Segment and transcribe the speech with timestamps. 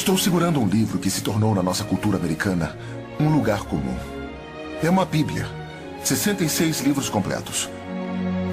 [0.00, 2.74] Estou segurando um livro que se tornou na nossa cultura americana
[3.20, 3.94] um lugar comum.
[4.82, 5.46] É uma Bíblia.
[6.02, 7.68] 66 livros completos.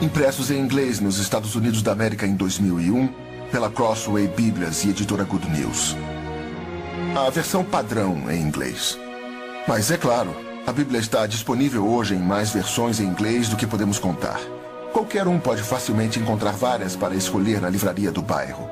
[0.02, 3.08] Impressos em inglês nos Estados Unidos da América em 2001
[3.50, 5.96] pela Crossway Bíblias e editora Good News.
[7.16, 9.00] A versão padrão em inglês.
[9.66, 10.36] Mas é claro,
[10.68, 14.42] a Bíblia está disponível hoje em mais versões em inglês do que podemos contar.
[14.92, 18.70] Qualquer um pode facilmente encontrar várias para escolher na livraria do bairro.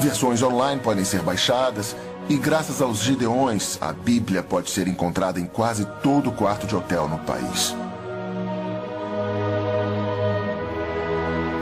[0.00, 1.94] Versões online podem ser baixadas
[2.26, 7.06] e, graças aos Gideões, a Bíblia pode ser encontrada em quase todo quarto de hotel
[7.06, 7.76] no país.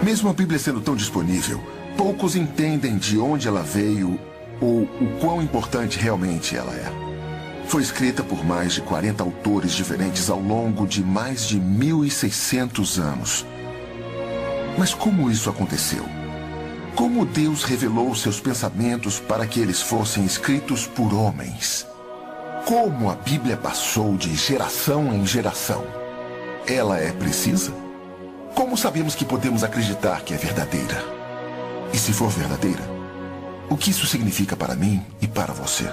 [0.05, 1.60] Mesmo a Bíblia sendo tão disponível,
[1.96, 4.21] poucos entendem de onde ela veio
[4.60, 7.09] ou o quão importante realmente ela é.
[7.66, 13.45] Foi escrita por mais de 40 autores diferentes ao longo de mais de 1.600 anos.
[14.79, 16.18] Mas como isso aconteceu?
[16.99, 21.87] Como Deus revelou seus pensamentos para que eles fossem escritos por homens?
[22.66, 25.85] Como a Bíblia passou de geração em geração?
[26.66, 27.73] Ela é precisa?
[28.52, 30.96] Como sabemos que podemos acreditar que é verdadeira?
[31.93, 32.82] E se for verdadeira,
[33.71, 35.85] o que isso significa para mim e para você?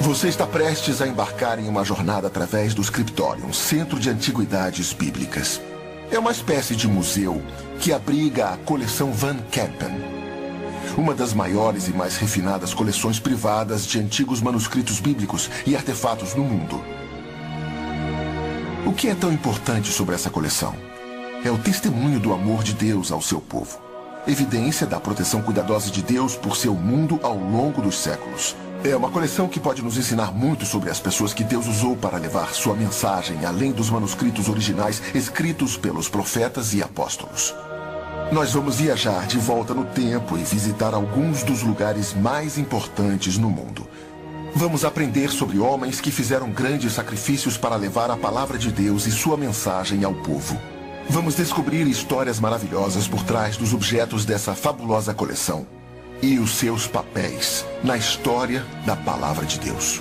[0.00, 5.60] Você está prestes a embarcar em uma jornada através do Scriptorium, Centro de Antiguidades Bíblicas.
[6.10, 7.42] É uma espécie de museu
[7.80, 9.90] que abriga a coleção Van Kempen,
[10.96, 16.44] uma das maiores e mais refinadas coleções privadas de antigos manuscritos bíblicos e artefatos no
[16.44, 16.80] mundo.
[18.86, 20.74] O que é tão importante sobre essa coleção?
[21.44, 23.80] É o testemunho do amor de Deus ao seu povo.
[24.26, 28.54] Evidência da proteção cuidadosa de Deus por seu mundo ao longo dos séculos.
[28.84, 32.18] É uma coleção que pode nos ensinar muito sobre as pessoas que Deus usou para
[32.18, 37.54] levar sua mensagem além dos manuscritos originais escritos pelos profetas e apóstolos.
[38.30, 43.48] Nós vamos viajar de volta no tempo e visitar alguns dos lugares mais importantes no
[43.48, 43.88] mundo.
[44.54, 49.10] Vamos aprender sobre homens que fizeram grandes sacrifícios para levar a palavra de Deus e
[49.10, 50.60] sua mensagem ao povo.
[51.08, 55.66] Vamos descobrir histórias maravilhosas por trás dos objetos dessa fabulosa coleção
[56.24, 60.00] e os seus papéis na história da palavra de Deus.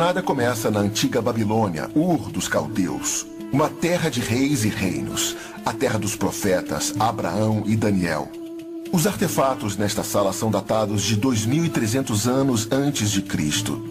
[0.00, 5.74] Jornada começa na antiga Babilônia, Ur dos Caldeus, uma terra de reis e reinos, a
[5.74, 8.26] terra dos profetas Abraão e Daniel.
[8.90, 13.84] Os artefatos nesta sala são datados de 2.300 anos antes de Cristo,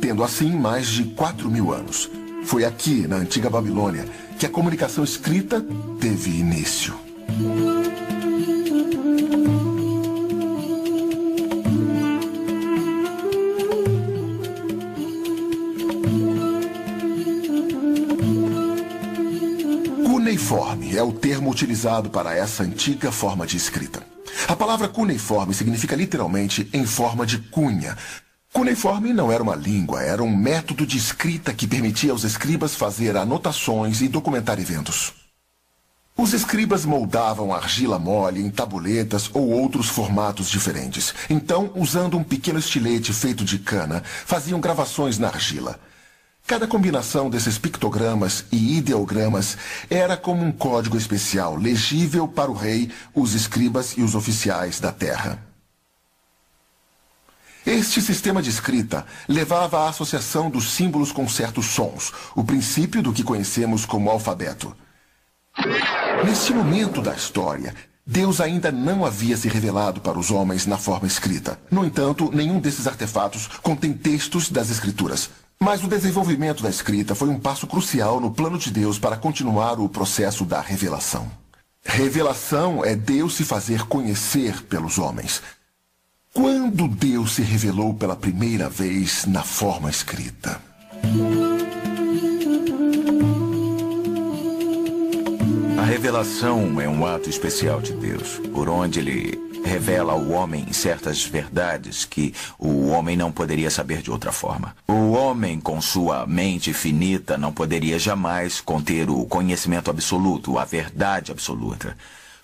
[0.00, 2.08] tendo assim mais de 4 mil anos.
[2.44, 4.06] Foi aqui, na antiga Babilônia,
[4.38, 5.60] que a comunicação escrita
[5.98, 6.94] teve início.
[21.18, 24.02] Termo utilizado para essa antiga forma de escrita.
[24.46, 27.96] A palavra cuneiforme significa literalmente em forma de cunha.
[28.52, 33.16] Cuneiforme não era uma língua, era um método de escrita que permitia aos escribas fazer
[33.16, 35.12] anotações e documentar eventos.
[36.16, 41.14] Os escribas moldavam argila mole em tabuletas ou outros formatos diferentes.
[41.30, 45.78] Então, usando um pequeno estilete feito de cana, faziam gravações na argila.
[46.48, 49.58] Cada combinação desses pictogramas e ideogramas
[49.90, 54.90] era como um código especial, legível para o rei, os escribas e os oficiais da
[54.90, 55.44] terra.
[57.66, 63.12] Este sistema de escrita levava à associação dos símbolos com certos sons, o princípio do
[63.12, 64.74] que conhecemos como alfabeto.
[66.24, 67.74] Neste momento da história,
[68.06, 71.60] Deus ainda não havia se revelado para os homens na forma escrita.
[71.70, 75.28] No entanto, nenhum desses artefatos contém textos das Escrituras.
[75.60, 79.80] Mas o desenvolvimento da escrita foi um passo crucial no plano de Deus para continuar
[79.80, 81.28] o processo da revelação.
[81.84, 85.42] Revelação é Deus se fazer conhecer pelos homens.
[86.32, 90.60] Quando Deus se revelou pela primeira vez na forma escrita?
[95.76, 101.22] A revelação é um ato especial de Deus, por onde ele revela ao homem certas
[101.24, 104.74] verdades que o homem não poderia saber de outra forma.
[104.88, 111.30] O homem, com sua mente finita, não poderia jamais conter o conhecimento absoluto, a verdade
[111.30, 111.96] absoluta.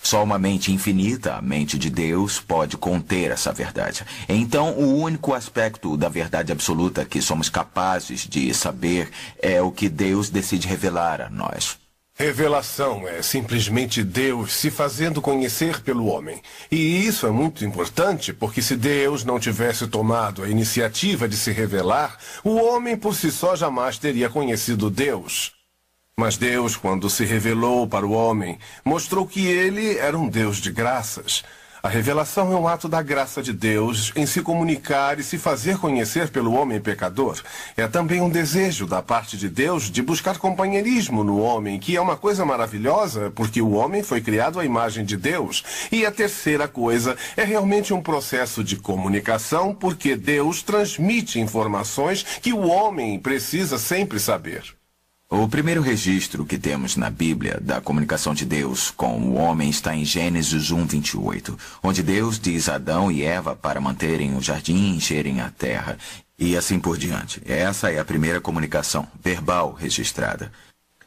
[0.04, 4.04] Só uma mente infinita, a mente de Deus, pode conter essa verdade.
[4.28, 9.10] Então, o único aspecto da verdade absoluta que somos capazes de saber
[9.40, 11.78] é o que Deus decide revelar a nós.
[12.16, 16.40] Revelação é simplesmente Deus se fazendo conhecer pelo homem.
[16.70, 21.50] E isso é muito importante porque se Deus não tivesse tomado a iniciativa de se
[21.50, 25.54] revelar, o homem por si só jamais teria conhecido Deus.
[26.16, 30.70] Mas Deus, quando se revelou para o homem, mostrou que ele era um Deus de
[30.70, 31.42] graças.
[31.84, 35.76] A revelação é um ato da graça de Deus em se comunicar e se fazer
[35.76, 37.42] conhecer pelo homem pecador.
[37.76, 42.00] É também um desejo da parte de Deus de buscar companheirismo no homem, que é
[42.00, 45.62] uma coisa maravilhosa, porque o homem foi criado à imagem de Deus.
[45.92, 52.54] E a terceira coisa é realmente um processo de comunicação, porque Deus transmite informações que
[52.54, 54.74] o homem precisa sempre saber.
[55.36, 59.92] O primeiro registro que temos na Bíblia da comunicação de Deus com o homem está
[59.92, 64.76] em Gênesis 1, 28, onde Deus diz a Adão e Eva para manterem o jardim
[64.76, 65.98] e encherem a terra,
[66.38, 67.42] e assim por diante.
[67.44, 70.52] Essa é a primeira comunicação verbal registrada.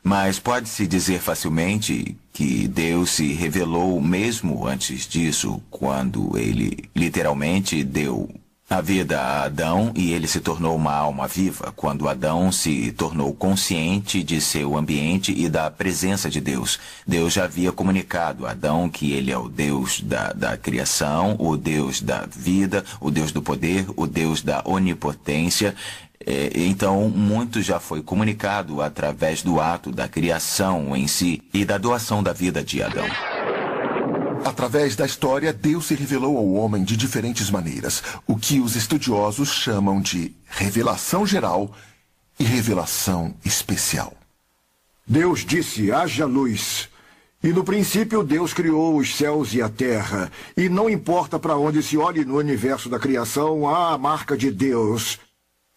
[0.04, 8.30] Mas pode-se dizer facilmente que Deus se revelou mesmo antes disso, quando ele literalmente deu
[8.70, 13.34] a vida a Adão e ele se tornou uma alma viva quando Adão se tornou
[13.34, 16.78] consciente de seu ambiente e da presença de Deus.
[17.08, 21.56] Deus já havia comunicado a Adão que ele é o Deus da, da criação, o
[21.56, 25.74] Deus da vida, o Deus do poder, o Deus da onipotência.
[26.26, 31.78] É, então, muito já foi comunicado através do ato da criação em si e da
[31.78, 33.08] doação da vida de Adão.
[34.48, 39.50] Através da história, Deus se revelou ao homem de diferentes maneiras, o que os estudiosos
[39.50, 41.76] chamam de revelação geral
[42.40, 44.14] e revelação especial.
[45.06, 46.88] Deus disse: haja luz.
[47.44, 50.32] E no princípio Deus criou os céus e a terra.
[50.56, 54.50] E não importa para onde se olhe no universo da criação, há a marca de
[54.50, 55.20] Deus.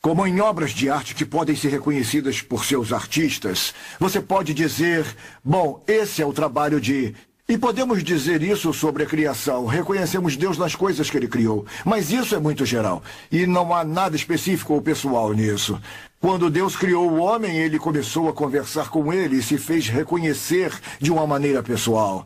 [0.01, 5.05] Como em obras de arte que podem ser reconhecidas por seus artistas, você pode dizer:
[5.45, 7.17] bom, esse é o trabalho de
[7.51, 9.67] e podemos dizer isso sobre a criação.
[9.67, 11.67] Reconhecemos Deus nas coisas que ele criou.
[11.85, 13.03] Mas isso é muito geral.
[13.29, 15.77] E não há nada específico ou pessoal nisso.
[16.21, 20.73] Quando Deus criou o homem, ele começou a conversar com ele e se fez reconhecer
[21.01, 22.25] de uma maneira pessoal.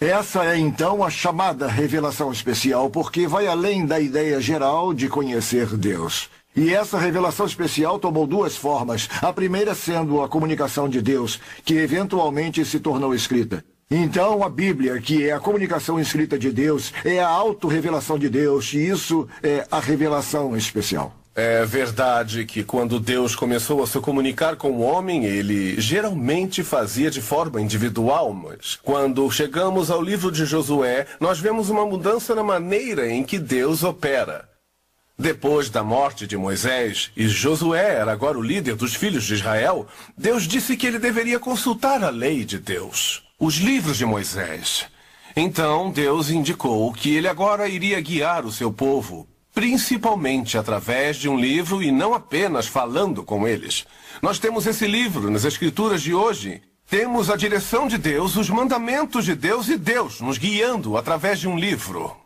[0.00, 5.76] Essa é então a chamada revelação especial, porque vai além da ideia geral de conhecer
[5.76, 6.30] Deus.
[6.54, 9.08] E essa revelação especial tomou duas formas.
[9.20, 13.64] A primeira sendo a comunicação de Deus, que eventualmente se tornou escrita.
[13.90, 18.72] Então, a Bíblia, que é a comunicação escrita de Deus, é a autorrevelação de Deus,
[18.72, 21.14] e isso é a revelação especial.
[21.34, 27.10] É verdade que quando Deus começou a se comunicar com o homem, ele geralmente fazia
[27.10, 32.42] de forma individual, mas quando chegamos ao livro de Josué, nós vemos uma mudança na
[32.42, 34.46] maneira em que Deus opera.
[35.18, 39.86] Depois da morte de Moisés, e Josué era agora o líder dos filhos de Israel,
[40.18, 44.86] Deus disse que ele deveria consultar a lei de Deus os livros de Moisés.
[45.34, 51.36] Então Deus indicou que ele agora iria guiar o seu povo, principalmente através de um
[51.36, 53.84] livro e não apenas falando com eles.
[54.22, 56.62] Nós temos esse livro nas Escrituras de hoje.
[56.88, 61.48] Temos a direção de Deus, os mandamentos de Deus e Deus nos guiando através de
[61.48, 62.16] um livro.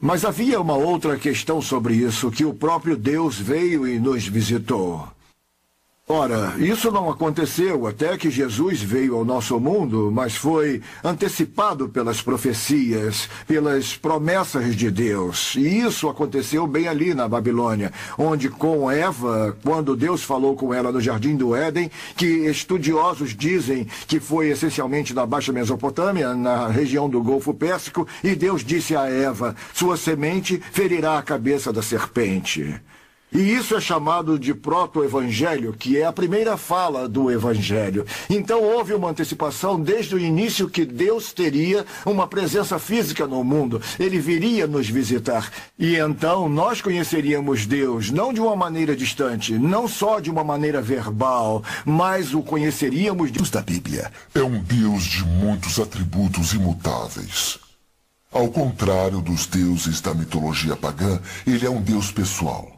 [0.00, 5.06] Mas havia uma outra questão sobre isso, que o próprio Deus veio e nos visitou.
[6.10, 12.22] Ora, isso não aconteceu até que Jesus veio ao nosso mundo, mas foi antecipado pelas
[12.22, 15.54] profecias, pelas promessas de Deus.
[15.54, 20.90] E isso aconteceu bem ali na Babilônia, onde com Eva, quando Deus falou com ela
[20.90, 27.06] no jardim do Éden, que estudiosos dizem que foi essencialmente na Baixa Mesopotâmia, na região
[27.06, 32.80] do Golfo Pérsico, e Deus disse a Eva: Sua semente ferirá a cabeça da serpente.
[33.32, 38.06] E isso é chamado de proto-evangelho, que é a primeira fala do evangelho.
[38.30, 43.82] Então houve uma antecipação desde o início que Deus teria uma presença física no mundo.
[43.98, 45.50] Ele viria nos visitar.
[45.78, 50.80] E então nós conheceríamos Deus, não de uma maneira distante, não só de uma maneira
[50.80, 53.38] verbal, mas o conheceríamos de...
[53.50, 57.58] Da Bíblia é um Deus de muitos atributos imutáveis.
[58.30, 62.77] Ao contrário dos deuses da mitologia pagã, ele é um Deus pessoal.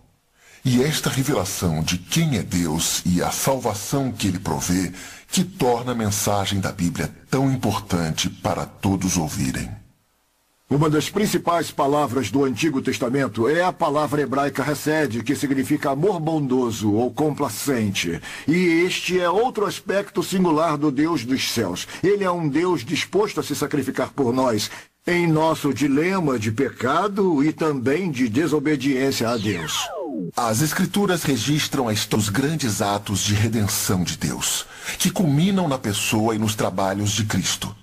[0.64, 4.92] E esta revelação de quem é Deus e a salvação que ele provê
[5.28, 9.70] que torna a mensagem da Bíblia tão importante para todos ouvirem.
[10.68, 16.20] Uma das principais palavras do Antigo Testamento é a palavra hebraica Hesed, que significa amor
[16.20, 18.20] bondoso ou complacente.
[18.46, 21.88] E este é outro aspecto singular do Deus dos céus.
[22.04, 24.70] Ele é um Deus disposto a se sacrificar por nós
[25.04, 29.99] em nosso dilema de pecado e também de desobediência a Deus.
[30.36, 34.66] As Escrituras registram os grandes atos de redenção de Deus,
[34.98, 37.74] que culminam na pessoa e nos trabalhos de Cristo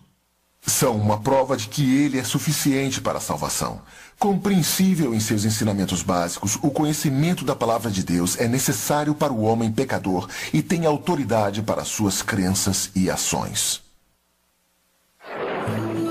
[0.68, 3.82] são uma prova de que ele é suficiente para a salvação.
[4.20, 9.42] Compreensível em seus ensinamentos básicos, o conhecimento da palavra de Deus é necessário para o
[9.42, 13.82] homem pecador e tem autoridade para suas crenças e ações.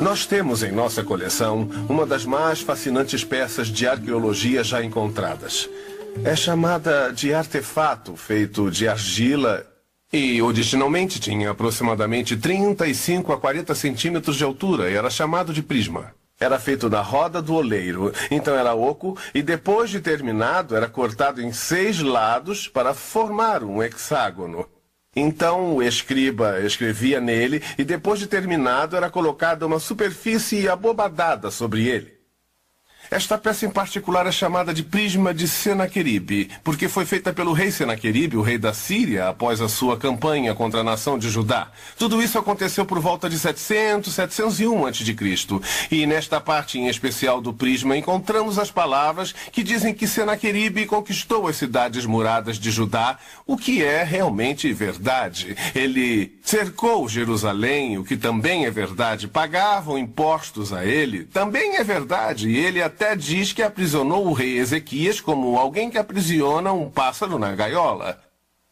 [0.01, 5.69] Nós temos em nossa coleção uma das mais fascinantes peças de arqueologia já encontradas.
[6.25, 9.67] É chamada de artefato feito de argila
[10.13, 16.15] e originalmente tinha aproximadamente 35 a 40 centímetros de altura e era chamado de prisma.
[16.39, 21.41] Era feito da roda do oleiro, então era oco e depois de terminado era cortado
[21.41, 24.67] em seis lados para formar um hexágono.
[25.15, 31.89] Então o escriba escrevia nele e depois de terminado era colocada uma superfície abobadada sobre
[31.89, 32.16] ele.
[33.11, 37.71] Esta peça em particular é chamada de Prisma de Senaqueribe, porque foi feita pelo rei
[37.71, 41.69] Senaqueribe, o rei da Síria, após a sua campanha contra a nação de Judá.
[41.97, 45.17] Tudo isso aconteceu por volta de 700, 701 a.C.
[45.91, 51.47] E nesta parte em especial do Prisma encontramos as palavras que dizem que Senaqueribe conquistou
[51.47, 55.57] as cidades muradas de Judá, o que é realmente verdade.
[55.75, 59.29] Ele cercou Jerusalém, o que também é verdade.
[59.29, 62.49] Pagavam impostos a ele, também é verdade.
[62.49, 62.81] E ele
[63.17, 68.21] diz que aprisionou o rei Ezequias como alguém que aprisiona um pássaro na gaiola.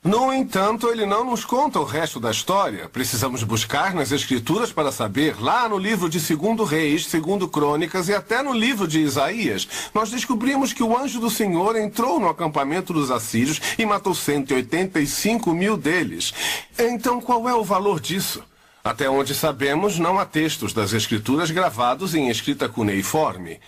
[0.05, 2.91] No entanto, ele não nos conta o resto da história.
[2.91, 8.15] Precisamos buscar nas escrituras para saber, lá no livro de Segundo Reis, Segundo Crônicas e
[8.15, 12.93] até no livro de Isaías, nós descobrimos que o anjo do Senhor entrou no acampamento
[12.93, 16.35] dos assírios e matou 185 mil deles.
[16.79, 18.45] Então, qual é o valor disso?
[18.85, 23.59] Até onde sabemos, não há textos das escrituras gravados em escrita cuneiforme.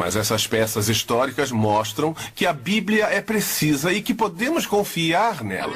[0.00, 5.74] Mas essas peças históricas mostram que a Bíblia é precisa e que podemos confiar nela.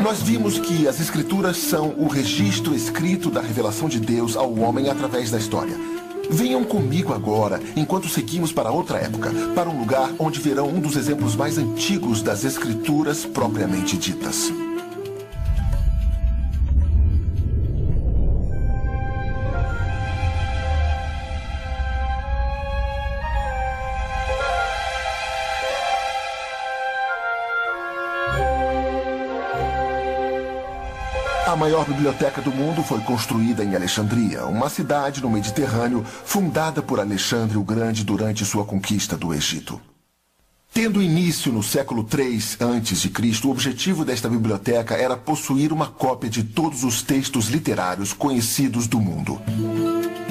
[0.00, 4.90] Nós vimos que as Escrituras são o registro escrito da revelação de Deus ao homem
[4.90, 5.76] através da história.
[6.28, 10.96] Venham comigo agora, enquanto seguimos para outra época, para um lugar onde verão um dos
[10.96, 14.50] exemplos mais antigos das Escrituras propriamente ditas.
[31.56, 37.00] A maior biblioteca do mundo foi construída em Alexandria, uma cidade no Mediterrâneo fundada por
[37.00, 39.80] Alexandre o Grande durante sua conquista do Egito.
[40.70, 46.44] Tendo início no século III a.C., o objetivo desta biblioteca era possuir uma cópia de
[46.44, 49.40] todos os textos literários conhecidos do mundo.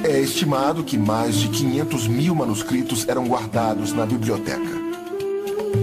[0.04, 4.86] É estimado que mais de 500 mil manuscritos eram guardados na biblioteca.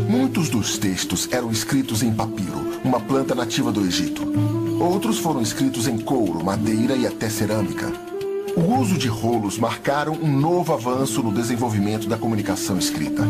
[0.09, 4.62] Muitos dos textos eram escritos em papiro, uma planta nativa do Egito.
[4.83, 7.87] Outros foram escritos em couro, madeira e até cerâmica.
[8.57, 13.23] O uso de rolos marcaram um novo avanço no desenvolvimento da comunicação escrita.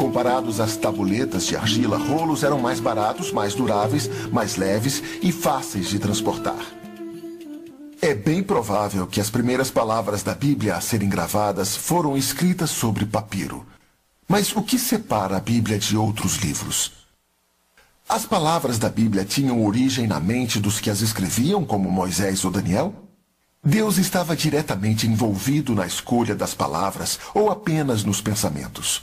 [0.00, 5.88] Comparados às tabuletas de argila, rolos eram mais baratos, mais duráveis, mais leves e fáceis
[5.88, 6.58] de transportar.
[8.02, 13.06] É bem provável que as primeiras palavras da Bíblia a serem gravadas foram escritas sobre
[13.06, 13.64] papiro.
[14.26, 17.05] Mas o que separa a Bíblia de outros livros?
[18.08, 22.52] As palavras da Bíblia tinham origem na mente dos que as escreviam, como Moisés ou
[22.52, 22.94] Daniel?
[23.64, 29.02] Deus estava diretamente envolvido na escolha das palavras ou apenas nos pensamentos?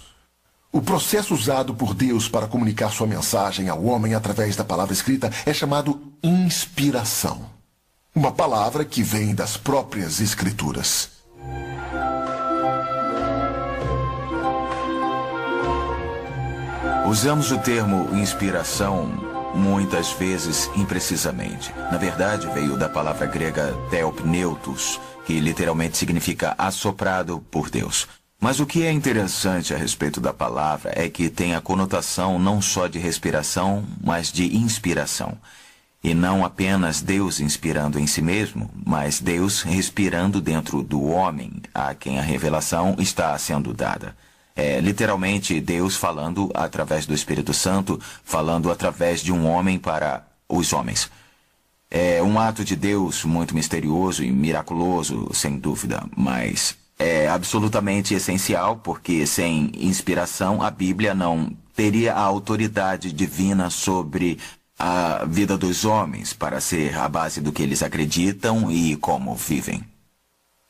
[0.72, 5.29] O processo usado por Deus para comunicar sua mensagem ao homem através da palavra escrita
[5.45, 7.41] é chamado inspiração.
[8.15, 11.12] Uma palavra que vem das próprias Escrituras.
[17.05, 19.07] Usamos o termo inspiração
[19.53, 21.74] muitas vezes imprecisamente.
[21.91, 28.07] Na verdade, veio da palavra grega theopneutos, que literalmente significa assoprado por Deus.
[28.39, 32.62] Mas o que é interessante a respeito da palavra é que tem a conotação não
[32.62, 35.38] só de respiração, mas de inspiração.
[36.01, 41.93] E não apenas Deus inspirando em si mesmo, mas Deus respirando dentro do homem, a
[41.93, 44.15] quem a revelação está sendo dada.
[44.55, 50.74] É literalmente Deus falando através do Espírito Santo, falando através de um homem para os
[50.74, 51.10] homens.
[51.89, 58.77] É um ato de Deus muito misterioso e miraculoso, sem dúvida, mas é absolutamente essencial,
[58.77, 64.39] porque sem inspiração a Bíblia não teria a autoridade divina sobre
[64.77, 69.83] a vida dos homens para ser a base do que eles acreditam e como vivem.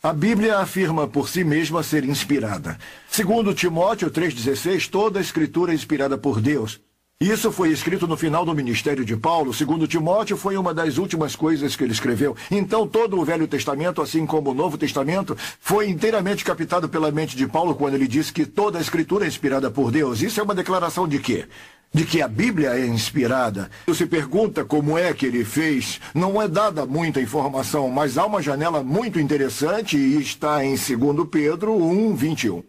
[0.06, 2.78] A Bíblia afirma por si mesma ser inspirada.
[3.10, 6.82] Segundo Timóteo 3,16, toda a escritura é inspirada por Deus.
[7.22, 9.54] Isso foi escrito no final do ministério de Paulo.
[9.54, 12.36] Segundo Timóteo, foi uma das últimas coisas que ele escreveu.
[12.52, 17.38] Então, todo o Velho Testamento, assim como o Novo Testamento, foi inteiramente captado pela mente
[17.38, 20.22] de Paulo quando ele disse que toda a escritura é inspirada por Deus.
[20.22, 21.46] Isso é uma declaração de quê?
[21.94, 23.70] De que a Bíblia é inspirada.
[23.94, 28.42] Se pergunta como é que ele fez, não é dada muita informação, mas há uma
[28.42, 32.64] janela muito interessante e está em 2 Pedro 1, 21.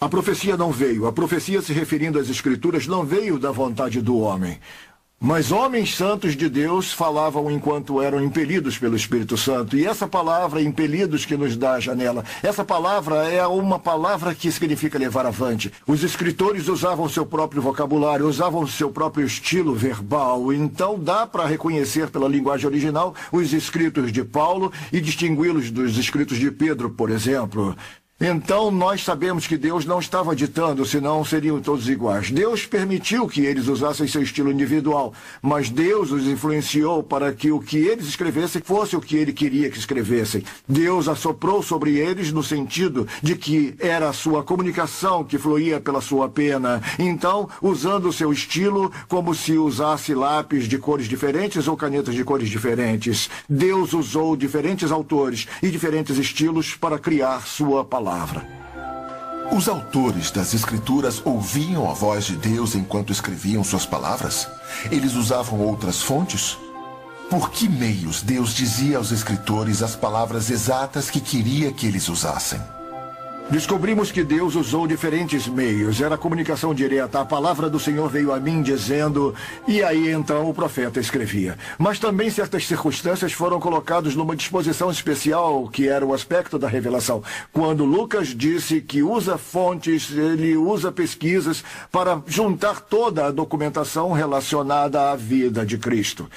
[0.00, 4.18] A profecia não veio, a profecia se referindo às Escrituras não veio da vontade do
[4.18, 4.58] homem.
[5.24, 9.76] Mas homens santos de Deus falavam enquanto eram impelidos pelo Espírito Santo.
[9.76, 14.50] E essa palavra, impelidos, que nos dá a janela, essa palavra é uma palavra que
[14.50, 15.72] significa levar avante.
[15.86, 20.52] Os escritores usavam seu próprio vocabulário, usavam seu próprio estilo verbal.
[20.52, 26.36] Então dá para reconhecer pela linguagem original os escritos de Paulo e distingui-los dos escritos
[26.36, 27.76] de Pedro, por exemplo.
[28.24, 32.30] Então nós sabemos que Deus não estava ditando, senão seriam todos iguais.
[32.30, 35.12] Deus permitiu que eles usassem seu estilo individual,
[35.42, 39.68] mas Deus os influenciou para que o que eles escrevessem fosse o que ele queria
[39.68, 40.44] que escrevessem.
[40.68, 46.00] Deus assoprou sobre eles no sentido de que era a sua comunicação que fluía pela
[46.00, 46.80] sua pena.
[47.00, 52.48] Então, usando seu estilo como se usasse lápis de cores diferentes ou canetas de cores
[52.48, 58.46] diferentes, Deus usou diferentes autores e diferentes estilos para criar sua palavra palavra.
[59.50, 64.48] Os autores das Escrituras ouviam a voz de Deus enquanto escreviam suas palavras?
[64.90, 66.58] Eles usavam outras fontes?
[67.30, 72.60] Por que meios Deus dizia aos escritores as palavras exatas que queria que eles usassem?
[73.50, 76.00] Descobrimos que Deus usou diferentes meios.
[76.00, 77.20] Era comunicação direta.
[77.20, 79.34] A palavra do Senhor veio a mim dizendo,
[79.68, 81.58] e aí então o profeta escrevia.
[81.78, 87.22] Mas também certas circunstâncias foram colocadas numa disposição especial, que era o aspecto da revelação.
[87.52, 95.10] Quando Lucas disse que usa fontes, ele usa pesquisas para juntar toda a documentação relacionada
[95.10, 96.28] à vida de Cristo.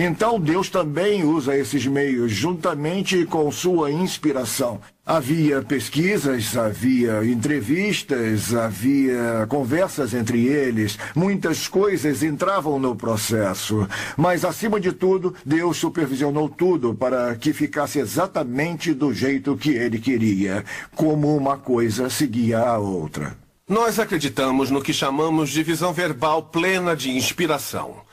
[0.00, 4.80] Então Deus também usa esses meios juntamente com sua inspiração.
[5.04, 13.88] Havia pesquisas, havia entrevistas, havia conversas entre eles, muitas coisas entravam no processo.
[14.16, 19.98] Mas, acima de tudo, Deus supervisionou tudo para que ficasse exatamente do jeito que ele
[19.98, 23.36] queria, como uma coisa seguia a outra.
[23.68, 28.06] Nós acreditamos no que chamamos de visão verbal plena de inspiração.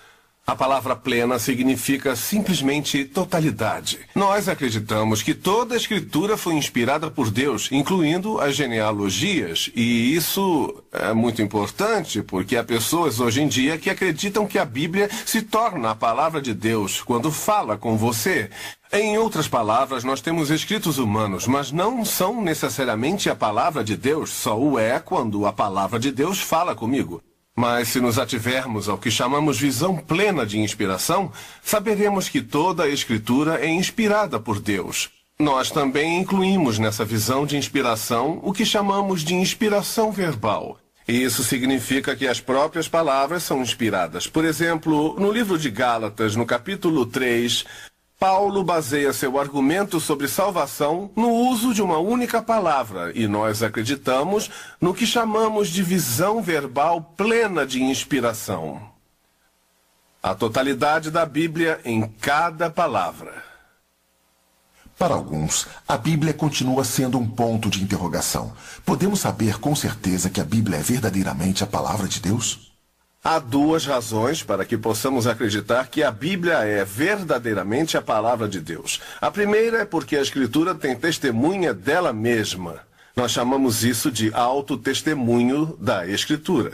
[0.48, 4.00] A palavra plena significa simplesmente totalidade.
[4.14, 10.84] Nós acreditamos que toda a escritura foi inspirada por Deus, incluindo as genealogias, e isso
[10.92, 15.42] é muito importante porque há pessoas hoje em dia que acreditam que a Bíblia se
[15.42, 18.52] torna a palavra de Deus quando fala com você.
[18.94, 24.30] Em outras palavras, nós temos escritos humanos, mas não são necessariamente a palavra de Deus,
[24.30, 27.20] só o é quando a palavra de Deus fala comigo.
[27.56, 31.32] Mas se nos ativermos ao que chamamos visão plena de inspiração,
[31.64, 35.10] saberemos que toda a Escritura é inspirada por Deus.
[35.40, 40.78] Nós também incluímos nessa visão de inspiração o que chamamos de inspiração verbal.
[41.08, 44.28] Isso significa que as próprias palavras são inspiradas.
[44.28, 47.64] Por exemplo, no livro de Gálatas, no capítulo 3,
[48.28, 54.50] Paulo baseia seu argumento sobre salvação no uso de uma única palavra, e nós acreditamos
[54.82, 58.82] no que chamamos de visão verbal plena de inspiração.
[60.24, 63.44] A totalidade da Bíblia em cada palavra.
[64.98, 68.54] Para alguns, a Bíblia continua sendo um ponto de interrogação.
[68.84, 72.75] Podemos saber com certeza que a Bíblia é verdadeiramente a palavra de Deus?
[73.28, 78.60] Há duas razões para que possamos acreditar que a Bíblia é verdadeiramente a palavra de
[78.60, 79.02] Deus.
[79.20, 82.82] A primeira é porque a Escritura tem testemunha dela mesma.
[83.16, 86.74] Nós chamamos isso de autotestemunho da Escritura.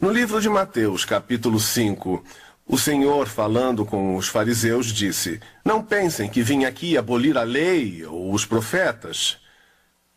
[0.00, 2.24] No livro de Mateus, capítulo 5,
[2.66, 8.06] o Senhor, falando com os fariseus, disse: Não pensem que vim aqui abolir a lei
[8.06, 9.36] ou os profetas.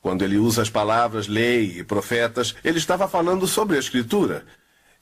[0.01, 4.45] Quando ele usa as palavras lei e profetas, ele estava falando sobre a Escritura.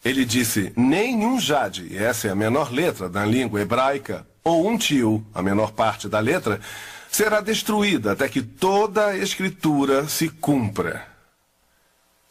[0.06, 5.26] Ele disse: nenhum jade, essa é a menor letra da língua hebraica, ou um tio,
[5.34, 6.62] a menor parte da letra,
[7.10, 11.08] será destruída até que toda a escritura se cumpra.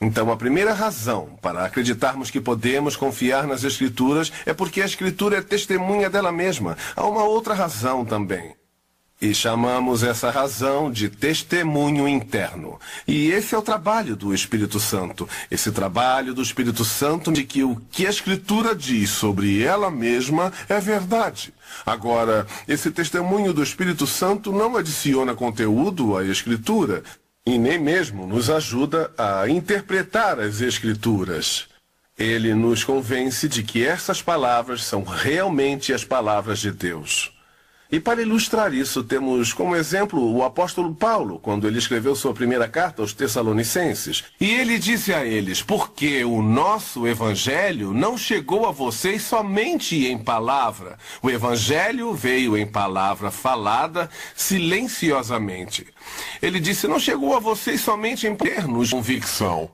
[0.01, 5.39] Então, a primeira razão para acreditarmos que podemos confiar nas Escrituras é porque a Escritura
[5.39, 6.77] é testemunha dela mesma.
[6.95, 8.55] Há uma outra razão também.
[9.25, 12.79] E chamamos essa razão de testemunho interno.
[13.09, 15.27] E esse é o trabalho do Espírito Santo.
[15.51, 20.53] Esse trabalho do Espírito Santo de que o que a Escritura diz sobre ela mesma
[20.69, 21.55] é verdade.
[21.87, 27.03] Agora, esse testemunho do Espírito Santo não adiciona conteúdo à Escritura
[27.47, 31.67] e nem mesmo nos ajuda a interpretar as Escrituras.
[32.19, 37.34] Ele nos convence de que essas palavras são realmente as palavras de Deus.
[37.95, 42.67] E para ilustrar isso, temos como exemplo o apóstolo Paulo, quando ele escreveu sua primeira
[42.67, 44.25] carta aos Tessalonicenses.
[44.41, 50.19] E ele disse a eles: Porque o nosso evangelho não chegou a vocês somente em
[50.19, 50.99] palavra.
[51.23, 55.87] O evangelho veio em palavra falada silenciosamente.
[56.43, 59.71] Ele disse: Não chegou a vocês somente em termos de convicção.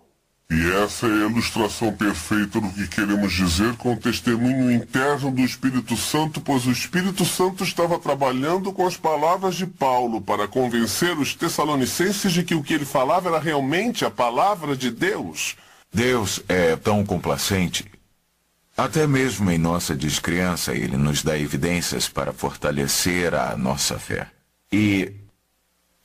[0.51, 5.43] E essa é a ilustração perfeita do que queremos dizer com o testemunho interno do
[5.43, 11.17] Espírito Santo, pois o Espírito Santo estava trabalhando com as palavras de Paulo para convencer
[11.17, 15.57] os tessalonicenses de que o que ele falava era realmente a palavra de Deus.
[15.95, 17.85] Deus é tão complacente.
[18.77, 24.27] Até mesmo em nossa descrença, ele nos dá evidências para fortalecer a nossa fé.
[24.73, 25.13] E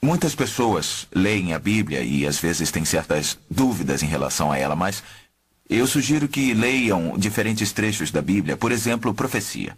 [0.05, 4.75] Muitas pessoas leem a Bíblia e às vezes têm certas dúvidas em relação a ela,
[4.75, 5.01] mas
[5.67, 9.75] eu sugiro que leiam diferentes trechos da Bíblia, por exemplo, profecia.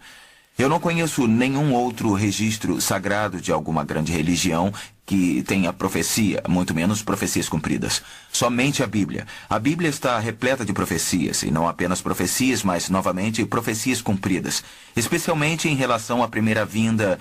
[0.59, 4.73] Eu não conheço nenhum outro registro sagrado de alguma grande religião
[5.05, 8.03] que tenha profecia, muito menos profecias cumpridas.
[8.29, 9.25] Somente a Bíblia.
[9.49, 14.61] A Bíblia está repleta de profecias, e não apenas profecias, mas, novamente, profecias cumpridas,
[14.93, 17.17] especialmente em relação à primeira vinda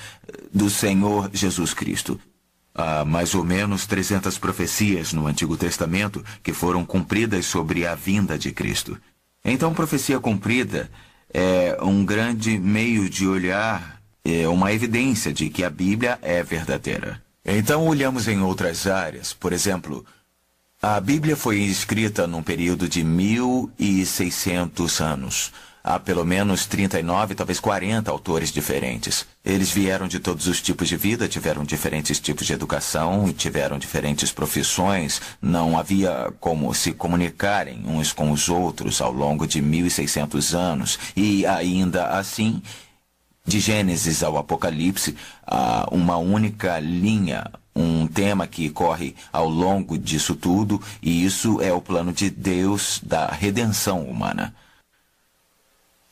[0.52, 2.18] do Senhor Jesus Cristo.
[2.78, 8.38] Há mais ou menos 300 profecias no Antigo Testamento que foram cumpridas sobre a vinda
[8.38, 9.00] de Cristo.
[9.42, 10.90] Então, profecia cumprida
[11.32, 17.22] é um grande meio de olhar, é uma evidência de que a Bíblia é verdadeira.
[17.42, 19.32] Então, olhamos em outras áreas.
[19.32, 20.04] Por exemplo,
[20.82, 25.50] a Bíblia foi escrita num período de 1600 anos.
[25.88, 29.24] Há pelo menos 39, talvez 40 autores diferentes.
[29.44, 34.32] Eles vieram de todos os tipos de vida, tiveram diferentes tipos de educação, tiveram diferentes
[34.32, 35.22] profissões.
[35.40, 40.98] Não havia como se comunicarem uns com os outros ao longo de 1600 anos.
[41.14, 42.60] E ainda assim,
[43.46, 45.14] de Gênesis ao Apocalipse,
[45.46, 51.72] há uma única linha, um tema que corre ao longo disso tudo, e isso é
[51.72, 54.52] o plano de Deus da redenção humana.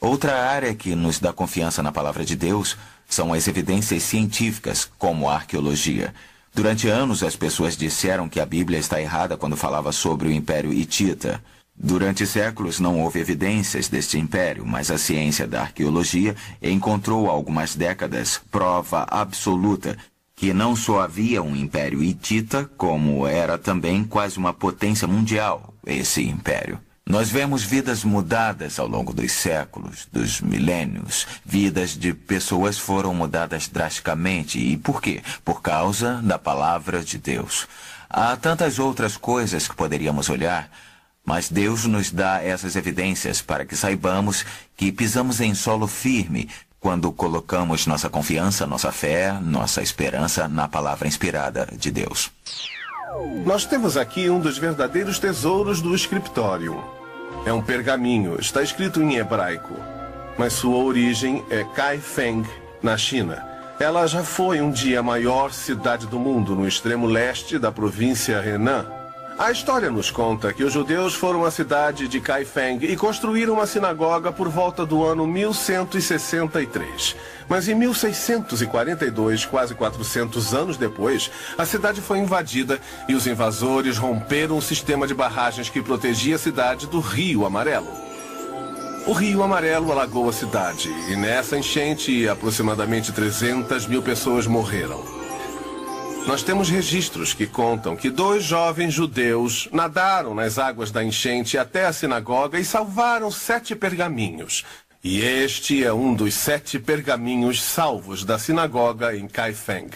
[0.04, 2.76] Outra área que nos dá confiança na palavra de Deus
[3.08, 6.14] são as evidências científicas, como a arqueologia.
[6.54, 10.70] Durante anos, as pessoas disseram que a Bíblia está errada quando falava sobre o Império
[10.74, 11.42] Hitita.
[11.74, 17.74] Durante séculos não houve evidências deste império, mas a ciência da arqueologia encontrou há algumas
[17.74, 19.96] décadas prova absoluta
[20.36, 26.22] que não só havia um império hitita, como era também quase uma potência mundial, esse
[26.22, 26.78] império.
[27.06, 31.26] Nós vemos vidas mudadas ao longo dos séculos, dos milênios.
[31.44, 34.58] Vidas de pessoas foram mudadas drasticamente.
[34.58, 35.22] E por quê?
[35.44, 37.68] Por causa da palavra de Deus.
[38.08, 40.70] Há tantas outras coisas que poderíamos olhar,
[41.24, 46.48] mas Deus nos dá essas evidências para que saibamos que pisamos em solo firme
[46.80, 52.30] quando colocamos nossa confiança, nossa fé, nossa esperança na palavra inspirada de Deus.
[53.44, 56.82] Nós temos aqui um dos verdadeiros tesouros do escritório.
[57.46, 59.74] É um pergaminho, está escrito em hebraico,
[60.38, 62.44] mas sua origem é Kaifeng,
[62.82, 63.46] na China.
[63.78, 68.40] Ela já foi um dia a maior cidade do mundo no extremo leste da província
[68.40, 68.86] Henan.
[69.36, 73.66] A história nos conta que os judeus foram à cidade de Kaifeng e construíram uma
[73.66, 77.16] sinagoga por volta do ano 1163.
[77.48, 84.56] Mas em 1642, quase 400 anos depois, a cidade foi invadida e os invasores romperam
[84.56, 87.90] o sistema de barragens que protegia a cidade do Rio Amarelo.
[89.04, 95.13] O Rio Amarelo alagou a cidade e nessa enchente aproximadamente 300 mil pessoas morreram.
[96.26, 101.84] Nós temos registros que contam que dois jovens judeus nadaram nas águas da enchente até
[101.84, 104.64] a sinagoga e salvaram sete pergaminhos.
[105.02, 109.90] E este é um dos sete pergaminhos salvos da sinagoga em Kaifeng.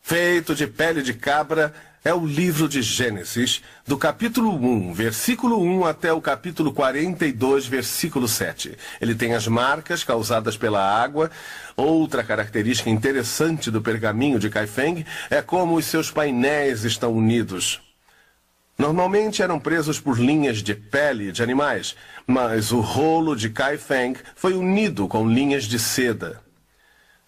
[0.00, 5.86] Feito de pele de cabra, é o livro de Gênesis, do capítulo 1, versículo 1
[5.86, 8.76] até o capítulo 42, versículo 7.
[9.00, 11.30] Ele tem as marcas causadas pela água.
[11.74, 17.80] Outra característica interessante do pergaminho de Kaifeng é como os seus painéis estão unidos.
[18.76, 24.52] Normalmente eram presos por linhas de pele de animais, mas o rolo de Kaifeng foi
[24.52, 26.43] unido com linhas de seda.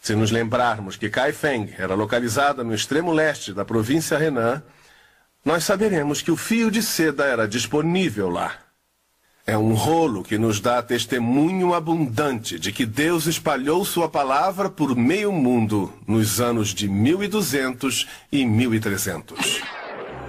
[0.06, 4.62] Se nos lembrarmos que Kaifeng era localizada no extremo leste da província Renan,
[5.44, 8.52] nós saberemos que o fio de seda era disponível lá.
[9.44, 14.94] É um rolo que nos dá testemunho abundante de que Deus espalhou sua palavra por
[14.94, 19.60] meio mundo nos anos de 1200 e 1300.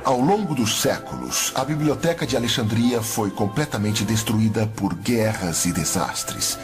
[0.03, 6.57] Ao longo dos séculos, a Biblioteca de Alexandria foi completamente destruída por guerras e desastres.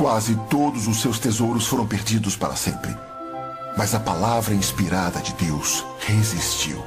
[0.00, 2.96] Quase todos os seus tesouros foram perdidos para sempre.
[3.76, 6.82] Mas a palavra inspirada de Deus resistiu.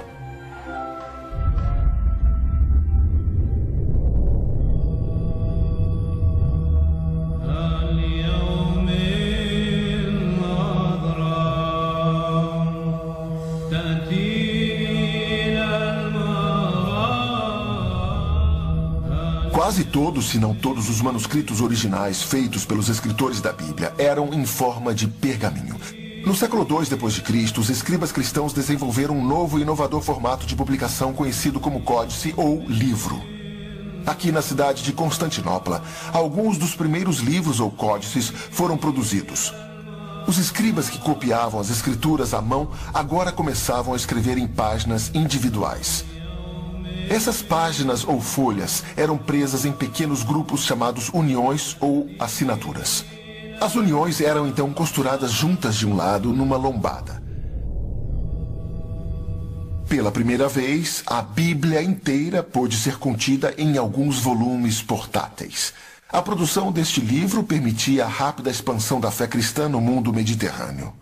[19.63, 24.45] Quase todos, se não todos, os manuscritos originais feitos pelos escritores da Bíblia eram em
[24.45, 25.79] forma de pergaminho.
[26.25, 31.13] No século II d.C., os escribas cristãos desenvolveram um novo e inovador formato de publicação
[31.13, 33.23] conhecido como códice ou livro.
[34.05, 39.53] Aqui na cidade de Constantinopla, alguns dos primeiros livros ou códices foram produzidos.
[40.27, 46.03] Os escribas que copiavam as escrituras à mão agora começavam a escrever em páginas individuais.
[47.09, 53.05] Essas páginas ou folhas eram presas em pequenos grupos chamados uniões ou assinaturas.
[53.59, 57.21] As uniões eram então costuradas juntas de um lado numa lombada.
[59.87, 65.73] Pela primeira vez, a Bíblia inteira pôde ser contida em alguns volumes portáteis.
[66.09, 70.93] A produção deste livro permitia a rápida expansão da fé cristã no mundo mediterrâneo.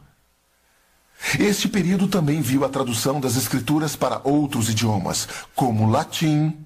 [1.39, 6.57] Este período também viu a tradução das escrituras para outros idiomas, como latim,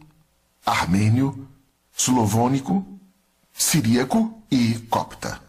[0.65, 1.47] armênio,
[1.95, 2.85] slovônico,
[3.53, 5.39] siríaco e copta.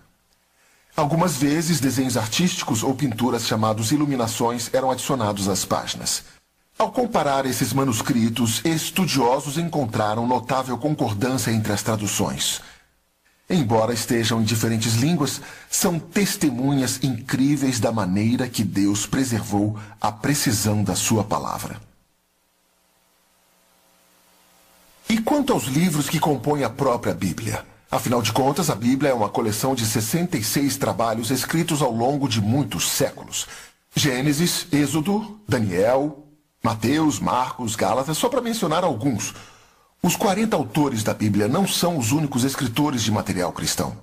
[0.97, 6.25] Algumas vezes, desenhos artísticos ou pinturas chamados iluminações eram adicionados às páginas.
[6.79, 12.61] Ao comparar esses manuscritos, estudiosos encontraram notável concordância entre as traduções.
[13.49, 20.83] Embora estejam em diferentes línguas, são testemunhas incríveis da maneira que Deus preservou a precisão
[20.83, 21.81] da sua palavra.
[25.09, 27.65] E quanto aos livros que compõem a própria Bíblia?
[27.89, 32.41] Afinal de contas, a Bíblia é uma coleção de 66 trabalhos escritos ao longo de
[32.41, 33.47] muitos séculos.
[33.95, 36.27] Gênesis, Êxodo, Daniel,
[36.61, 39.33] Mateus, Marcos, Gálatas, só para mencionar alguns.
[40.07, 43.99] Os 40 autores da Bíblia não são os únicos escritores de material cristão.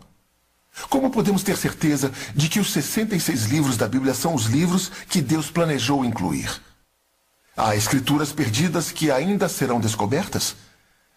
[0.90, 5.22] Como podemos ter certeza de que os 66 livros da Bíblia são os livros que
[5.22, 6.62] Deus planejou incluir?
[7.56, 10.58] Há escrituras perdidas que ainda serão descobertas?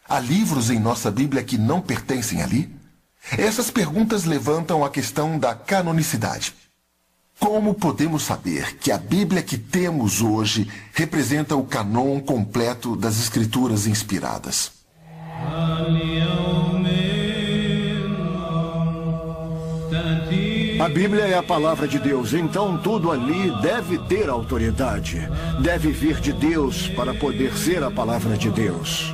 [0.08, 2.72] Há livros em nossa Bíblia que não pertencem ali?
[3.36, 6.54] Essas perguntas levantam a questão da canonicidade.
[7.40, 13.88] Como podemos saber que a Bíblia que temos hoje representa o canon completo das Escrituras
[13.88, 14.75] inspiradas?
[20.78, 25.28] A Bíblia é a palavra de Deus, então tudo ali deve ter autoridade.
[25.60, 29.12] Deve vir de Deus para poder ser a palavra de Deus.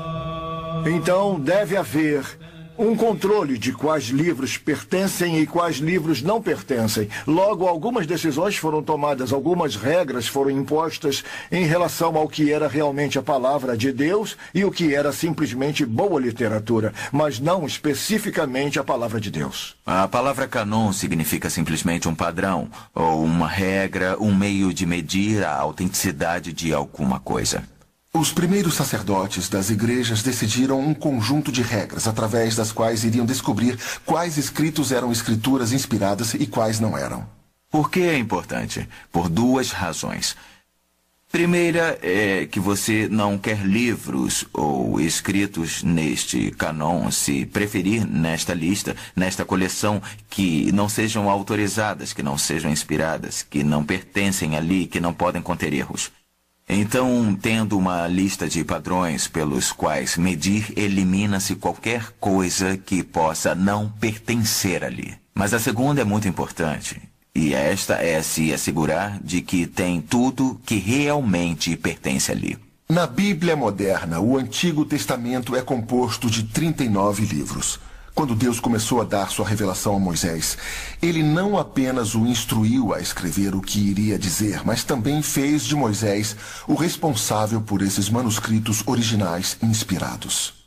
[0.84, 2.24] Então deve haver
[2.78, 7.08] um controle de quais livros pertencem e quais livros não pertencem.
[7.26, 13.18] Logo, algumas decisões foram tomadas, algumas regras foram impostas em relação ao que era realmente
[13.18, 18.84] a palavra de Deus e o que era simplesmente boa literatura, mas não especificamente a
[18.84, 19.76] palavra de Deus.
[19.84, 25.54] A palavra canon significa simplesmente um padrão, ou uma regra, um meio de medir a
[25.54, 27.64] autenticidade de alguma coisa.
[28.14, 33.78] Os primeiros sacerdotes das igrejas decidiram um conjunto de regras através das quais iriam descobrir
[34.04, 37.26] quais escritos eram escrituras inspiradas e quais não eram.
[37.70, 38.86] Por que é importante?
[39.10, 40.36] Por duas razões.
[41.32, 48.94] Primeira é que você não quer livros ou escritos neste canon, se preferir nesta lista,
[49.16, 55.00] nesta coleção, que não sejam autorizadas, que não sejam inspiradas, que não pertencem ali, que
[55.00, 56.12] não podem conter erros.
[56.74, 63.90] Então, tendo uma lista de padrões pelos quais medir, elimina-se qualquer coisa que possa não
[64.00, 65.14] pertencer ali.
[65.34, 66.98] Mas a segunda é muito importante.
[67.34, 72.56] E esta é se assegurar de que tem tudo que realmente pertence ali.
[72.88, 77.78] Na Bíblia moderna, o Antigo Testamento é composto de 39 livros.
[78.14, 80.58] Quando Deus começou a dar sua revelação a Moisés,
[81.00, 85.74] ele não apenas o instruiu a escrever o que iria dizer, mas também fez de
[85.74, 86.36] Moisés
[86.68, 90.62] o responsável por esses manuscritos originais inspirados.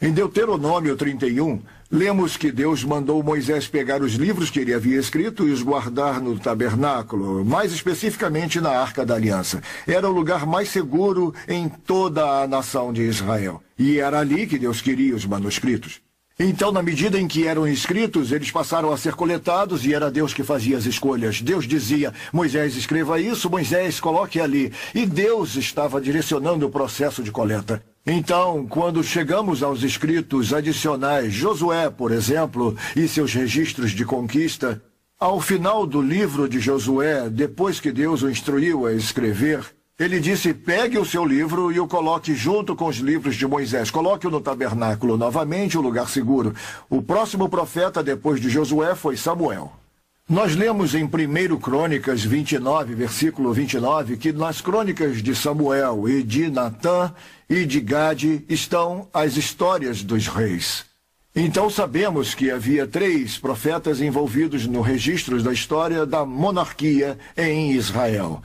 [0.00, 5.48] Em Deuteronômio 31, lemos que Deus mandou Moisés pegar os livros que ele havia escrito
[5.48, 9.62] e os guardar no tabernáculo, mais especificamente na Arca da Aliança.
[9.86, 13.62] Era o lugar mais seguro em toda a nação de Israel.
[13.78, 16.04] E era ali que Deus queria os manuscritos.
[16.38, 20.34] Então, na medida em que eram escritos, eles passaram a ser coletados e era Deus
[20.34, 21.40] que fazia as escolhas.
[21.40, 24.72] Deus dizia: Moisés, escreva isso, Moisés, coloque ali.
[24.92, 27.80] E Deus estava direcionando o processo de coleta.
[28.04, 34.82] Então, quando chegamos aos escritos adicionais, Josué, por exemplo, e seus registros de conquista,
[35.18, 39.64] ao final do livro de Josué, depois que Deus o instruiu a escrever,
[39.98, 43.90] ele disse: pegue o seu livro e o coloque junto com os livros de Moisés.
[43.90, 46.54] Coloque-o no tabernáculo novamente, o lugar seguro.
[46.90, 49.72] O próximo profeta depois de Josué foi Samuel.
[50.28, 56.50] Nós lemos em 1 Crônicas 29, versículo 29, que nas crônicas de Samuel e de
[56.50, 57.12] Natã
[57.48, 60.86] e de Gade estão as histórias dos reis.
[61.36, 68.42] Então sabemos que havia três profetas envolvidos no registro da história da monarquia em Israel.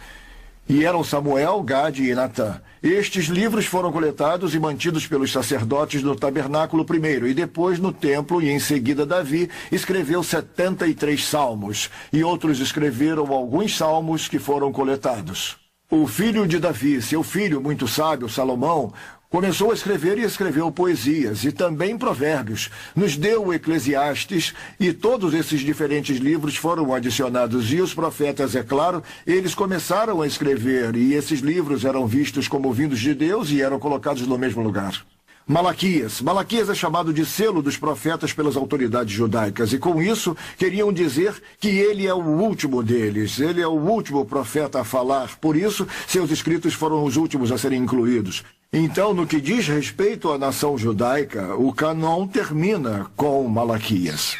[0.70, 2.62] E eram Samuel, Gade e Natã.
[2.84, 8.40] Estes livros foram coletados e mantidos pelos sacerdotes no tabernáculo primeiro, e depois no templo,
[8.40, 15.58] e em seguida Davi escreveu 73 salmos, e outros escreveram alguns salmos que foram coletados.
[15.90, 18.94] O filho de Davi, seu filho muito sábio, Salomão,
[19.32, 22.72] Começou a escrever e escreveu poesias e também provérbios.
[22.96, 27.72] Nos deu o Eclesiastes e todos esses diferentes livros foram adicionados.
[27.72, 32.74] E os profetas, é claro, eles começaram a escrever e esses livros eram vistos como
[32.74, 35.06] vindos de Deus e eram colocados no mesmo lugar.
[35.48, 36.22] Malaquias.
[36.22, 41.42] Malaquias é chamado de selo dos profetas pelas autoridades judaicas, e com isso queriam dizer
[41.60, 45.88] que ele é o último deles, ele é o último profeta a falar, por isso
[46.08, 48.44] seus escritos foram os últimos a serem incluídos.
[48.72, 54.38] Então, no que diz respeito à nação judaica, o canon termina com Malaquias.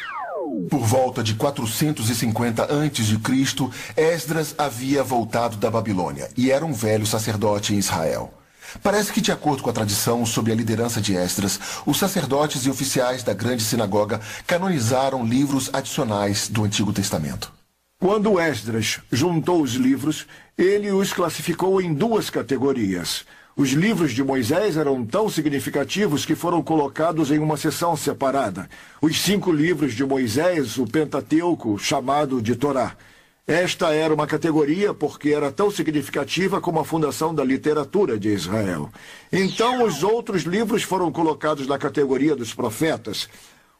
[0.70, 3.20] Por volta de 450 a.C.,
[3.96, 8.32] Esdras havia voltado da Babilônia e era um velho sacerdote em Israel.
[8.80, 12.70] Parece que, de acordo com a tradição, sob a liderança de Esdras, os sacerdotes e
[12.70, 17.52] oficiais da grande sinagoga canonizaram livros adicionais do Antigo Testamento.
[17.98, 20.24] Quando Esdras juntou os livros,
[20.56, 23.26] ele os classificou em duas categorias.
[23.60, 28.66] Os livros de Moisés eram tão significativos que foram colocados em uma seção separada.
[29.02, 32.96] Os cinco livros de Moisés, o Pentateuco, chamado de Torá.
[33.46, 38.88] Esta era uma categoria porque era tão significativa como a fundação da literatura de Israel.
[39.30, 43.28] Então, os outros livros foram colocados na categoria dos profetas.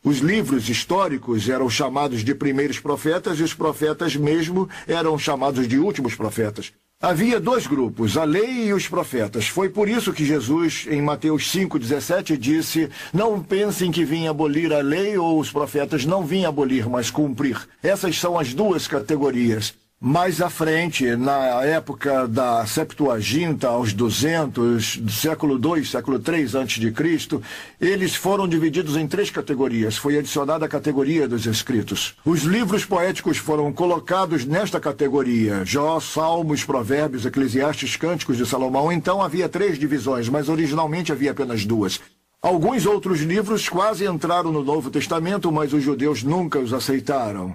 [0.04, 5.78] Os livros históricos eram chamados de primeiros profetas e os profetas mesmo eram chamados de
[5.78, 6.70] últimos profetas.
[7.02, 9.48] Havia dois grupos, a lei e os profetas.
[9.48, 14.80] Foi por isso que Jesus, em Mateus 5,17, disse: Não pensem que vim abolir a
[14.80, 17.56] lei ou os profetas, não vim abolir, mas cumprir.
[17.82, 19.72] Essas são as duas categorias.
[20.02, 27.40] Mais à frente, na época da Septuaginta, aos 200, do século II, século III a.C.,
[27.78, 29.98] eles foram divididos em três categorias.
[29.98, 32.14] Foi adicionada a categoria dos escritos.
[32.24, 35.66] Os livros poéticos foram colocados nesta categoria.
[35.66, 38.90] Jó, Salmos, Provérbios, Eclesiastes, Cânticos de Salomão.
[38.90, 42.00] Então havia três divisões, mas originalmente havia apenas duas.
[42.40, 47.54] Alguns outros livros quase entraram no Novo Testamento, mas os judeus nunca os aceitaram.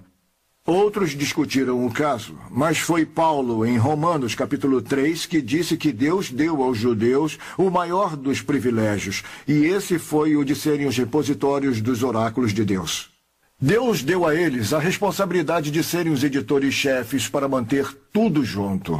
[0.67, 6.32] Outros discutiram o caso, mas foi Paulo, em Romanos capítulo 3, que disse que Deus
[6.32, 11.82] deu aos judeus o maior dos privilégios, e esse foi o de serem os repositórios
[11.82, 13.12] dos oráculos de Deus.
[13.62, 18.99] Deus deu a eles a responsabilidade de serem os editores-chefes para manter tudo junto.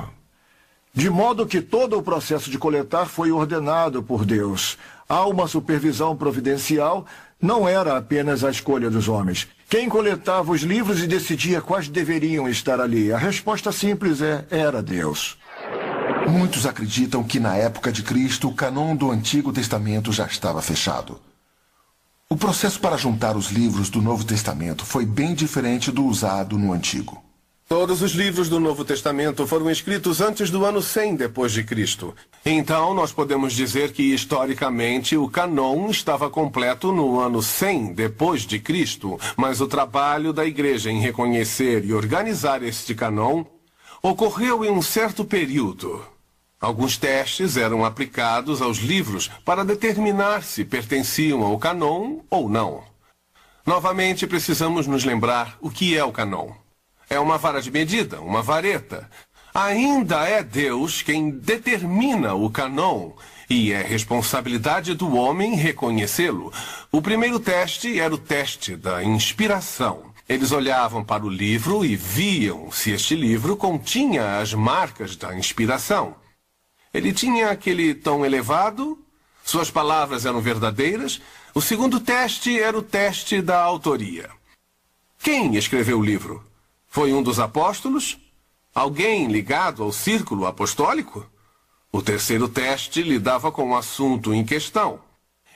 [0.94, 4.78] De modo que todo o processo de coletar foi ordenado por Deus.
[5.10, 7.08] Há uma supervisão providencial,
[7.42, 9.48] não era apenas a escolha dos homens.
[9.68, 13.12] Quem coletava os livros e decidia quais deveriam estar ali?
[13.12, 15.38] A resposta simples é: era Deus.
[16.30, 21.20] Muitos acreditam que na época de Cristo o canon do Antigo Testamento já estava fechado.
[22.30, 26.72] O processo para juntar os livros do Novo Testamento foi bem diferente do usado no
[26.72, 27.25] Antigo.
[27.68, 32.16] Todos os livros do Novo Testamento foram escritos antes do ano 100 depois de Cristo.
[32.46, 38.60] Então, nós podemos dizer que historicamente o canon estava completo no ano 100 depois de
[38.60, 43.44] Cristo, mas o trabalho da igreja em reconhecer e organizar este canon
[44.00, 46.06] ocorreu em um certo período.
[46.62, 52.84] Alguns testes eram aplicados aos livros para determinar se pertenciam ao canon ou não.
[53.66, 56.65] Novamente, precisamos nos lembrar o que é o canon.
[57.10, 59.10] É uma vara de medida, uma vareta.
[59.54, 63.14] Ainda é Deus quem determina o canon
[63.50, 66.52] E é responsabilidade do homem reconhecê-lo.
[66.92, 70.14] O primeiro teste era o teste da inspiração.
[70.28, 76.16] Eles olhavam para o livro e viam se este livro continha as marcas da inspiração.
[76.92, 78.98] Ele tinha aquele tom elevado,
[79.44, 81.22] suas palavras eram verdadeiras.
[81.54, 84.30] O segundo teste era o teste da autoria.
[85.20, 86.44] Quem escreveu o livro?
[86.96, 88.18] Foi um dos apóstolos?
[88.74, 91.30] Alguém ligado ao círculo apostólico?
[91.92, 95.02] O terceiro teste lidava com o assunto em questão.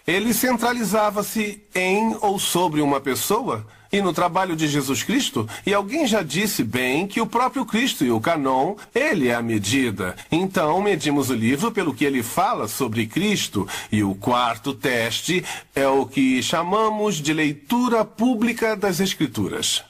[0.05, 6.05] Ele centralizava-se em ou sobre uma pessoa e no trabalho de Jesus Cristo, e alguém
[6.05, 10.17] já disse bem que o próprio Cristo e o canon, ele é a medida.
[10.29, 15.41] Então, medimos o livro pelo que ele fala sobre Cristo, e o quarto teste
[15.73, 19.88] é o que chamamos de leitura pública das Escrituras.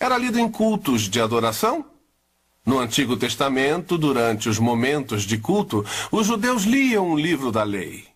[0.00, 1.84] Era lido em cultos de adoração?
[2.64, 8.06] No Antigo Testamento, durante os momentos de culto, os judeus liam o livro da lei.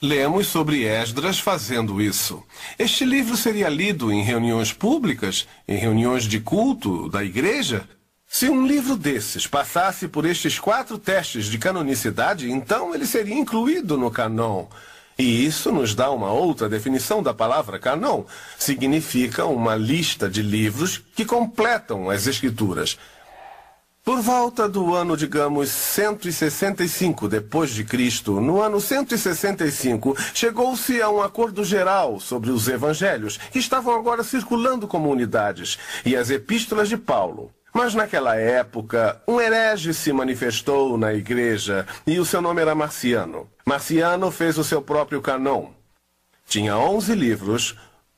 [0.00, 2.42] Lemos sobre Esdras fazendo isso.
[2.78, 7.86] Este livro seria lido em reuniões públicas, em reuniões de culto da igreja?
[8.26, 13.98] Se um livro desses passasse por estes quatro testes de canonicidade, então ele seria incluído
[13.98, 14.66] no canon.
[15.18, 18.22] E isso nos dá uma outra definição da palavra canon.
[18.56, 22.96] Significa uma lista de livros que completam as escrituras.
[24.04, 31.20] Por volta do ano, digamos, 165 depois de Cristo, no ano 165, chegou-se a um
[31.20, 36.96] acordo geral sobre os evangelhos, que estavam agora circulando como unidades, e as epístolas de
[36.96, 37.50] Paulo.
[37.72, 43.48] Mas naquela época, um herege se manifestou na igreja e o seu nome era Marciano.
[43.64, 45.70] Marciano fez o seu próprio canon.
[46.46, 47.76] Tinha 11 livros,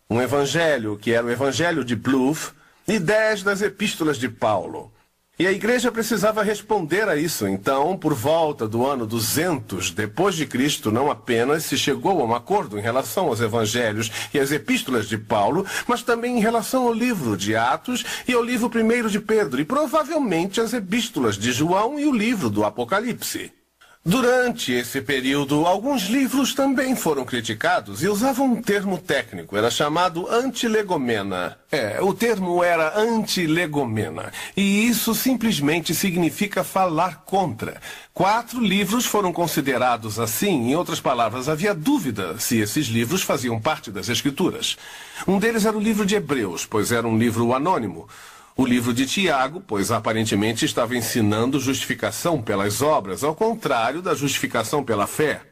[0.09, 2.53] um evangelho, que era o evangelho de Bluff,
[2.87, 4.93] e 10 das epístolas de Paulo.
[5.41, 7.49] E a igreja precisava responder a isso.
[7.49, 12.35] Então, por volta do ano 200 depois de Cristo, não apenas se chegou a um
[12.35, 16.93] acordo em relação aos evangelhos e às epístolas de Paulo, mas também em relação ao
[16.93, 21.99] livro de Atos e ao livro primeiro de Pedro e provavelmente as epístolas de João
[21.99, 23.51] e o livro do Apocalipse.
[24.03, 30.27] Durante esse período, alguns livros também foram criticados e usavam um termo técnico, era chamado
[30.27, 31.59] antilegomena.
[31.71, 37.79] É, o termo era antilegomena, e isso simplesmente significa falar contra.
[38.15, 43.91] Quatro livros foram considerados assim, em outras palavras, havia dúvida se esses livros faziam parte
[43.91, 44.79] das Escrituras.
[45.29, 48.09] Um deles era o livro de Hebreus, pois era um livro anônimo
[48.57, 54.85] o livro de Tiago, pois aparentemente estava ensinando justificação pelas obras, ao contrário da justificação
[54.85, 55.43] pela fé.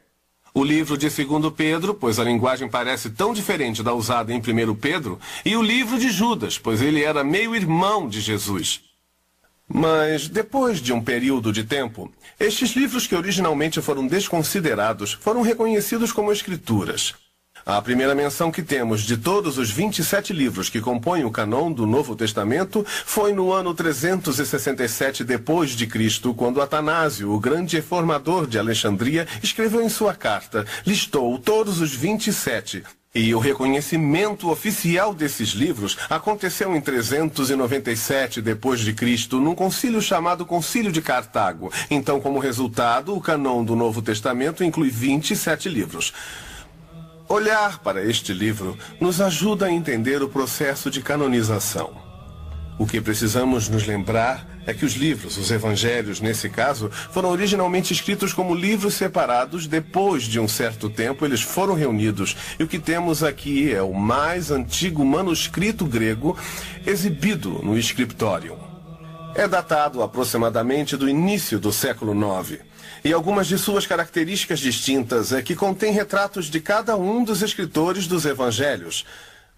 [0.53, 4.75] O livro de 2 Pedro, pois a linguagem parece tão diferente da usada em 1
[4.75, 8.81] Pedro, e o livro de Judas, pois ele era meio-irmão de Jesus.
[9.71, 16.11] Mas, depois de um período de tempo, estes livros que originalmente foram desconsiderados foram reconhecidos
[16.11, 17.13] como escrituras.
[17.69, 21.85] A primeira menção que temos de todos os 27 livros que compõem o canon do
[21.85, 28.57] Novo Testamento foi no ano 367 depois de Cristo, quando Atanásio, o grande reformador de
[28.57, 32.81] Alexandria, escreveu em sua carta, listou todos os 27,
[33.13, 40.43] e o reconhecimento oficial desses livros aconteceu em 397 depois de Cristo, num concílio chamado
[40.43, 41.71] Concílio de Cartago.
[41.91, 46.11] Então, como resultado, o canon do Novo Testamento inclui 27 livros.
[47.31, 51.91] Olhar para este livro nos ajuda a entender o processo de canonização.
[52.79, 57.93] O que precisamos nos lembrar é que os livros, os evangelhos nesse caso, foram originalmente
[57.93, 62.35] escritos como livros separados, depois de um certo tempo eles foram reunidos.
[62.57, 66.35] E o que temos aqui é o mais antigo manuscrito grego
[66.83, 68.57] exibido no Scriptorium.
[69.35, 72.68] É datado aproximadamente do início do século IX
[73.03, 78.07] e algumas de suas características distintas é que contém retratos de cada um dos escritores
[78.07, 79.05] dos evangelhos: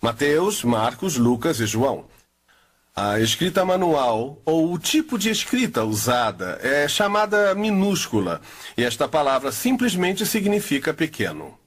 [0.02, 2.06] Mateus, Marcos, Lucas e João.
[2.94, 8.42] A escrita manual, ou o tipo de escrita usada, é chamada minúscula,
[8.78, 11.61] e esta palavra simplesmente significa pequeno.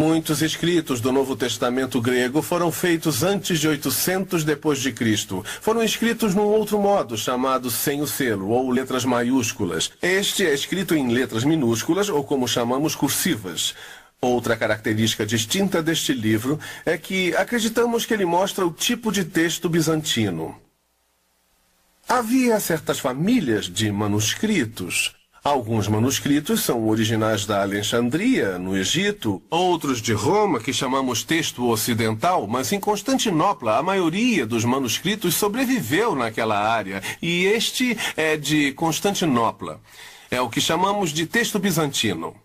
[0.00, 5.44] Muitos escritos do Novo Testamento grego foram feitos antes de 800 depois de Cristo.
[5.60, 9.92] Foram escritos num outro modo, chamado sem o selo, ou letras maiúsculas.
[10.00, 13.74] Este é escrito em letras minúsculas, ou como chamamos cursivas.
[14.22, 19.68] Outra característica distinta deste livro é que acreditamos que ele mostra o tipo de texto
[19.68, 20.56] bizantino.
[22.08, 30.12] Havia certas famílias de manuscritos Alguns manuscritos são originais da Alexandria, no Egito, outros de
[30.12, 37.02] Roma, que chamamos texto ocidental, mas em Constantinopla a maioria dos manuscritos sobreviveu naquela área,
[37.22, 39.80] e este é de Constantinopla.
[40.30, 42.36] É o que chamamos de texto bizantino.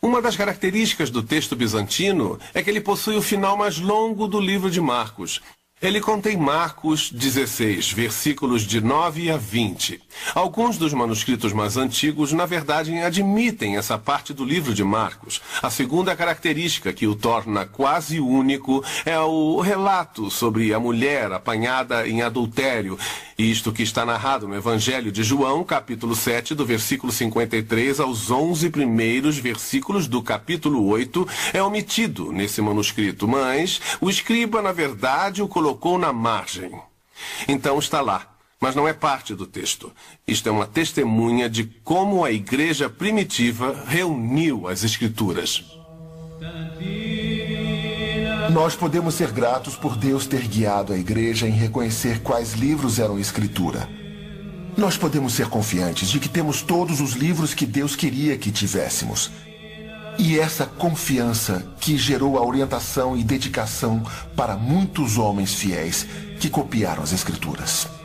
[0.00, 4.38] Uma das características do texto bizantino é que ele possui o final mais longo do
[4.38, 5.40] livro de Marcos,
[5.80, 10.00] ele contém Marcos 16, versículos de 9 a 20.
[10.34, 15.40] Alguns dos manuscritos mais antigos, na verdade, admitem essa parte do livro de Marcos.
[15.62, 22.08] A segunda característica que o torna quase único é o relato sobre a mulher apanhada
[22.08, 22.98] em adultério.
[23.38, 28.68] Isto que está narrado no Evangelho de João, capítulo 7, do versículo 53 aos 11
[28.70, 35.46] primeiros versículos do capítulo 8, é omitido nesse manuscrito, mas o escriba, na verdade, o
[35.46, 36.70] colocou colocou na margem.
[37.46, 38.26] Então está lá,
[38.58, 39.92] mas não é parte do texto.
[40.26, 45.64] Isto é uma testemunha de como a igreja primitiva reuniu as Escrituras.
[48.50, 53.18] Nós podemos ser gratos por Deus ter guiado a igreja em reconhecer quais livros eram
[53.18, 53.86] escritura.
[54.74, 59.30] Nós podemos ser confiantes de que temos todos os livros que Deus queria que tivéssemos.
[60.18, 64.02] E essa confiança que gerou a orientação e dedicação
[64.34, 66.04] para muitos homens fiéis
[66.40, 67.97] que copiaram as Escrituras.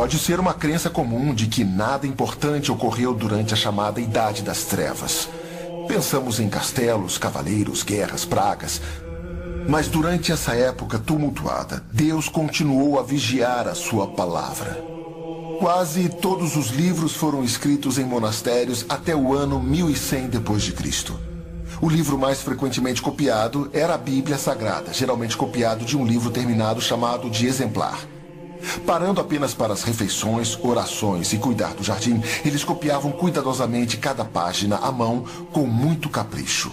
[0.00, 4.64] Pode ser uma crença comum de que nada importante ocorreu durante a chamada Idade das
[4.64, 5.28] Trevas.
[5.86, 8.80] Pensamos em castelos, cavaleiros, guerras, pragas.
[9.68, 14.82] Mas durante essa época tumultuada, Deus continuou a vigiar a sua palavra.
[15.58, 21.20] Quase todos os livros foram escritos em monastérios até o ano 1100 depois de Cristo.
[21.78, 26.80] O livro mais frequentemente copiado era a Bíblia Sagrada, geralmente copiado de um livro terminado
[26.80, 28.00] chamado de exemplar.
[28.86, 34.76] Parando apenas para as refeições, orações e cuidar do jardim, eles copiavam cuidadosamente cada página
[34.76, 36.72] à mão com muito capricho.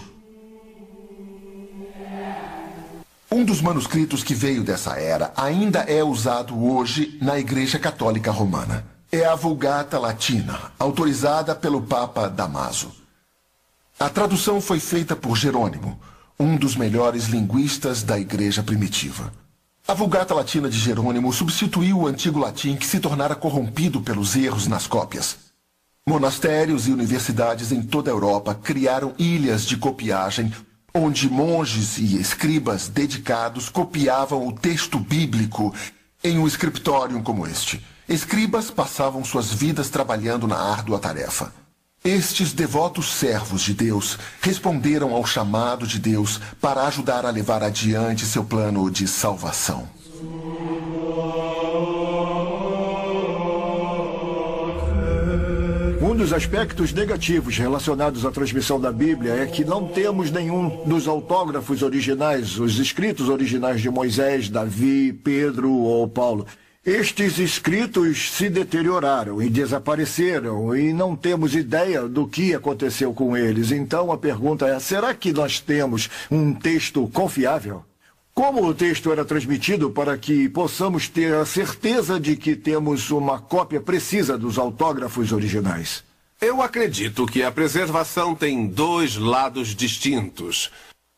[3.29, 8.85] Um dos manuscritos que veio dessa era ainda é usado hoje na Igreja Católica Romana.
[9.11, 12.91] É a Vulgata Latina, autorizada pelo Papa Damaso.
[13.99, 15.99] A tradução foi feita por Jerônimo,
[16.39, 19.31] um dos melhores linguistas da Igreja primitiva.
[19.88, 24.67] A Vulgata Latina de Jerônimo substituiu o antigo latim que se tornara corrompido pelos erros
[24.67, 25.38] nas cópias.
[26.05, 30.51] Monastérios e universidades em toda a Europa criaram ilhas de copiagem
[30.93, 35.73] onde monges e escribas dedicados copiavam o texto bíblico
[36.21, 37.81] em um scriptorium como este.
[38.09, 41.53] Escribas passavam suas vidas trabalhando na árdua tarefa.
[42.03, 48.25] Estes devotos servos de Deus responderam ao chamado de Deus para ajudar a levar adiante
[48.25, 49.89] seu plano de salvação.
[56.01, 61.07] Um dos aspectos negativos relacionados à transmissão da Bíblia é que não temos nenhum dos
[61.07, 66.47] autógrafos originais, os escritos originais de Moisés, Davi, Pedro ou Paulo.
[66.88, 73.73] Estes escritos se deterioraram e desapareceram e não temos ideia do que aconteceu com eles.
[73.73, 77.83] Então a pergunta é: será que nós temos um texto confiável?
[78.33, 83.38] Como o texto era transmitido para que possamos ter a certeza de que temos uma
[83.38, 86.05] cópia precisa dos autógrafos originais?
[86.39, 90.71] Eu acredito que a preservação tem dois lados distintos.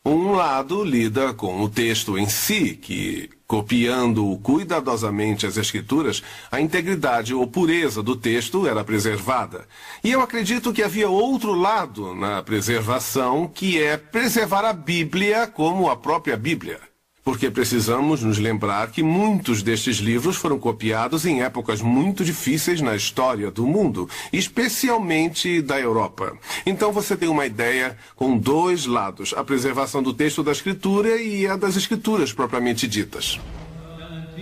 [0.10, 7.34] Um lado lida com o texto em si, que Copiando cuidadosamente as escrituras, a integridade
[7.34, 9.68] ou pureza do texto era preservada.
[10.04, 15.90] E eu acredito que havia outro lado na preservação, que é preservar a Bíblia como
[15.90, 16.89] a própria Bíblia
[17.30, 22.96] porque precisamos nos lembrar que muitos destes livros foram copiados em épocas muito difíceis na
[22.96, 26.36] história do mundo, especialmente da Europa.
[26.66, 31.46] Então você tem uma ideia com dois lados: a preservação do texto da Escritura e
[31.46, 33.40] a das Escrituras propriamente ditas.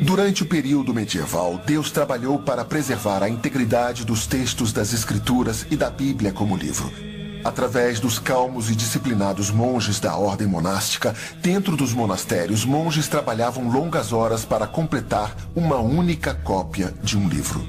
[0.02, 5.76] Durante o período medieval, Deus trabalhou para preservar a integridade dos textos das Escrituras e
[5.76, 7.17] da Bíblia como livro.
[7.44, 14.12] Através dos calmos e disciplinados monges da ordem monástica, dentro dos monastérios, monges trabalhavam longas
[14.12, 17.68] horas para completar uma única cópia de um livro.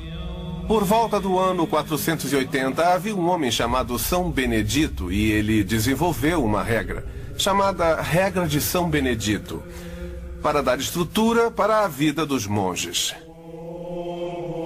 [0.66, 6.62] Por volta do ano 480, havia um homem chamado São Benedito e ele desenvolveu uma
[6.62, 7.06] regra,
[7.38, 9.62] chamada Regra de São Benedito,
[10.42, 13.14] para dar estrutura para a vida dos monges.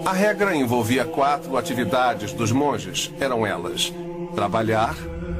[0.04, 3.12] A regra envolvia quatro atividades dos monges.
[3.20, 3.92] Eram elas:
[4.34, 4.94] trabalhar,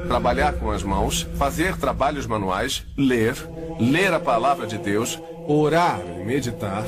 [0.07, 3.35] trabalhar com as mãos, fazer trabalhos manuais, ler,
[3.79, 6.85] ler a palavra de Deus, orar e meditar,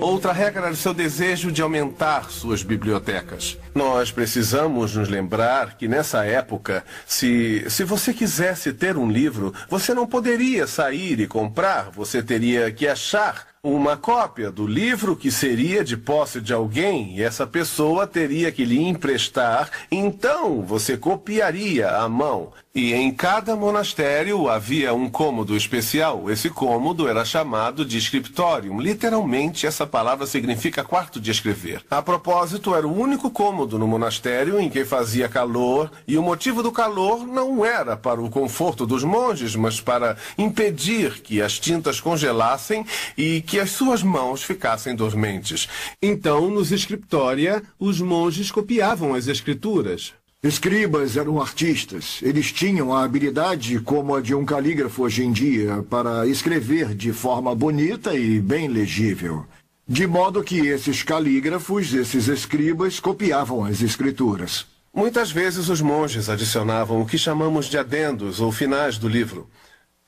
[0.00, 3.56] Outra regra era o seu desejo de aumentar suas bibliotecas.
[3.74, 9.94] Nós precisamos nos lembrar que nessa época, se, se você quisesse ter um livro, você
[9.94, 15.82] não poderia sair e comprar, você teria que achar uma cópia do livro que seria
[15.82, 22.06] de posse de alguém e essa pessoa teria que lhe emprestar, então você copiaria à
[22.06, 22.52] mão.
[22.76, 26.28] E em cada monastério havia um cômodo especial.
[26.28, 28.80] Esse cômodo era chamado de scriptorium.
[28.80, 31.84] Literalmente, essa palavra significa quarto de escrever.
[31.88, 36.64] A propósito, era o único cômodo no monastério em que fazia calor, e o motivo
[36.64, 42.00] do calor não era para o conforto dos monges, mas para impedir que as tintas
[42.00, 42.84] congelassem
[43.16, 45.68] e que as suas mãos ficassem dormentes.
[46.02, 50.12] Então, nos scriptoria, os monges copiavam as escrituras.
[50.44, 52.18] Escribas eram artistas.
[52.20, 57.14] Eles tinham a habilidade, como a de um calígrafo hoje em dia, para escrever de
[57.14, 59.46] forma bonita e bem legível.
[59.88, 64.66] De modo que esses calígrafos, esses escribas, copiavam as escrituras.
[64.94, 69.48] Muitas vezes os monges adicionavam o que chamamos de adendos ou finais do livro.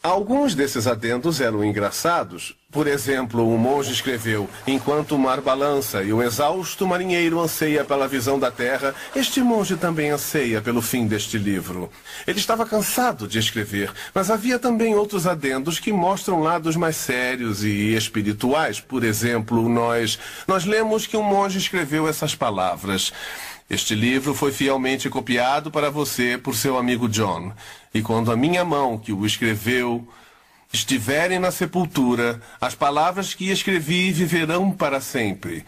[0.06, 2.54] Alguns desses adendos eram engraçados.
[2.70, 8.06] Por exemplo, um monge escreveu: Enquanto o mar balança e o exausto marinheiro anseia pela
[8.06, 11.90] visão da terra, este monge também anseia pelo fim deste livro.
[12.24, 17.64] Ele estava cansado de escrever, mas havia também outros adendos que mostram lados mais sérios
[17.64, 18.78] e espirituais.
[18.78, 23.12] Por exemplo, nós, nós lemos que um monge escreveu essas palavras.
[23.68, 27.52] Este livro foi fielmente copiado para você por seu amigo John.
[27.92, 30.06] E quando a minha mão, que o escreveu,
[30.72, 35.64] estiverem na sepultura, as palavras que escrevi viverão para sempre,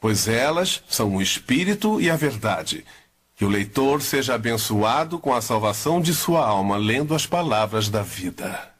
[0.00, 2.84] pois elas são o Espírito e a verdade.
[3.36, 8.02] Que o leitor seja abençoado com a salvação de sua alma, lendo as palavras da
[8.02, 8.72] vida.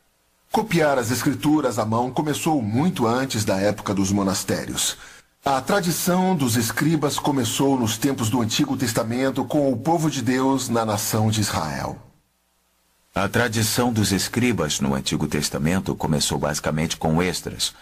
[0.51, 4.97] Copiar as escrituras à mão começou muito antes da época dos monastérios.
[5.49, 10.69] A tradição dos escribas começou nos tempos do Antigo Testamento com o povo de Deus
[10.69, 11.97] na nação de Israel.
[13.15, 17.73] A tradição dos escribas no Antigo Testamento começou basicamente com Esdras.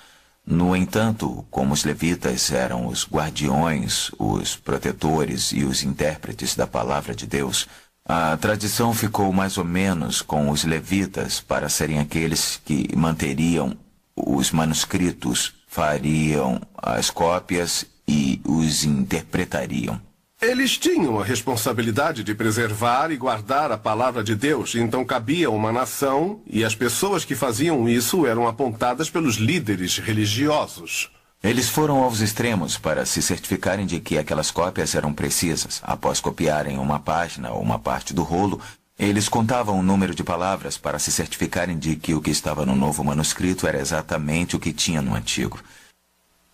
[0.46, 7.14] No entanto, como os levitas eram os guardiões, os protetores e os intérpretes da palavra
[7.14, 7.66] de Deus,
[8.04, 13.74] a tradição ficou mais ou menos com os levitas para serem aqueles que manteriam
[14.14, 20.00] os manuscritos fariam as cópias e os interpretariam.
[20.40, 25.72] Eles tinham a responsabilidade de preservar e guardar a palavra de Deus, então cabia uma
[25.72, 31.10] nação, e as pessoas que faziam isso eram apontadas pelos líderes religiosos.
[31.42, 35.80] Eles foram aos extremos para se certificarem de que aquelas cópias eram precisas.
[35.82, 38.60] Após copiarem uma página ou uma parte do rolo,
[38.98, 42.76] eles contavam o número de palavras para se certificarem de que o que estava no
[42.76, 45.60] novo manuscrito era exatamente o que tinha no antigo.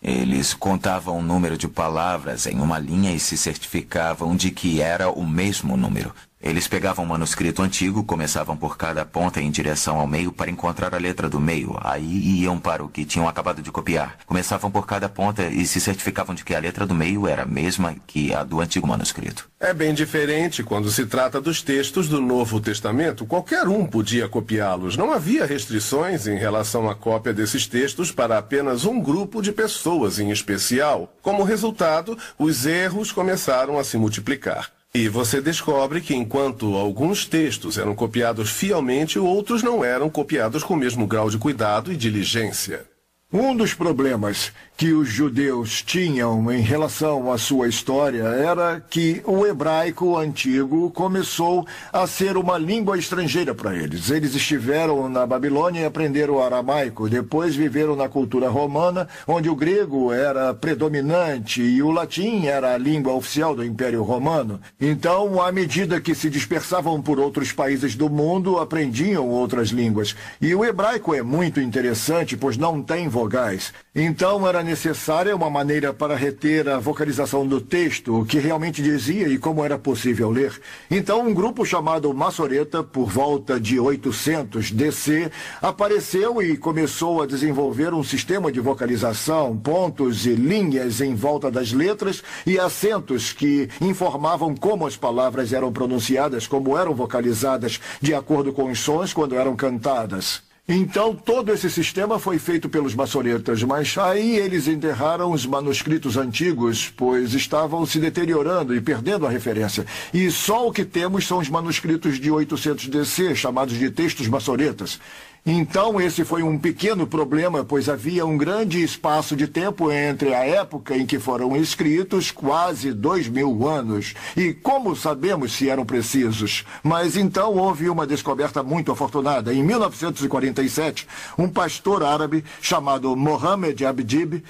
[0.01, 5.11] Eles contavam o número de palavras em uma linha e se certificavam de que era
[5.11, 6.13] o mesmo número.
[6.41, 10.95] Eles pegavam um manuscrito antigo, começavam por cada ponta em direção ao meio para encontrar
[10.95, 11.77] a letra do meio.
[11.81, 14.17] Aí iam para o que tinham acabado de copiar.
[14.25, 17.45] Começavam por cada ponta e se certificavam de que a letra do meio era a
[17.45, 19.47] mesma que a do antigo manuscrito.
[19.59, 23.27] É bem diferente quando se trata dos textos do Novo Testamento.
[23.27, 24.97] Qualquer um podia copiá-los.
[24.97, 30.17] Não havia restrições em relação à cópia desses textos para apenas um grupo de pessoas
[30.17, 31.13] em especial.
[31.21, 34.80] Como resultado, os erros começaram a se multiplicar.
[34.93, 40.73] E você descobre que enquanto alguns textos eram copiados fielmente, outros não eram copiados com
[40.73, 42.83] o mesmo grau de cuidado e diligência.
[43.31, 44.51] Um dos problemas
[44.81, 51.67] que os judeus tinham em relação à sua história era que o hebraico antigo começou
[51.93, 54.09] a ser uma língua estrangeira para eles.
[54.09, 59.55] Eles estiveram na Babilônia e aprenderam o aramaico, depois viveram na cultura romana, onde o
[59.55, 64.59] grego era predominante e o latim era a língua oficial do Império Romano.
[64.79, 70.15] Então, à medida que se dispersavam por outros países do mundo, aprendiam outras línguas.
[70.41, 73.71] E o hebraico é muito interessante, pois não tem vogais.
[73.93, 79.27] Então, era necessária uma maneira para reter a vocalização do texto, o que realmente dizia
[79.27, 80.57] e como era possível ler.
[80.89, 85.29] Então, um grupo chamado Massoreta, por volta de 800 DC,
[85.61, 91.73] apareceu e começou a desenvolver um sistema de vocalização, pontos e linhas em volta das
[91.73, 98.53] letras e acentos que informavam como as palavras eram pronunciadas, como eram vocalizadas, de acordo
[98.53, 100.49] com os sons quando eram cantadas.
[100.67, 106.93] Então, todo esse sistema foi feito pelos maçonetas, mas aí eles enterraram os manuscritos antigos,
[106.95, 109.85] pois estavam se deteriorando e perdendo a referência.
[110.13, 114.99] E só o que temos são os manuscritos de 800 DC, chamados de textos maçonetas.
[115.43, 120.45] Então, esse foi um pequeno problema, pois havia um grande espaço de tempo entre a
[120.45, 124.13] época em que foram escritos, quase dois mil anos.
[124.37, 126.63] E como sabemos se eram precisos?
[126.83, 129.51] Mas então houve uma descoberta muito afortunada.
[129.51, 134.43] Em 1947, um pastor árabe chamado Mohammed Abdib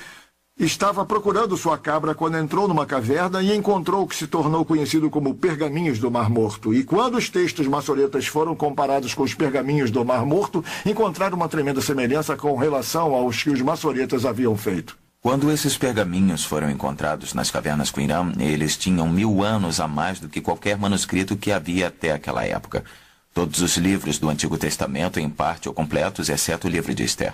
[0.62, 5.10] Estava procurando sua cabra quando entrou numa caverna e encontrou o que se tornou conhecido
[5.10, 6.72] como Pergaminhos do Mar Morto.
[6.72, 11.50] E quando os textos maçoretas foram comparados com os Pergaminhos do Mar Morto, encontraram uma
[11.50, 14.96] tremenda semelhança com relação aos que os maçoretas haviam feito.
[15.20, 20.30] Quando esses pergaminhos foram encontrados nas cavernas Qumran, eles tinham mil anos a mais do
[20.30, 22.84] que qualquer manuscrito que havia até aquela época.
[23.34, 27.34] Todos os livros do Antigo Testamento, em parte ou completos, exceto o livro de Esther.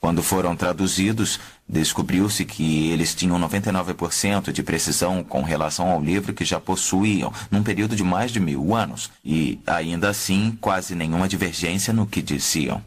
[0.00, 1.38] Quando foram traduzidos,
[1.68, 7.62] descobriu-se que eles tinham 99% de precisão com relação ao livro que já possuíam, num
[7.62, 12.82] período de mais de mil anos, e, ainda assim, quase nenhuma divergência no que diziam.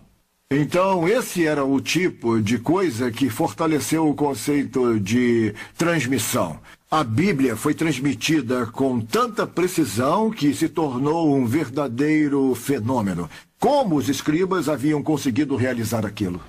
[0.49, 6.59] Então, esse era o tipo de coisa que fortaleceu o conceito de transmissão.
[6.89, 13.29] A Bíblia foi transmitida com tanta precisão que se tornou um verdadeiro fenômeno.
[13.59, 16.41] Como os escribas haviam conseguido realizar aquilo?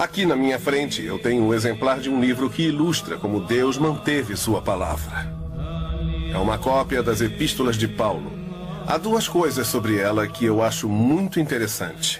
[0.00, 3.76] Aqui na minha frente eu tenho um exemplar de um livro que ilustra como Deus
[3.76, 5.30] manteve sua palavra.
[6.32, 8.32] É uma cópia das epístolas de Paulo.
[8.86, 12.18] Há duas coisas sobre ela que eu acho muito interessante.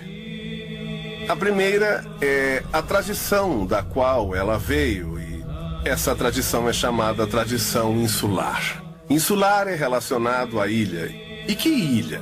[1.27, 5.43] A primeira é a tradição da qual ela veio, e
[5.83, 8.85] essa tradição é chamada tradição insular.
[9.09, 11.07] Insular é relacionado à ilha.
[11.49, 12.21] E que ilha?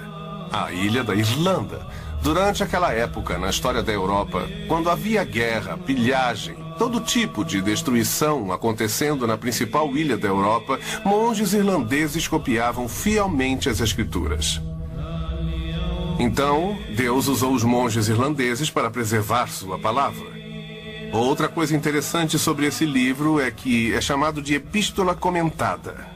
[0.52, 1.84] A ilha da Irlanda
[2.22, 8.52] Durante aquela época, na história da Europa, quando havia guerra, pilhagem, todo tipo de destruição
[8.52, 14.60] acontecendo na principal ilha da Europa, monges irlandeses copiavam fielmente as escrituras.
[16.18, 20.26] Então, Deus usou os monges irlandeses para preservar sua palavra.
[21.12, 26.06] Outra coisa interessante sobre esse livro é que é chamado de epístola comentada.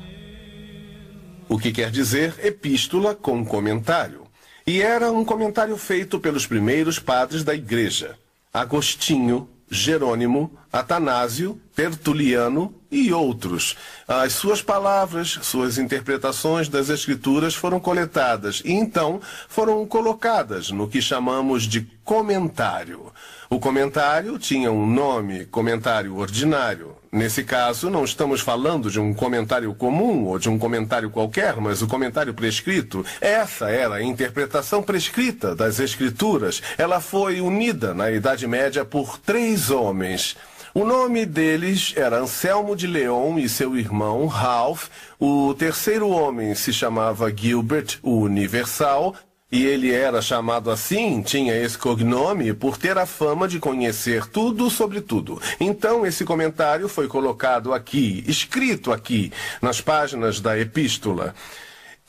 [1.49, 4.22] O que quer dizer epístola com comentário.
[4.67, 8.17] E era um comentário feito pelos primeiros padres da igreja:
[8.53, 13.75] Agostinho, Jerônimo, Atanásio, Tertuliano e outros.
[14.07, 21.01] As suas palavras, suas interpretações das Escrituras foram coletadas e então foram colocadas no que
[21.01, 23.11] chamamos de comentário.
[23.49, 27.02] O comentário tinha um nome, comentário ordinário.
[27.15, 31.83] Nesse caso, não estamos falando de um comentário comum ou de um comentário qualquer, mas
[31.83, 33.05] o comentário prescrito.
[33.21, 36.63] Essa era a interpretação prescrita das Escrituras.
[36.79, 40.39] Ela foi unida na Idade Média por três homens.
[40.73, 44.89] O nome deles era Anselmo de Leon e seu irmão Ralph.
[45.21, 49.15] O terceiro homem se chamava Gilbert, o Universal.
[49.53, 54.71] E ele era chamado assim, tinha esse cognome, por ter a fama de conhecer tudo
[54.71, 55.43] sobre tudo.
[55.61, 59.31] Então esse comentário foi colocado aqui, escrito aqui,
[59.61, 61.35] nas páginas da epístola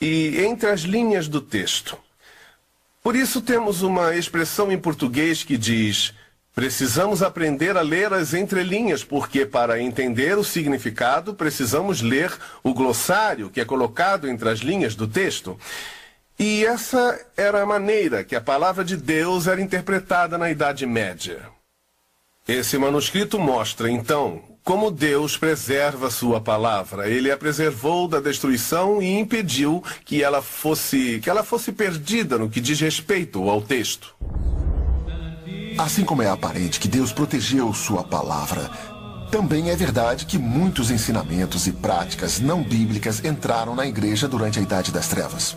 [0.00, 1.98] e entre as linhas do texto.
[3.02, 6.14] Por isso temos uma expressão em português que diz:
[6.54, 12.32] Precisamos aprender a ler as entrelinhas, porque para entender o significado precisamos ler
[12.62, 15.58] o glossário que é colocado entre as linhas do texto.
[16.38, 21.42] E essa era a maneira que a palavra de Deus era interpretada na Idade Média.
[22.46, 27.08] Esse manuscrito mostra, então, como Deus preserva sua palavra.
[27.08, 32.50] Ele a preservou da destruição e impediu que ela fosse, que ela fosse perdida no
[32.50, 34.14] que diz respeito ao texto.
[35.78, 38.70] Assim como é aparente que Deus protegeu sua palavra,
[39.30, 44.62] também é verdade que muitos ensinamentos e práticas não bíblicas entraram na igreja durante a
[44.62, 45.56] Idade das Trevas.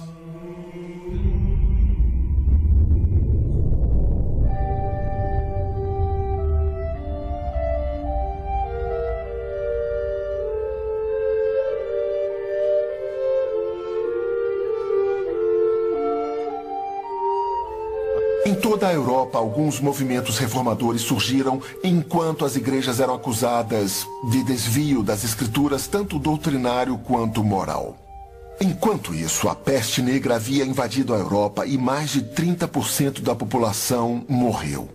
[18.48, 25.04] Em toda a Europa, alguns movimentos reformadores surgiram enquanto as igrejas eram acusadas de desvio
[25.04, 28.07] das escrituras, tanto doutrinário quanto moral.
[28.60, 34.26] Enquanto isso, a peste negra havia invadido a Europa e mais de 30% da população
[34.28, 34.90] morreu.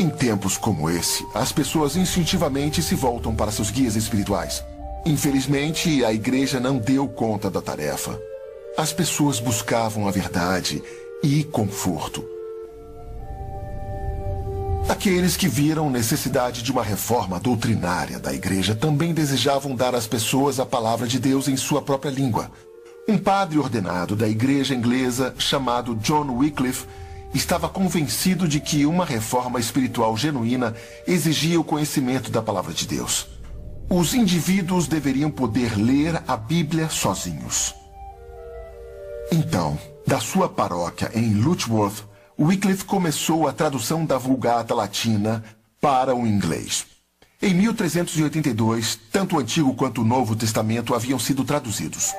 [0.00, 4.64] Em tempos como esse, as pessoas instintivamente se voltam para seus guias espirituais.
[5.06, 8.18] Infelizmente, a igreja não deu conta da tarefa.
[8.76, 10.82] As pessoas buscavam a verdade
[11.22, 12.24] e conforto.
[14.88, 20.58] Aqueles que viram necessidade de uma reforma doutrinária da igreja também desejavam dar às pessoas
[20.58, 22.50] a palavra de Deus em sua própria língua.
[23.08, 26.86] Um padre ordenado da igreja inglesa chamado John Wycliffe
[27.34, 30.74] estava convencido de que uma reforma espiritual genuína
[31.06, 33.26] exigia o conhecimento da palavra de Deus.
[33.90, 37.74] Os indivíduos deveriam poder ler a Bíblia sozinhos.
[39.32, 39.76] Então,
[40.06, 42.04] da sua paróquia em Lutworth,
[42.38, 45.42] Wycliffe começou a tradução da Vulgata Latina
[45.80, 46.86] para o inglês.
[47.40, 52.12] Em 1382, tanto o Antigo quanto o Novo Testamento haviam sido traduzidos.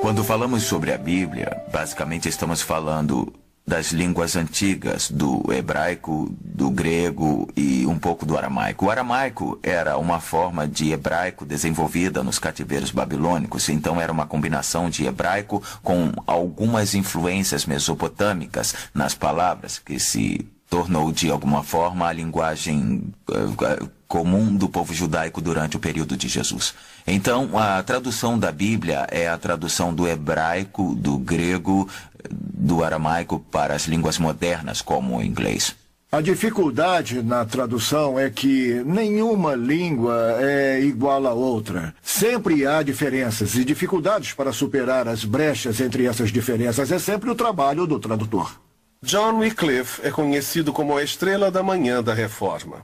[0.00, 3.32] Quando falamos sobre a Bíblia, basicamente estamos falando
[3.66, 8.86] das línguas antigas, do hebraico, do grego e um pouco do aramaico.
[8.86, 14.88] O aramaico era uma forma de hebraico desenvolvida nos cativeiros babilônicos, então era uma combinação
[14.88, 22.12] de hebraico com algumas influências mesopotâmicas nas palavras, que se tornou de alguma forma a
[22.12, 26.74] linguagem uh, comum do povo judaico durante o período de Jesus.
[27.06, 31.86] Então, a tradução da Bíblia é a tradução do hebraico, do grego,
[32.30, 35.76] do aramaico para as línguas modernas, como o inglês.
[36.10, 41.94] A dificuldade na tradução é que nenhuma língua é igual à outra.
[42.02, 46.90] Sempre há diferenças e dificuldades para superar as brechas entre essas diferenças.
[46.90, 48.58] É sempre o trabalho do tradutor.
[49.02, 52.82] John Wycliffe é conhecido como a estrela da manhã da reforma.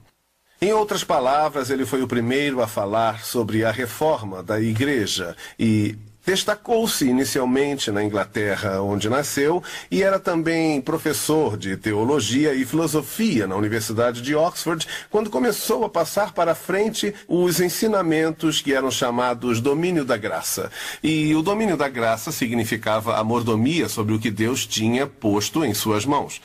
[0.64, 5.94] Em outras palavras, ele foi o primeiro a falar sobre a reforma da igreja e
[6.26, 13.56] Destacou-se inicialmente na Inglaterra, onde nasceu, e era também professor de teologia e filosofia na
[13.56, 20.02] Universidade de Oxford, quando começou a passar para frente os ensinamentos que eram chamados domínio
[20.02, 20.70] da graça.
[21.02, 25.74] E o domínio da graça significava a mordomia sobre o que Deus tinha posto em
[25.74, 26.40] suas mãos.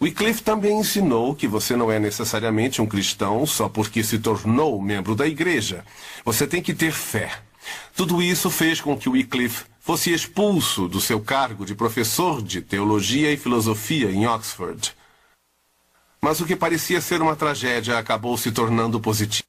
[0.00, 5.16] Wycliffe também ensinou que você não é necessariamente um cristão só porque se tornou membro
[5.16, 5.84] da igreja.
[6.24, 7.42] Você tem que ter fé.
[7.96, 13.32] Tudo isso fez com que Wycliffe fosse expulso do seu cargo de professor de teologia
[13.32, 14.94] e filosofia em Oxford.
[16.20, 19.48] Mas o que parecia ser uma tragédia acabou se tornando positivo.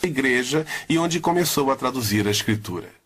[0.00, 2.97] igreja e onde começou a traduzir a escritura.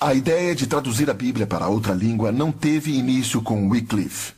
[0.00, 4.32] A ideia de traduzir a Bíblia para outra língua não teve início com Wycliffe.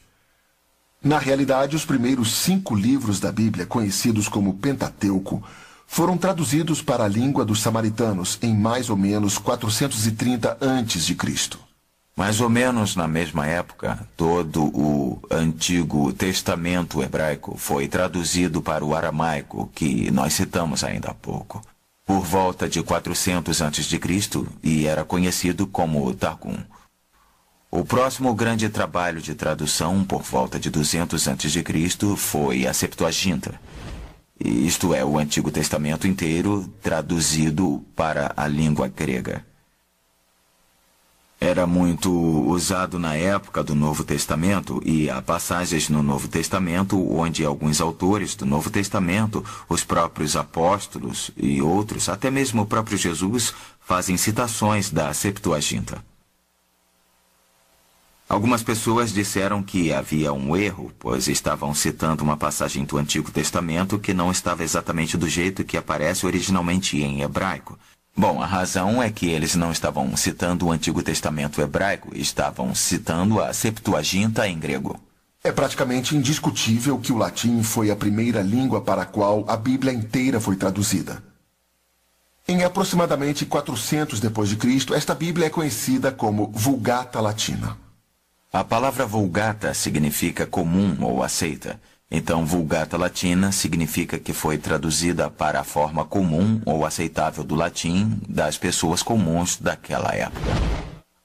[1.04, 5.42] Na realidade, os primeiros cinco livros da Bíblia, conhecidos como Pentateuco,
[5.86, 11.16] foram traduzidos para a língua dos samaritanos em mais ou menos 430 a.C.
[12.16, 18.94] Mais ou menos na mesma época, todo o Antigo Testamento hebraico foi traduzido para o
[18.94, 21.62] aramaico, que nós citamos ainda há pouco,
[22.10, 24.00] por volta de 400 a.C.
[24.64, 26.58] e era conhecido como Targum.
[27.70, 33.60] O próximo grande trabalho de tradução, por volta de 200 a.C., foi a Septuaginta.
[34.40, 39.46] Isto é, o Antigo Testamento inteiro traduzido para a língua grega.
[41.42, 47.46] Era muito usado na época do Novo Testamento e há passagens no Novo Testamento onde
[47.46, 53.54] alguns autores do Novo Testamento, os próprios apóstolos e outros, até mesmo o próprio Jesus,
[53.80, 56.04] fazem citações da Septuaginta.
[58.28, 63.98] Algumas pessoas disseram que havia um erro, pois estavam citando uma passagem do Antigo Testamento
[63.98, 67.78] que não estava exatamente do jeito que aparece originalmente em hebraico.
[68.16, 73.40] Bom, a razão é que eles não estavam citando o Antigo Testamento hebraico, estavam citando
[73.40, 75.00] a Septuaginta em grego.
[75.42, 79.92] É praticamente indiscutível que o latim foi a primeira língua para a qual a Bíblia
[79.92, 81.22] inteira foi traduzida.
[82.46, 87.76] Em aproximadamente 400 depois de Cristo, esta Bíblia é conhecida como Vulgata Latina.
[88.52, 91.80] A palavra vulgata significa comum ou aceita.
[92.10, 98.20] Então, vulgata latina significa que foi traduzida para a forma comum ou aceitável do latim
[98.28, 100.80] das pessoas comuns daquela época.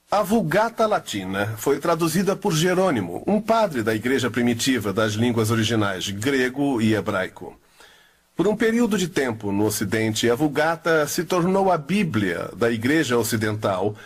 [0.08, 6.08] A Vulgata Latina foi traduzida por Jerônimo, um padre da igreja primitiva das línguas originais
[6.08, 7.58] grego e hebraico.
[8.36, 13.18] Por um período de tempo no Ocidente, a Vulgata se tornou a Bíblia da igreja
[13.18, 13.96] ocidental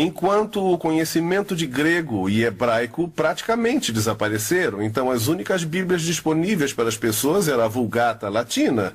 [0.00, 4.80] enquanto o conhecimento de grego e hebraico praticamente desapareceram.
[4.82, 8.92] Então, as únicas Bíblias disponíveis para as pessoas era a Vulgata Latina.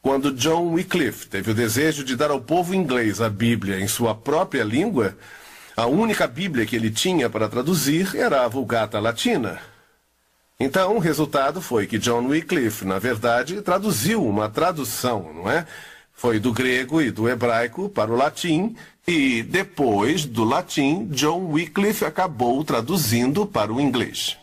[0.00, 4.14] Quando John Wycliffe teve o desejo de dar ao povo inglês a Bíblia em sua
[4.14, 5.16] própria língua,
[5.76, 9.60] a única Bíblia que ele tinha para traduzir era a Vulgata Latina.
[10.60, 15.66] Então, o resultado foi que John Wycliffe, na verdade, traduziu uma tradução, não é?
[16.16, 18.74] Foi do grego e do hebraico para o latim,
[19.06, 24.38] e depois do latim, John Wycliffe acabou traduzindo para o inglês.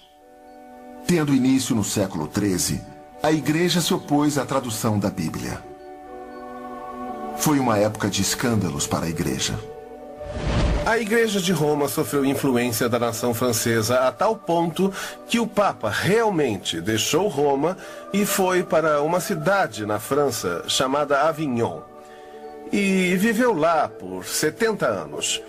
[1.08, 2.80] Tendo início no século XIII,
[3.24, 5.64] a Igreja se opôs à tradução da Bíblia.
[7.38, 9.60] Foi uma época de escândalos para a igreja.
[10.86, 14.92] A Igreja de Roma sofreu influência da nação francesa a tal ponto
[15.28, 17.78] que o Papa realmente deixou Roma
[18.12, 21.80] e foi para uma cidade na França chamada Avignon.
[22.70, 25.42] E viveu lá por 70 anos.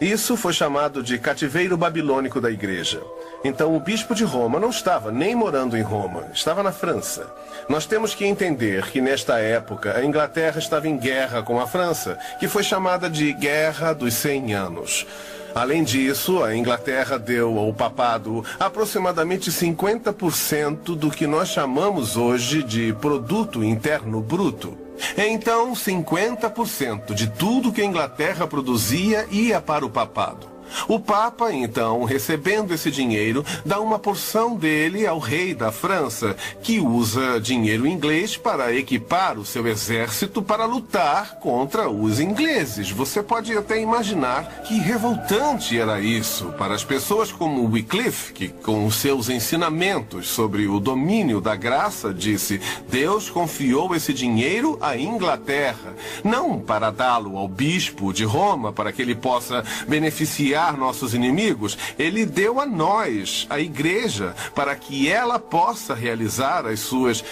[0.00, 3.00] Isso foi chamado de cativeiro babilônico da igreja.
[3.44, 7.26] Então o bispo de Roma não estava nem morando em Roma, estava na França.
[7.68, 12.18] Nós temos que entender que nesta época a Inglaterra estava em guerra com a França,
[12.38, 15.06] que foi chamada de Guerra dos 100 Anos.
[15.54, 22.94] Além disso, a Inglaterra deu ao papado aproximadamente 50% do que nós chamamos hoje de
[22.94, 24.78] produto interno bruto.
[25.16, 30.51] Então, 50% de tudo que a Inglaterra produzia ia para o papado.
[30.88, 36.80] O Papa, então, recebendo esse dinheiro, dá uma porção dele ao rei da França, que
[36.80, 42.90] usa dinheiro inglês para equipar o seu exército para lutar contra os ingleses.
[42.90, 48.90] Você pode até imaginar que revoltante era isso para as pessoas como Wycliffe, que com
[48.90, 56.58] seus ensinamentos sobre o domínio da graça disse: Deus confiou esse dinheiro à Inglaterra, não
[56.58, 62.60] para dá-lo ao bispo de Roma para que ele possa beneficiar nossos inimigos, ele deu
[62.60, 67.24] a nós, a igreja, para que ela possa realizar as suas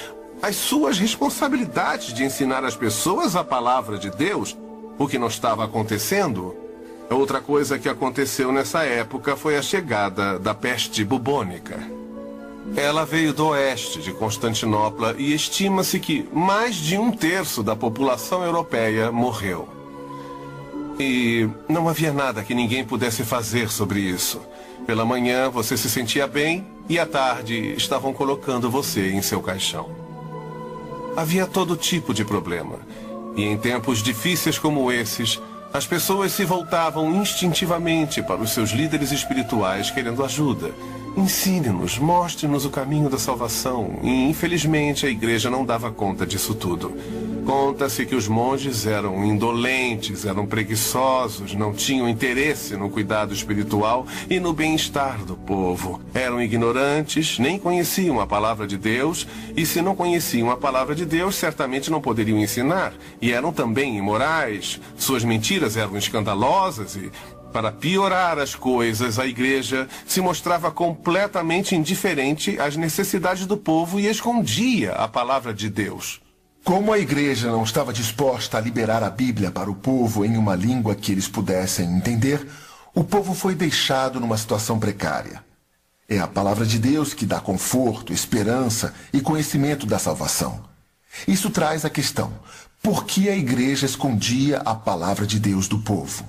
[0.43, 4.57] as suas responsabilidades de ensinar as pessoas a palavra de Deus,
[4.99, 6.57] o que não estava acontecendo.
[7.11, 11.78] Outra coisa que aconteceu nessa época foi a chegada da peste bubônica.
[12.76, 18.45] Ela veio do oeste de Constantinopla e estima-se que mais de um terço da população
[18.45, 19.80] europeia morreu.
[20.99, 24.41] E não havia nada que ninguém pudesse fazer sobre isso.
[24.86, 29.88] Pela manhã você se sentia bem e à tarde estavam colocando você em seu caixão.
[31.16, 32.78] Havia todo tipo de problema.
[33.36, 35.41] E em tempos difíceis como esses,
[35.72, 40.72] as pessoas se voltavam instintivamente para os seus líderes espirituais querendo ajuda.
[41.16, 43.98] Ensine-nos, mostre-nos o caminho da salvação.
[44.02, 46.94] E infelizmente a igreja não dava conta disso tudo.
[47.44, 54.38] Conta-se que os monges eram indolentes, eram preguiçosos, não tinham interesse no cuidado espiritual e
[54.38, 56.00] no bem-estar do povo.
[56.14, 61.04] Eram ignorantes, nem conheciam a palavra de Deus, e se não conheciam a palavra de
[61.04, 62.92] Deus, certamente não poderiam ensinar.
[63.20, 67.11] E eram também imorais, suas mentiras eram escandalosas e
[67.51, 74.07] para piorar as coisas, a igreja se mostrava completamente indiferente às necessidades do povo e
[74.07, 76.20] escondia a palavra de Deus.
[76.62, 80.55] Como a igreja não estava disposta a liberar a Bíblia para o povo em uma
[80.55, 82.46] língua que eles pudessem entender,
[82.94, 85.42] o povo foi deixado numa situação precária.
[86.09, 90.64] É a palavra de Deus que dá conforto, esperança e conhecimento da salvação.
[91.26, 92.32] Isso traz a questão:
[92.82, 96.26] por que a igreja escondia a palavra de Deus do povo?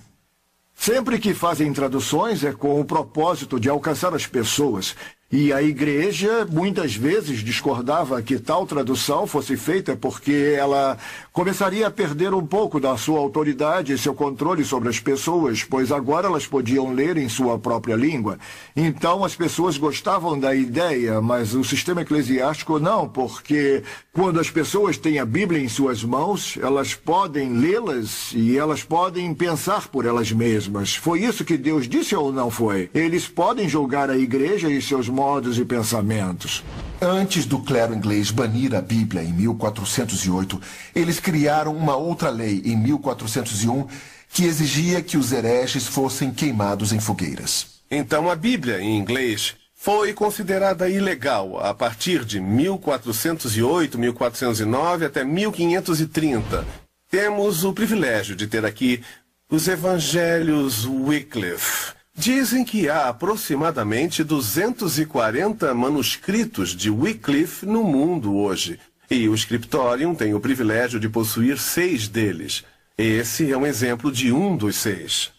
[0.81, 4.95] Sempre que fazem traduções é com o propósito de alcançar as pessoas
[5.31, 10.97] e a igreja muitas vezes discordava que tal tradução fosse feita porque ela
[11.31, 15.91] começaria a perder um pouco da sua autoridade e seu controle sobre as pessoas, pois
[15.91, 18.37] agora elas podiam ler em sua própria língua.
[18.75, 24.97] Então as pessoas gostavam da ideia, mas o sistema eclesiástico não, porque quando as pessoas
[24.97, 30.31] têm a Bíblia em suas mãos, elas podem lê-las e elas podem pensar por elas
[30.31, 30.95] mesmas.
[30.95, 32.89] Foi isso que Deus disse ou não foi?
[32.93, 36.63] Eles podem julgar a igreja e seus modos e pensamentos.
[36.99, 40.59] Antes do clero inglês banir a Bíblia em 1408,
[40.95, 43.85] eles criaram uma outra lei em 1401
[44.33, 47.67] que exigia que os hereges fossem queimados em fogueiras.
[47.91, 56.65] Então a Bíblia em inglês foi considerada ilegal a partir de 1408, 1409 até 1530.
[57.11, 59.03] Temos o privilégio de ter aqui
[59.51, 69.27] os evangelhos Wycliffe Dizem que há aproximadamente 240 manuscritos de Wycliffe no mundo hoje, e
[69.27, 72.63] o Scriptorium tem o privilégio de possuir seis deles.
[72.95, 75.31] Esse é um exemplo de um dos seis.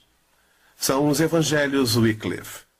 [0.76, 2.71] São os Evangelhos Wycliffe.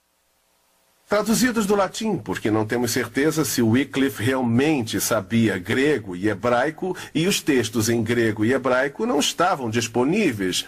[1.13, 7.27] Traduzidos do latim, porque não temos certeza se Wycliffe realmente sabia grego e hebraico e
[7.27, 10.65] os textos em grego e hebraico não estavam disponíveis.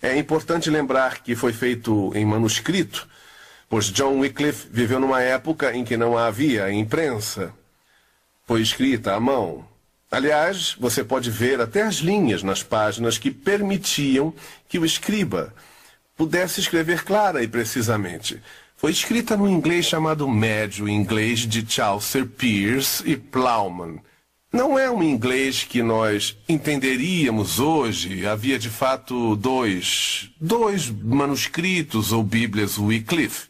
[0.00, 3.08] É importante lembrar que foi feito em manuscrito,
[3.68, 7.52] pois John Wycliffe viveu numa época em que não havia imprensa.
[8.46, 9.66] Foi escrita à mão.
[10.12, 14.32] Aliás, você pode ver até as linhas nas páginas que permitiam
[14.68, 15.52] que o escriba
[16.16, 18.40] pudesse escrever clara e precisamente.
[18.78, 23.98] Foi escrita no inglês chamado médio, inglês de Chaucer, Peirce e Plowman.
[24.52, 28.24] Não é um inglês que nós entenderíamos hoje.
[28.24, 33.48] Havia de fato dois, dois manuscritos ou Bíblias Wycliffe.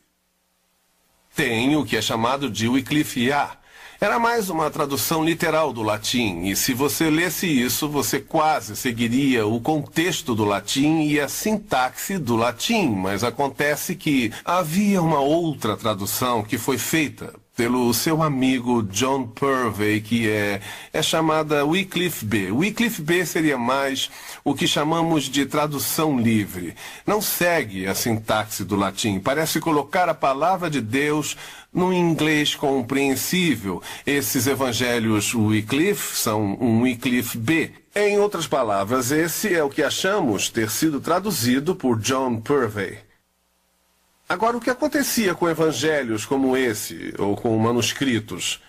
[1.37, 3.59] Tem o que é chamado de Wycliffe-A.
[4.01, 9.45] Era mais uma tradução literal do latim, e se você lesse isso, você quase seguiria
[9.45, 15.77] o contexto do latim e a sintaxe do latim, mas acontece que havia uma outra
[15.77, 20.61] tradução que foi feita pelo seu amigo John Purvey, que é,
[20.93, 22.53] é chamada Wycliffe B.
[22.53, 24.09] Wycliffe B seria mais
[24.45, 26.77] o que chamamos de tradução livre.
[27.05, 31.37] Não segue a sintaxe do latim, parece colocar a palavra de Deus
[31.75, 33.83] no inglês compreensível.
[34.07, 37.73] Esses evangelhos Wycliffe são um Wycliffe B.
[37.93, 43.08] Em outras palavras, esse é o que achamos ter sido traduzido por John Purvey.
[44.29, 48.61] Agora, o que acontecia com evangelhos como esse, ou com manuscritos?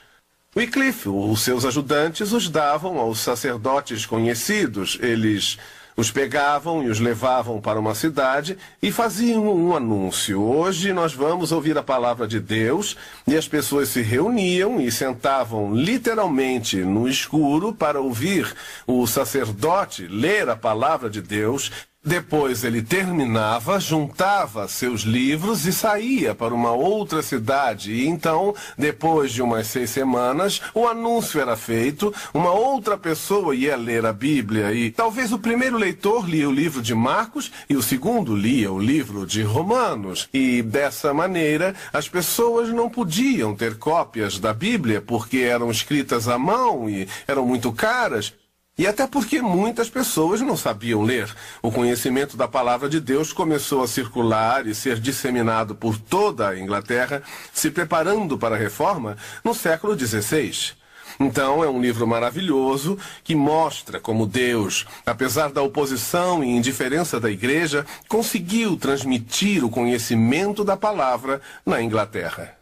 [0.55, 4.97] Wycliffe, os seus ajudantes, os davam aos sacerdotes conhecidos.
[5.01, 5.57] Eles
[5.97, 10.41] os pegavam e os levavam para uma cidade e faziam um anúncio.
[10.41, 12.95] Hoje nós vamos ouvir a palavra de Deus
[13.27, 18.49] e as pessoas se reuniam e sentavam literalmente no escuro para ouvir
[18.87, 21.69] o sacerdote ler a palavra de Deus
[22.03, 27.91] depois ele terminava, juntava seus livros e saía para uma outra cidade.
[27.91, 33.75] E então, depois de umas seis semanas, o anúncio era feito, uma outra pessoa ia
[33.75, 37.83] ler a Bíblia e talvez o primeiro leitor lia o livro de Marcos e o
[37.83, 40.29] segundo lia o livro de Romanos.
[40.33, 46.39] E dessa maneira, as pessoas não podiam ter cópias da Bíblia porque eram escritas à
[46.39, 48.33] mão e eram muito caras.
[48.79, 51.29] E até porque muitas pessoas não sabiam ler.
[51.61, 56.57] O conhecimento da palavra de Deus começou a circular e ser disseminado por toda a
[56.57, 57.21] Inglaterra,
[57.53, 60.77] se preparando para a reforma no século XVI.
[61.19, 67.29] Então, é um livro maravilhoso que mostra como Deus, apesar da oposição e indiferença da
[67.29, 72.55] igreja, conseguiu transmitir o conhecimento da palavra na Inglaterra.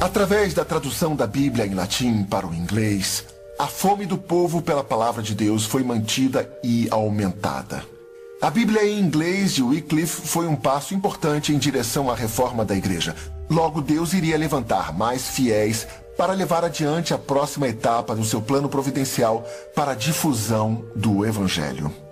[0.00, 3.24] Através da tradução da Bíblia em latim para o inglês,
[3.58, 7.82] a fome do povo pela palavra de Deus foi mantida e aumentada.
[8.40, 12.76] A Bíblia em inglês de Wycliffe foi um passo importante em direção à reforma da
[12.76, 13.16] igreja.
[13.48, 15.86] Logo, Deus iria levantar mais fiéis
[16.18, 22.05] para levar adiante a próxima etapa do seu plano providencial para a difusão do Evangelho.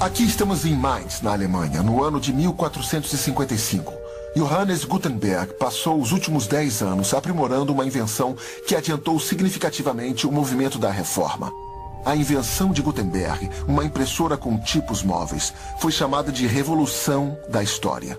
[0.00, 3.92] Aqui estamos em Mainz, na Alemanha, no ano de 1455.
[4.34, 8.34] Johannes Gutenberg passou os últimos dez anos aprimorando uma invenção
[8.66, 11.52] que adiantou significativamente o movimento da reforma.
[12.02, 18.18] A invenção de Gutenberg, uma impressora com tipos móveis, foi chamada de Revolução da História.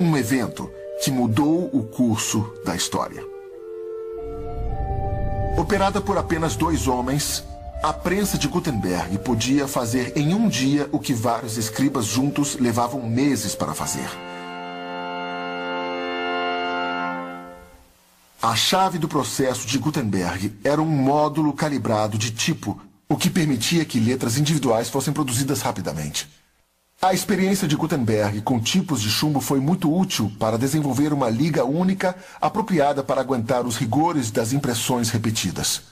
[0.00, 0.70] Um evento
[1.02, 3.26] que mudou o curso da história.
[5.58, 7.42] Operada por apenas dois homens,
[7.82, 13.08] a prensa de Gutenberg podia fazer em um dia o que vários escribas juntos levavam
[13.08, 14.08] meses para fazer.
[18.42, 22.78] A chave do processo de Gutenberg era um módulo calibrado de tipo,
[23.08, 26.28] o que permitia que letras individuais fossem produzidas rapidamente.
[27.00, 31.64] A experiência de Gutenberg com tipos de chumbo foi muito útil para desenvolver uma liga
[31.64, 35.89] única apropriada para aguentar os rigores das impressões repetidas.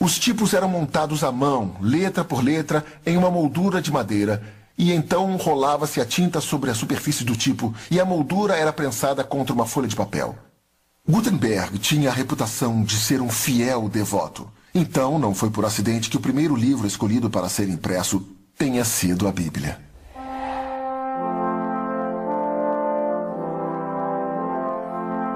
[0.00, 4.42] Os tipos eram montados à mão, letra por letra, em uma moldura de madeira,
[4.76, 9.24] e então rolava-se a tinta sobre a superfície do tipo, e a moldura era prensada
[9.24, 10.36] contra uma folha de papel.
[11.08, 14.48] Gutenberg tinha a reputação de ser um fiel devoto.
[14.72, 18.24] Então, não foi por acidente que o primeiro livro escolhido para ser impresso
[18.56, 19.80] tenha sido a Bíblia.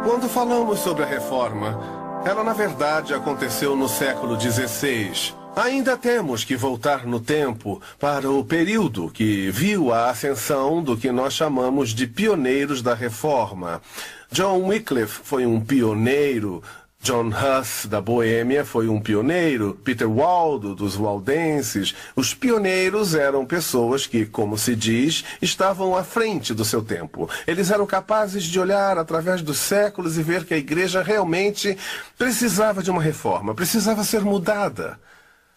[0.04, 5.34] Quando falamos sobre a reforma, ela, na verdade, aconteceu no século XVI.
[5.56, 11.12] Ainda temos que voltar no tempo para o período que viu a ascensão do que
[11.12, 13.82] nós chamamos de pioneiros da reforma.
[14.30, 16.62] John Wycliffe foi um pioneiro
[17.02, 19.76] John Huss, da Boêmia, foi um pioneiro.
[19.82, 21.92] Peter Waldo, dos Waldenses.
[22.14, 27.28] Os pioneiros eram pessoas que, como se diz, estavam à frente do seu tempo.
[27.44, 31.76] Eles eram capazes de olhar através dos séculos e ver que a igreja realmente
[32.16, 34.96] precisava de uma reforma, precisava ser mudada.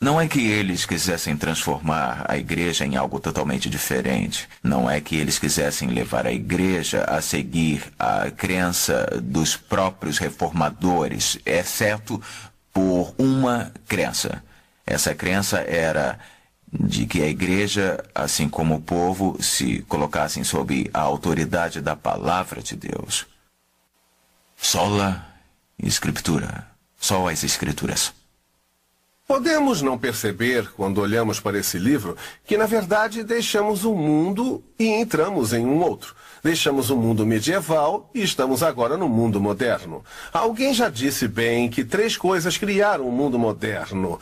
[0.06, 4.48] Não é que eles quisessem transformar a igreja em algo totalmente diferente.
[4.62, 11.40] Não é que eles quisessem levar a igreja a seguir a crença dos próprios reformadores,
[11.44, 12.22] exceto
[12.72, 14.44] por uma crença.
[14.86, 16.20] Essa crença era
[16.72, 22.62] de que a igreja, assim como o povo, se colocassem sob a autoridade da palavra
[22.62, 23.26] de Deus.
[24.56, 25.26] Sola
[25.80, 26.68] Escritura.
[26.96, 28.14] Só as Escrituras.
[29.28, 32.16] Podemos não perceber, quando olhamos para esse livro,
[32.46, 36.16] que na verdade deixamos um mundo e entramos em um outro.
[36.44, 40.04] Deixamos o mundo medieval e estamos agora no mundo moderno.
[40.32, 44.20] Alguém já disse bem que três coisas criaram o mundo moderno: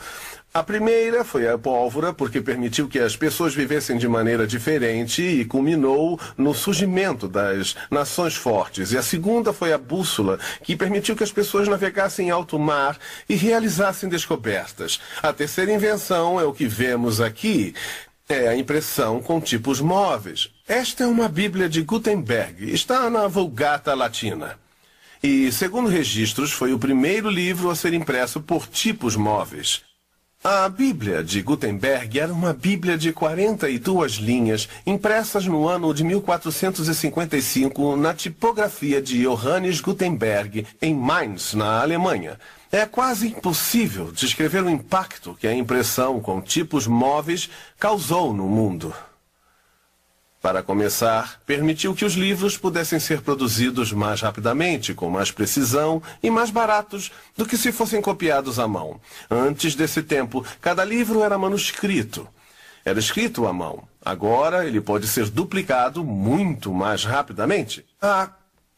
[0.56, 5.44] a primeira foi a pólvora, porque permitiu que as pessoas vivessem de maneira diferente e
[5.44, 8.92] culminou no surgimento das nações fortes.
[8.92, 12.96] E a segunda foi a bússola, que permitiu que as pessoas navegassem em alto mar
[13.28, 15.00] e realizassem descobertas.
[15.20, 17.74] A terceira invenção é o que vemos aqui.
[18.28, 20.50] É a impressão com tipos móveis.
[20.68, 22.72] Esta é uma Bíblia de Gutenberg.
[22.72, 24.56] Está na Vulgata Latina.
[25.20, 29.82] E, segundo registros, foi o primeiro livro a ser impresso por tipos móveis.
[30.46, 37.96] A Bíblia de Gutenberg era uma Bíblia de 42 linhas, impressas no ano de 1455
[37.96, 42.38] na tipografia de Johannes Gutenberg, em Mainz, na Alemanha.
[42.70, 47.48] É quase impossível descrever o impacto que a impressão com tipos móveis
[47.78, 48.92] causou no mundo.
[50.44, 56.28] Para começar, permitiu que os livros pudessem ser produzidos mais rapidamente, com mais precisão e
[56.28, 59.00] mais baratos do que se fossem copiados à mão.
[59.30, 62.28] Antes desse tempo, cada livro era manuscrito.
[62.84, 63.88] Era escrito à mão.
[64.04, 67.82] Agora, ele pode ser duplicado muito mais rapidamente.
[67.98, 68.28] Há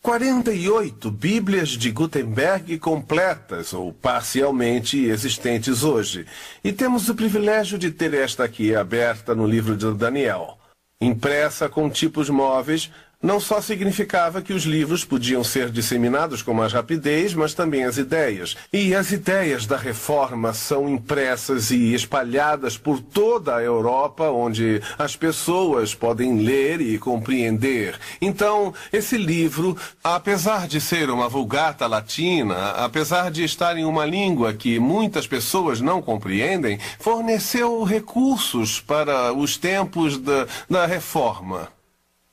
[0.01, 6.27] 48 Bíblias de Gutenberg completas ou parcialmente existentes hoje.
[6.63, 10.61] E temos o privilégio de ter esta aqui aberta no livro de Daniel
[11.01, 12.91] impressa com tipos móveis,
[13.23, 17.97] não só significava que os livros podiam ser disseminados com mais rapidez, mas também as
[17.97, 18.57] ideias.
[18.73, 25.17] E as ideias da reforma são impressas e espalhadas por toda a Europa, onde as
[25.17, 27.99] pessoas podem ler e compreender.
[28.21, 34.53] Então, esse livro, apesar de ser uma vulgata latina, apesar de estar em uma língua
[34.53, 41.76] que muitas pessoas não compreendem, forneceu recursos para os tempos da, da reforma.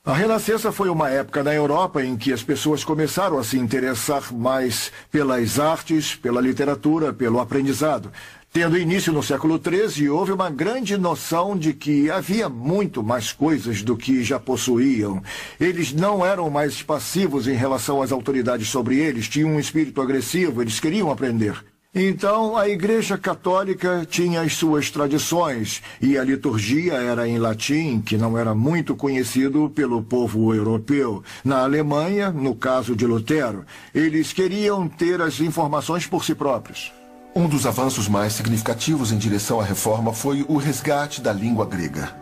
[0.05, 4.33] A Renascença foi uma época na Europa em que as pessoas começaram a se interessar
[4.33, 8.11] mais pelas artes, pela literatura, pelo aprendizado.
[8.51, 13.81] Tendo início no século XIII, houve uma grande noção de que havia muito mais coisas
[13.81, 15.23] do que já possuíam.
[15.57, 20.61] Eles não eram mais passivos em relação às autoridades sobre eles, tinham um espírito agressivo,
[20.61, 21.63] eles queriam aprender.
[21.95, 28.17] Então, a Igreja Católica tinha as suas tradições e a liturgia era em latim, que
[28.17, 31.23] não era muito conhecido pelo povo europeu.
[31.45, 33.63] Na Alemanha, no caso de Lutero,
[33.93, 36.91] eles queriam ter as informações por si próprios.
[37.35, 42.15] Um dos avanços mais significativos em direção à reforma foi o resgate da língua grega.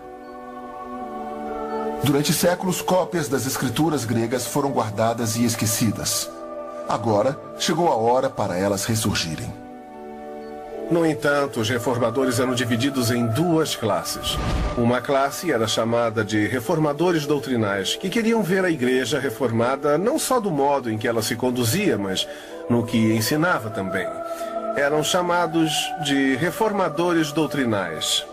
[2.04, 6.30] Durante séculos, cópias das escrituras gregas foram guardadas e esquecidas.
[6.92, 9.50] Agora chegou a hora para elas ressurgirem.
[10.92, 14.38] No entanto, os reformadores eram divididos em duas classes.
[14.78, 20.38] Uma classe era chamada de reformadores doutrinais, que queriam ver a igreja reformada não só
[20.38, 22.28] do modo em que ela se conduzia, mas
[22.70, 24.06] no que ensinava também.
[24.76, 25.72] Eram chamados
[26.04, 28.26] de reformadores doutrinais.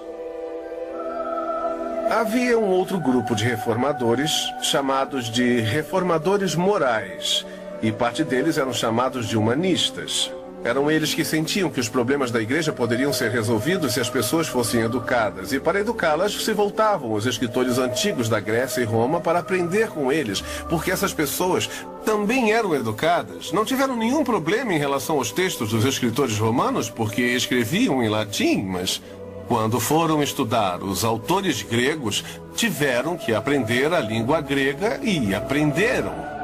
[2.10, 4.32] Havia um outro grupo de reformadores
[4.62, 7.46] chamados de reformadores morais,
[7.82, 10.32] e parte deles eram chamados de humanistas.
[10.64, 14.48] Eram eles que sentiam que os problemas da igreja poderiam ser resolvidos se as pessoas
[14.48, 15.52] fossem educadas.
[15.52, 20.10] E para educá-las, se voltavam os escritores antigos da Grécia e Roma para aprender com
[20.10, 21.70] eles, porque essas pessoas
[22.04, 23.52] também eram educadas.
[23.52, 28.64] Não tiveram nenhum problema em relação aos textos dos escritores romanos, porque escreviam em latim,
[28.64, 29.00] mas
[29.46, 32.24] quando foram estudar os autores gregos,
[32.56, 36.37] tiveram que aprender a língua grega e aprenderam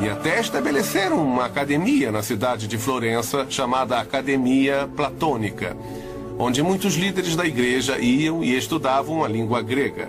[0.00, 5.76] e até estabeleceram uma academia na cidade de Florença chamada Academia Platônica,
[6.38, 10.08] onde muitos líderes da igreja iam e estudavam a língua grega.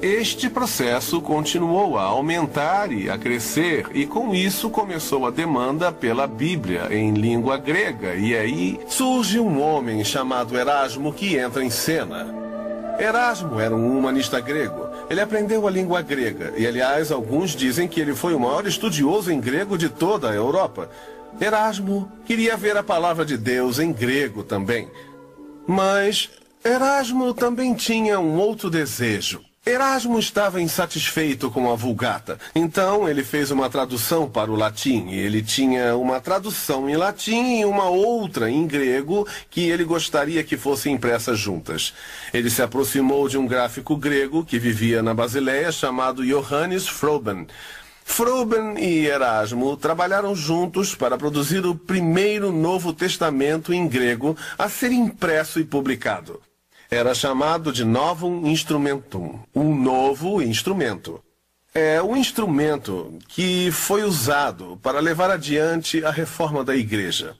[0.00, 6.26] Este processo continuou a aumentar e a crescer, e com isso começou a demanda pela
[6.26, 8.14] Bíblia em língua grega.
[8.14, 12.32] E aí surge um homem chamado Erasmo que entra em cena.
[13.00, 18.00] Erasmo era um humanista grego ele aprendeu a língua grega e, aliás, alguns dizem que
[18.00, 20.90] ele foi o maior estudioso em grego de toda a Europa.
[21.40, 24.88] Erasmo queria ver a palavra de Deus em grego também.
[25.66, 26.30] Mas
[26.64, 29.47] Erasmo também tinha um outro desejo.
[29.68, 35.10] Erasmo estava insatisfeito com a Vulgata, então ele fez uma tradução para o latim.
[35.10, 40.56] Ele tinha uma tradução em latim e uma outra em grego que ele gostaria que
[40.56, 41.92] fossem impressas juntas.
[42.32, 47.46] Ele se aproximou de um gráfico grego que vivia na Basileia chamado Johannes Froben.
[48.06, 54.92] Froben e Erasmo trabalharam juntos para produzir o primeiro Novo Testamento em grego a ser
[54.92, 56.40] impresso e publicado
[56.90, 61.22] era chamado de Novum Instrumentum, um novo instrumento.
[61.74, 67.36] É o instrumento que foi usado para levar adiante a reforma da igreja.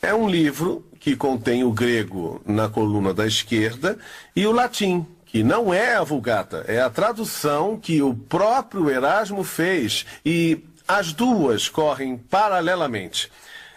[0.00, 3.98] É um livro que contém o grego na coluna da esquerda
[4.34, 9.44] e o latim, que não é a Vulgata, é a tradução que o próprio Erasmo
[9.44, 13.30] fez e as duas correm paralelamente.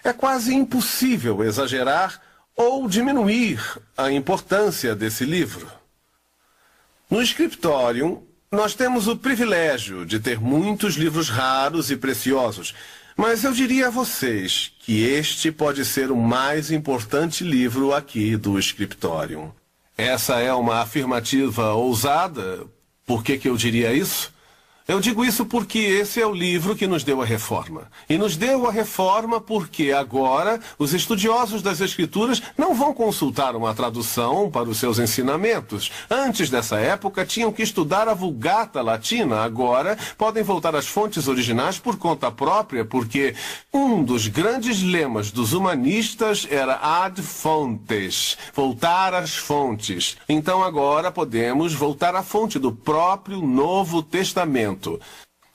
[0.03, 2.21] É quase impossível exagerar
[2.61, 3.59] ou diminuir
[3.97, 5.67] a importância desse livro.
[7.09, 8.21] No Scriptorium,
[8.51, 12.75] nós temos o privilégio de ter muitos livros raros e preciosos,
[13.17, 18.59] mas eu diria a vocês que este pode ser o mais importante livro aqui do
[18.59, 19.51] Scriptorium.
[19.97, 22.63] Essa é uma afirmativa ousada.
[23.07, 24.31] Por que, que eu diria isso?
[24.91, 27.83] Eu digo isso porque esse é o livro que nos deu a reforma.
[28.09, 33.73] E nos deu a reforma porque agora os estudiosos das Escrituras não vão consultar uma
[33.73, 35.89] tradução para os seus ensinamentos.
[36.09, 39.45] Antes dessa época tinham que estudar a Vulgata Latina.
[39.45, 43.33] Agora podem voltar às fontes originais por conta própria, porque
[43.73, 50.17] um dos grandes lemas dos humanistas era ad fontes voltar às fontes.
[50.27, 54.80] Então agora podemos voltar à fonte do próprio Novo Testamento.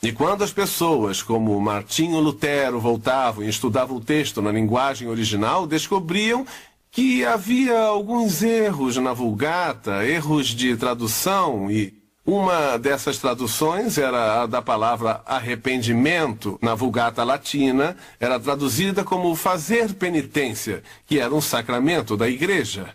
[0.02, 5.66] E quando as pessoas, como Martinho Lutero, voltavam e estudavam o texto na linguagem original,
[5.66, 6.46] descobriam
[6.90, 11.94] que havia alguns erros na Vulgata, erros de tradução e
[12.26, 19.94] uma dessas traduções era a da palavra arrependimento na Vulgata Latina, era traduzida como fazer
[19.94, 22.94] penitência, que era um sacramento da igreja.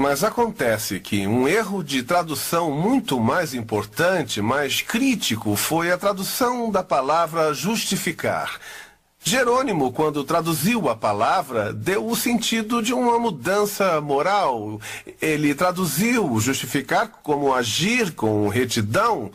[0.00, 6.70] Mas acontece que um erro de tradução muito mais importante, mais crítico, foi a tradução
[6.70, 8.58] da palavra justificar.
[9.22, 14.80] Jerônimo, quando traduziu a palavra, deu o sentido de uma mudança moral.
[15.20, 19.30] Ele traduziu justificar como agir com retidão.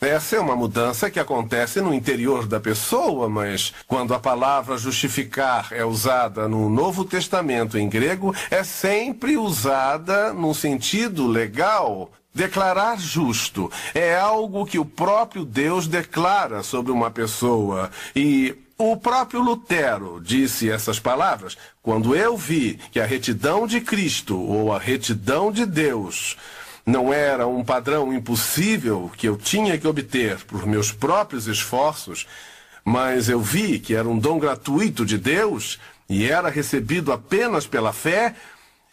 [0.00, 5.68] Essa é uma mudança que acontece no interior da pessoa, mas quando a palavra justificar
[5.70, 12.10] é usada no Novo Testamento em grego, é sempre usada num sentido legal.
[12.34, 17.90] Declarar justo é algo que o próprio Deus declara sobre uma pessoa.
[18.14, 24.38] E o próprio Lutero disse essas palavras quando eu vi que a retidão de Cristo
[24.38, 26.36] ou a retidão de Deus
[26.86, 32.26] não era um padrão impossível que eu tinha que obter por meus próprios esforços,
[32.84, 37.92] mas eu vi que era um dom gratuito de Deus e era recebido apenas pela
[37.92, 38.36] fé,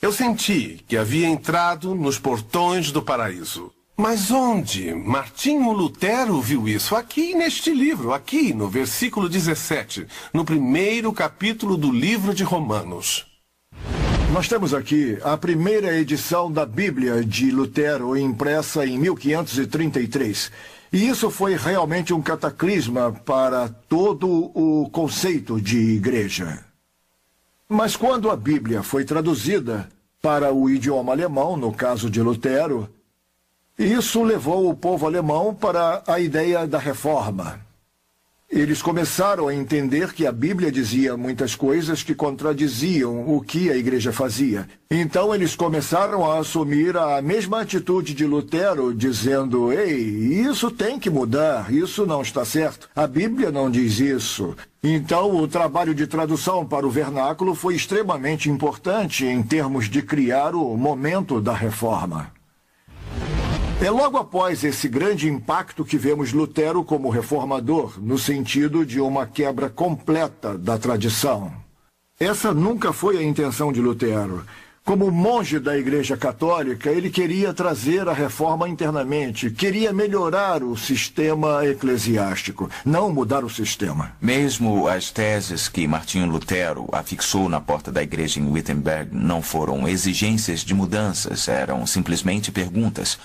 [0.02, 3.72] eu senti que havia entrado nos portões do paraíso.
[3.95, 4.91] Mas onde?
[4.95, 6.95] Martinho Lutero viu isso?
[6.95, 13.32] Aqui neste livro, aqui no versículo 17, no primeiro capítulo do livro de Romanos.
[14.34, 20.51] Nós temos aqui a primeira edição da Bíblia de Lutero, impressa em 1533.
[20.91, 26.65] E isso foi realmente um cataclisma para todo o conceito de igreja.
[27.69, 29.88] Mas quando a Bíblia foi traduzida
[30.19, 32.89] para o idioma alemão, no caso de Lutero,
[33.77, 37.61] isso levou o povo alemão para a ideia da reforma.
[38.56, 43.76] Eles começaram a entender que a Bíblia dizia muitas coisas que contradiziam o que a
[43.76, 44.70] igreja fazia.
[44.92, 49.98] Então eles começaram a assumir a mesma atitude de Lutero, dizendo: Ei,
[50.48, 52.88] isso tem que mudar, isso não está certo.
[52.96, 54.56] A Bíblia não diz isso.
[54.84, 60.54] Então, o trabalho de tradução para o vernáculo foi extremamente importante em termos de criar
[60.54, 62.32] o momento da reforma.
[63.84, 69.27] É logo após esse grande impacto que vemos Lutero como reformador, no sentido de uma
[69.27, 71.51] quebra completa da tradição.
[72.18, 74.45] Essa nunca foi a intenção de Lutero.
[74.85, 81.65] Como monge da Igreja Católica, ele queria trazer a reforma internamente, queria melhorar o sistema
[81.65, 84.14] eclesiástico, não mudar o sistema.
[84.22, 89.85] Mesmo as teses que Martinho Lutero afixou na porta da igreja em Wittenberg não foram
[89.89, 93.19] exigências de mudanças, eram simplesmente perguntas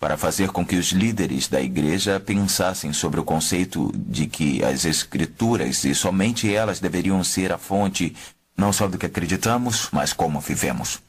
[0.00, 4.86] para fazer com que os líderes da igreja pensassem sobre o conceito de que as
[4.86, 8.16] escrituras e somente elas deveriam ser a fonte
[8.56, 11.00] não só do que acreditamos, mas como vivemos.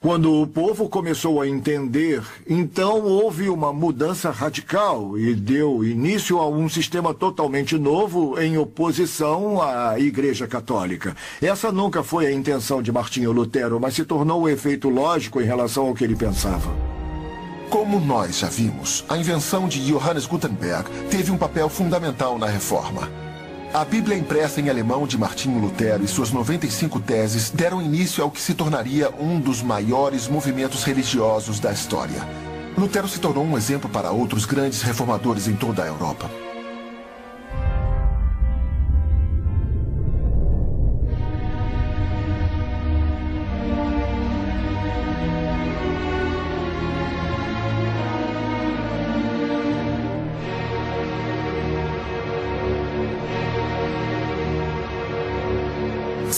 [0.00, 6.48] Quando o povo começou a entender, então houve uma mudança radical e deu início a
[6.48, 11.16] um sistema totalmente novo em oposição à Igreja Católica.
[11.42, 15.44] Essa nunca foi a intenção de Martinho Lutero, mas se tornou um efeito lógico em
[15.44, 16.97] relação ao que ele pensava.
[17.70, 23.10] Como nós já vimos, a invenção de Johannes Gutenberg teve um papel fundamental na reforma.
[23.74, 28.30] A Bíblia impressa em alemão de Martinho Lutero e suas 95 teses deram início ao
[28.30, 32.26] que se tornaria um dos maiores movimentos religiosos da história.
[32.76, 36.30] Lutero se tornou um exemplo para outros grandes reformadores em toda a Europa.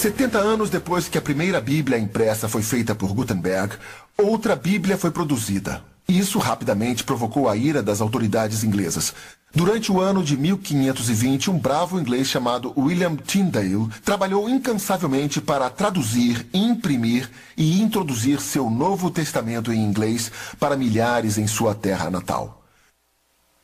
[0.01, 3.77] 70 anos depois que a primeira Bíblia impressa foi feita por Gutenberg,
[4.17, 5.85] outra Bíblia foi produzida.
[6.09, 9.13] Isso rapidamente provocou a ira das autoridades inglesas.
[9.55, 16.47] Durante o ano de 1520, um bravo inglês chamado William Tyndale trabalhou incansavelmente para traduzir,
[16.55, 22.65] imprimir e introduzir seu Novo Testamento em inglês para milhares em sua terra natal.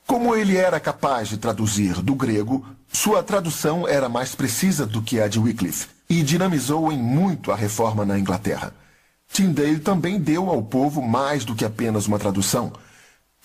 [0.06, 5.18] Como ele era capaz de traduzir do grego, sua tradução era mais precisa do que
[5.18, 8.72] a de Wycliffe e dinamizou em muito a reforma na Inglaterra.
[9.32, 12.72] Tyndale também deu ao povo mais do que apenas uma tradução.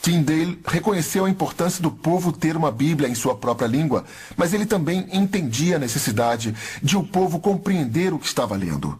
[0.01, 4.03] Tyndale reconheceu a importância do povo ter uma Bíblia em sua própria língua,
[4.35, 8.99] mas ele também entendia a necessidade de o povo compreender o que estava lendo.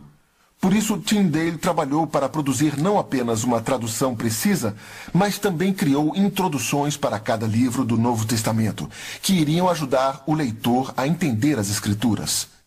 [0.60, 4.76] Por isso, Tyndale trabalhou para produzir não apenas uma tradução precisa,
[5.12, 8.88] mas também criou introduções para cada livro do Novo Testamento,
[9.24, 12.61] que iriam ajudar o leitor a entender as Escrituras.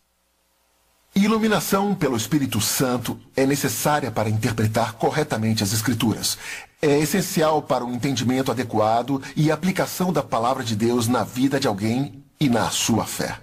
[1.17, 6.37] Iluminação pelo Espírito Santo é necessária para interpretar corretamente as Escrituras.
[6.83, 11.69] É essencial para o entendimento adequado e aplicação da palavra de Deus na vida de
[11.69, 13.39] alguém e na sua fé.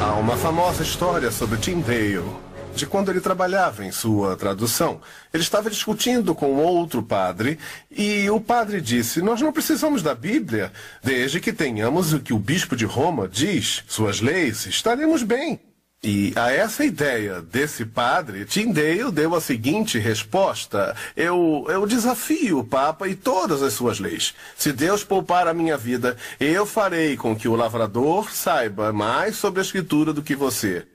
[0.00, 2.24] Há uma famosa história sobre Tyndale
[2.74, 5.00] de quando ele trabalhava em sua tradução.
[5.32, 7.58] Ele estava discutindo com outro padre
[7.90, 10.72] e o padre disse: Nós não precisamos da Bíblia,
[11.02, 15.60] desde que tenhamos o que o bispo de Roma diz, suas leis, estaremos bem.
[16.04, 22.64] E a essa ideia desse padre, Tyndale deu a seguinte resposta: eu, eu desafio o
[22.64, 24.34] Papa e todas as suas leis.
[24.54, 29.60] Se Deus poupar a minha vida, eu farei com que o lavrador saiba mais sobre
[29.60, 30.86] a escritura do que você.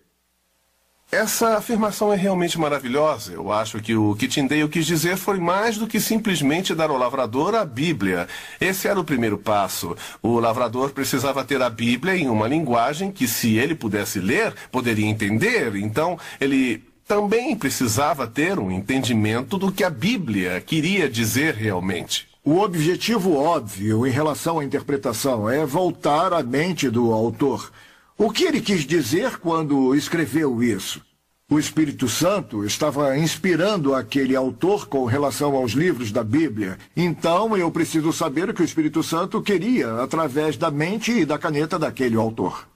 [1.12, 3.34] Essa afirmação é realmente maravilhosa.
[3.34, 6.98] Eu acho que o que Tyndale quis dizer foi mais do que simplesmente dar ao
[6.98, 8.28] lavrador a Bíblia.
[8.62, 9.98] Esse era o primeiro passo.
[10.22, 15.08] O lavrador precisava ter a Bíblia em uma linguagem que, se ele pudesse ler, poderia
[15.08, 15.76] entender.
[15.78, 22.28] Então, ele também precisava ter um entendimento do que a Bíblia queria dizer realmente.
[22.46, 27.72] O objetivo óbvio em relação à interpretação é voltar à mente do autor.
[28.22, 31.02] O que ele quis dizer quando escreveu isso?
[31.50, 36.78] O Espírito Santo estava inspirando aquele autor com relação aos livros da Bíblia.
[36.98, 41.40] Então eu preciso saber o que o Espírito Santo queria através da mente e da
[41.40, 42.68] caneta daquele autor.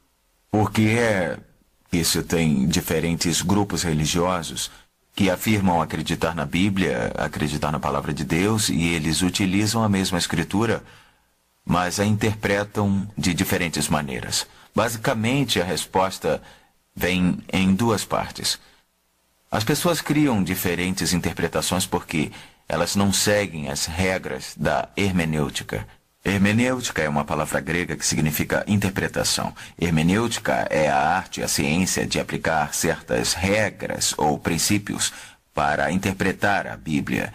[0.49, 1.37] Porque é.
[1.91, 4.71] Isso tem diferentes grupos religiosos
[5.13, 10.17] que afirmam acreditar na Bíblia, acreditar na palavra de Deus, e eles utilizam a mesma
[10.17, 10.81] escritura,
[11.65, 14.47] mas a interpretam de diferentes maneiras.
[14.75, 16.41] Basicamente, a resposta
[16.95, 18.59] vem em duas partes.
[19.51, 22.31] As pessoas criam diferentes interpretações porque
[22.67, 25.87] elas não seguem as regras da hermenêutica.
[26.25, 29.53] Hermenêutica é uma palavra grega que significa interpretação.
[29.79, 35.11] Hermenêutica é a arte, a ciência de aplicar certas regras ou princípios
[35.53, 37.31] para interpretar a Bíblia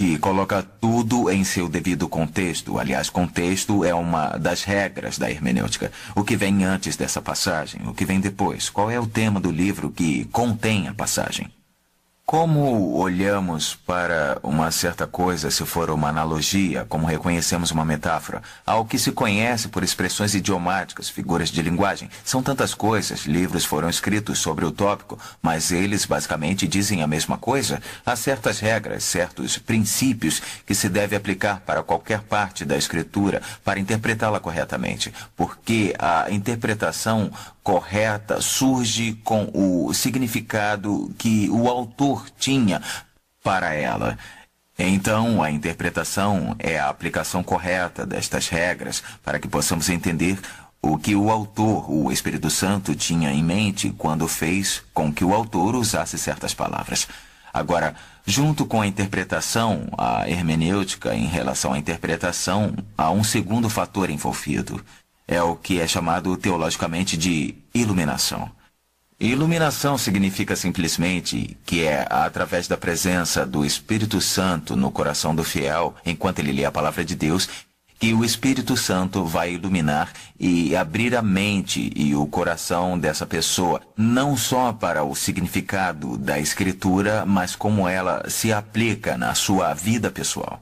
[0.00, 2.78] que coloca tudo em seu devido contexto.
[2.78, 5.92] Aliás, contexto é uma das regras da hermenêutica.
[6.16, 9.50] O que vem antes dessa passagem, o que vem depois, qual é o tema do
[9.50, 11.48] livro que contém a passagem.
[12.30, 18.84] Como olhamos para uma certa coisa, se for uma analogia, como reconhecemos uma metáfora, ao
[18.84, 22.08] que se conhece por expressões idiomáticas, figuras de linguagem?
[22.24, 27.36] São tantas coisas, livros foram escritos sobre o tópico, mas eles basicamente dizem a mesma
[27.36, 27.82] coisa.
[28.06, 33.80] Há certas regras, certos princípios que se deve aplicar para qualquer parte da escritura para
[33.80, 42.82] interpretá-la corretamente, porque a interpretação correta surge com o significado que o autor tinha
[43.42, 44.18] para ela.
[44.78, 50.38] Então, a interpretação é a aplicação correta destas regras para que possamos entender
[50.82, 55.34] o que o autor, o Espírito Santo, tinha em mente quando fez com que o
[55.34, 57.06] autor usasse certas palavras.
[57.52, 64.08] Agora, junto com a interpretação, a hermenêutica em relação à interpretação, há um segundo fator
[64.08, 64.82] envolvido.
[65.30, 68.50] É o que é chamado teologicamente de iluminação.
[69.20, 75.94] Iluminação significa simplesmente que é através da presença do Espírito Santo no coração do fiel,
[76.04, 77.48] enquanto ele lê a palavra de Deus,
[78.00, 83.80] que o Espírito Santo vai iluminar e abrir a mente e o coração dessa pessoa,
[83.96, 90.10] não só para o significado da Escritura, mas como ela se aplica na sua vida
[90.10, 90.60] pessoal.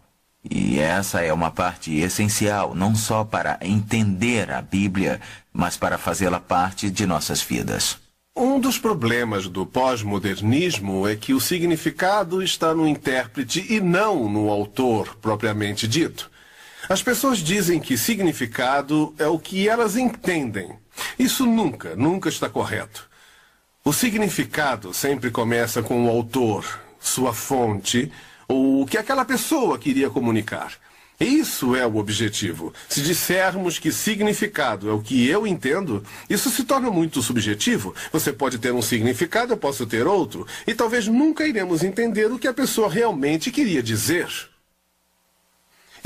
[0.50, 5.20] E essa é uma parte essencial, não só para entender a Bíblia,
[5.52, 7.98] mas para fazê-la parte de nossas vidas.
[8.36, 14.48] Um dos problemas do pós-modernismo é que o significado está no intérprete e não no
[14.48, 16.30] autor propriamente dito.
[16.88, 20.70] As pessoas dizem que significado é o que elas entendem.
[21.18, 23.08] Isso nunca, nunca está correto.
[23.84, 28.12] O significado sempre começa com o autor, sua fonte,
[28.48, 30.72] ou o que aquela pessoa queria comunicar.
[31.20, 32.72] Isso é o objetivo.
[32.88, 37.92] Se dissermos que significado é o que eu entendo, isso se torna muito subjetivo.
[38.12, 42.38] Você pode ter um significado, eu posso ter outro, e talvez nunca iremos entender o
[42.38, 44.47] que a pessoa realmente queria dizer.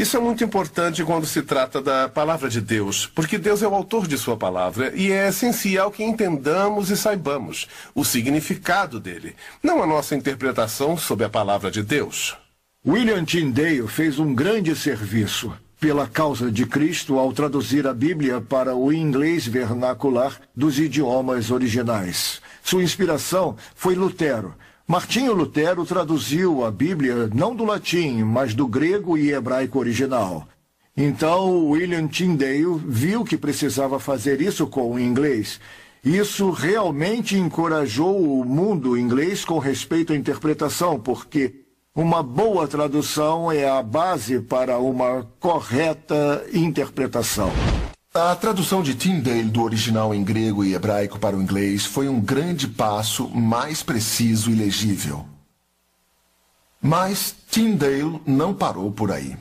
[0.02, 3.74] Isso é muito importante quando se trata da palavra de Deus, porque Deus é o
[3.74, 9.80] autor de sua palavra e é essencial que entendamos e saibamos o significado dele, não
[9.80, 12.36] a nossa interpretação sobre a palavra de Deus.
[12.84, 18.74] William Tyndale fez um grande serviço pela causa de Cristo ao traduzir a Bíblia para
[18.74, 22.42] o inglês vernacular dos idiomas originais.
[22.64, 24.52] Sua inspiração foi Lutero,
[24.92, 30.46] Martinho Lutero traduziu a Bíblia não do latim, mas do grego e hebraico original.
[30.94, 35.58] Então, William Tyndale viu que precisava fazer isso com o inglês.
[36.04, 41.54] Isso realmente encorajou o mundo inglês com respeito à interpretação, porque
[41.96, 47.50] uma boa tradução é a base para uma correta interpretação.
[48.14, 52.20] A tradução de Tyndale do original em grego e hebraico para o inglês foi um
[52.20, 55.26] grande passo mais preciso e legível.
[56.78, 59.34] Mas Tyndale não parou por aí.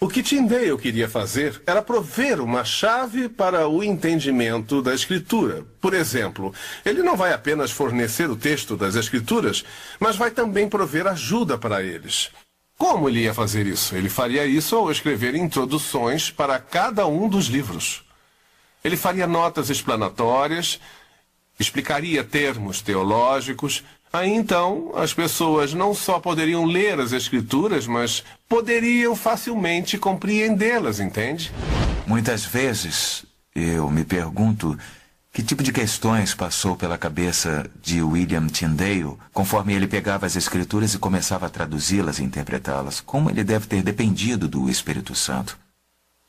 [0.00, 5.66] O que Tyndale queria fazer era prover uma chave para o entendimento da Escritura.
[5.78, 6.54] Por exemplo,
[6.86, 9.62] ele não vai apenas fornecer o texto das Escrituras,
[9.98, 12.30] mas vai também prover ajuda para eles.
[12.80, 13.94] Como ele ia fazer isso?
[13.94, 18.02] Ele faria isso ao escrever introduções para cada um dos livros.
[18.82, 20.80] Ele faria notas explanatórias,
[21.58, 23.84] explicaria termos teológicos.
[24.10, 31.52] Aí então as pessoas não só poderiam ler as Escrituras, mas poderiam facilmente compreendê-las, entende?
[32.06, 34.74] Muitas vezes eu me pergunto
[35.32, 40.92] que tipo de questões passou pela cabeça de William Tyndale conforme ele pegava as escrituras
[40.92, 43.00] e começava a traduzi-las e interpretá-las?
[43.00, 45.56] Como ele deve ter dependido do Espírito Santo?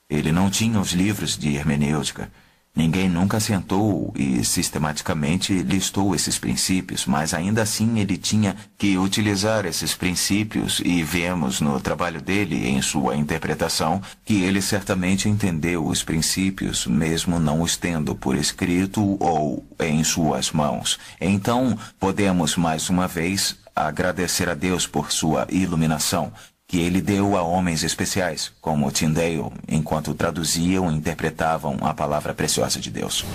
[0.08, 2.32] Ele não tinha os livros de hermenêutica.
[2.74, 9.66] Ninguém nunca sentou e sistematicamente listou esses princípios, mas ainda assim ele tinha que utilizar
[9.66, 16.02] esses princípios e vemos no trabalho dele, em sua interpretação, que ele certamente entendeu os
[16.02, 20.98] princípios, mesmo não os tendo por escrito ou em suas mãos.
[21.20, 26.32] Então, podemos mais uma vez agradecer a Deus por sua iluminação
[26.72, 32.80] que ele deu a homens especiais, como Tyndale, enquanto traduziam e interpretavam a palavra preciosa
[32.80, 33.26] de Deus.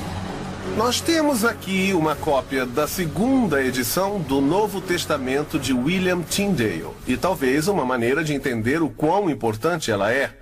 [0.75, 6.87] Nós temos aqui uma cópia da segunda edição do Novo Testamento de William Tyndale.
[7.07, 10.33] E talvez uma maneira de entender o quão importante ela é,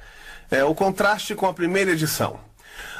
[0.49, 2.39] é o contraste com a primeira edição.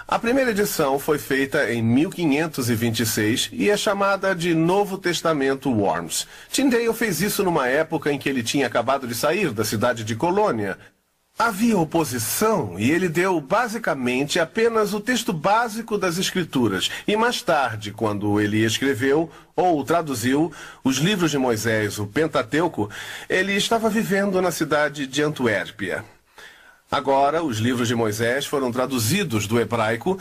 [0.07, 6.27] A primeira edição foi feita em 1526 e é chamada de Novo Testamento Worms.
[6.53, 10.15] Tyndale fez isso numa época em que ele tinha acabado de sair da cidade de
[10.15, 10.77] Colônia.
[11.39, 16.91] Havia oposição e ele deu basicamente apenas o texto básico das Escrituras.
[17.09, 20.53] E mais tarde, quando ele escreveu ou traduziu
[20.85, 22.91] os livros de Moisés, o Pentateuco,
[23.27, 26.05] ele estava vivendo na cidade de Antuérpia.
[26.95, 30.17] Agora, os livros de Moisés foram traduzidos do hebraico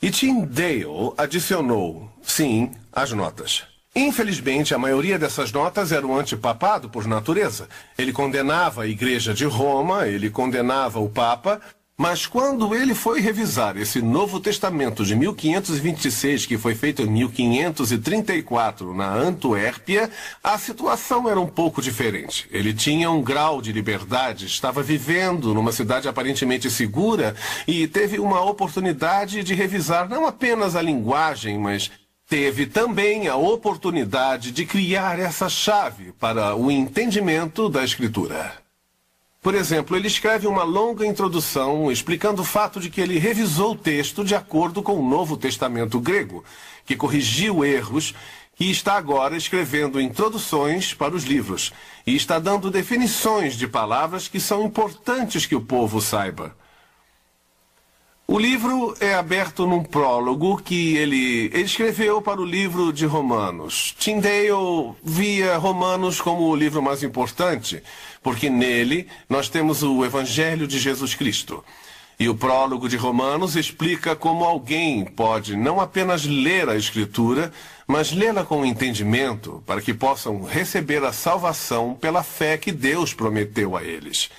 [0.00, 3.64] e Tyndale adicionou, sim, as notas.
[3.94, 7.68] Infelizmente, a maioria dessas notas eram antipapado por natureza.
[7.98, 11.60] Ele condenava a Igreja de Roma, ele condenava o Papa,
[11.98, 18.92] Mas quando ele foi revisar esse Novo Testamento de 1526, que foi feito em 1534
[18.92, 20.10] na Antuérpia,
[20.44, 22.46] a situação era um pouco diferente.
[22.50, 27.34] Ele tinha um grau de liberdade, estava vivendo numa cidade aparentemente segura
[27.66, 31.90] e teve uma oportunidade de revisar não apenas a linguagem, mas
[32.28, 38.65] teve também a oportunidade de criar essa chave para o entendimento da Escritura.
[39.46, 43.76] Por exemplo, ele escreve uma longa introdução explicando o fato de que ele revisou o
[43.76, 46.44] texto de acordo com o Novo Testamento grego,
[46.84, 48.12] que corrigiu erros
[48.58, 51.72] e está agora escrevendo introduções para os livros
[52.04, 56.52] e está dando definições de palavras que são importantes que o povo saiba.
[58.28, 63.94] O livro é aberto num prólogo que ele, escreveu para o livro de Romanos.
[64.00, 67.80] Tyndale via Romanos como o livro mais importante,
[68.24, 71.64] porque nele nós temos o Evangelho de Jesus Cristo.
[72.18, 77.52] E o prólogo de Romanos explica como alguém pode não apenas ler a Escritura,
[77.86, 83.76] mas lê-la com entendimento, para que possam receber a salvação pela fé que Deus prometeu
[83.76, 84.30] a eles.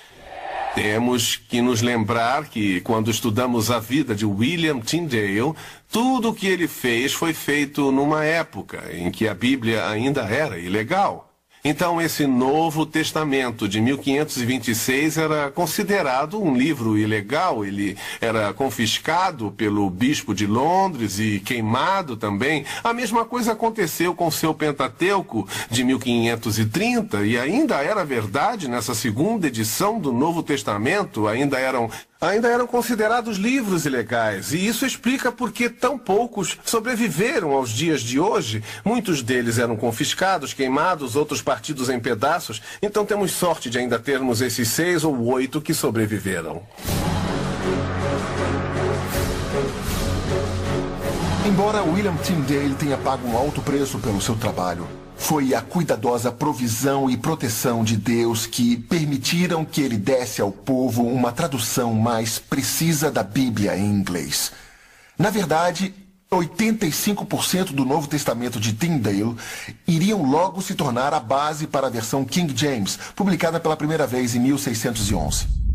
[0.74, 5.54] Temos que nos lembrar que, quando estudamos a vida de William Tyndale,
[5.90, 10.58] tudo o que ele fez foi feito numa época em que a Bíblia ainda era
[10.58, 11.27] ilegal.
[11.70, 17.62] Então, esse Novo Testamento de 1526 era considerado um livro ilegal.
[17.62, 22.64] Ele era confiscado pelo bispo de Londres e queimado também.
[22.82, 29.46] A mesma coisa aconteceu com seu Pentateuco de 1530 e ainda era verdade nessa segunda
[29.46, 31.28] edição do Novo Testamento.
[31.28, 31.90] Ainda eram
[32.20, 38.00] ainda eram considerados livros ilegais, e isso explica por que tão poucos sobreviveram aos dias
[38.00, 38.60] de hoje.
[38.84, 41.57] Muitos deles eram confiscados, queimados, outros partidos
[41.90, 46.62] em pedaços, então temos sorte de ainda termos esses seis ou oito que sobreviveram.
[51.46, 54.86] Embora William Tyndale tenha pago um alto preço pelo seu trabalho,
[55.16, 61.02] foi a cuidadosa provisão e proteção de Deus que permitiram que ele desse ao povo
[61.02, 64.52] uma tradução mais precisa da Bíblia em inglês.
[65.18, 65.92] Na verdade,
[66.30, 69.34] 85% do Novo Testamento de Tyndale
[69.86, 74.34] iriam logo se tornar a base para a versão King James, publicada pela primeira vez
[74.34, 75.67] em 1611.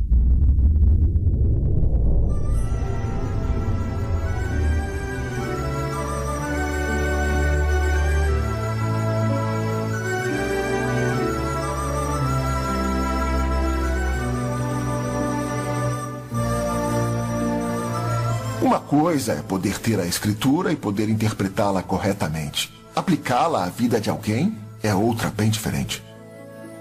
[18.63, 22.73] Uma coisa é poder ter a escritura e poder interpretá-la corretamente.
[22.95, 26.01] Aplicá-la à vida de alguém é outra bem diferente.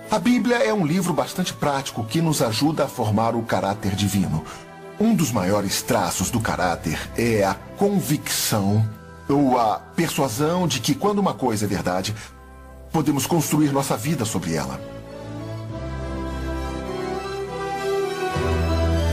[0.09, 4.44] A Bíblia é um livro bastante prático que nos ajuda a formar o caráter divino.
[5.00, 8.88] Um dos maiores traços do caráter é a convicção
[9.28, 12.14] ou a persuasão de que, quando uma coisa é verdade,
[12.92, 14.80] podemos construir nossa vida sobre ela.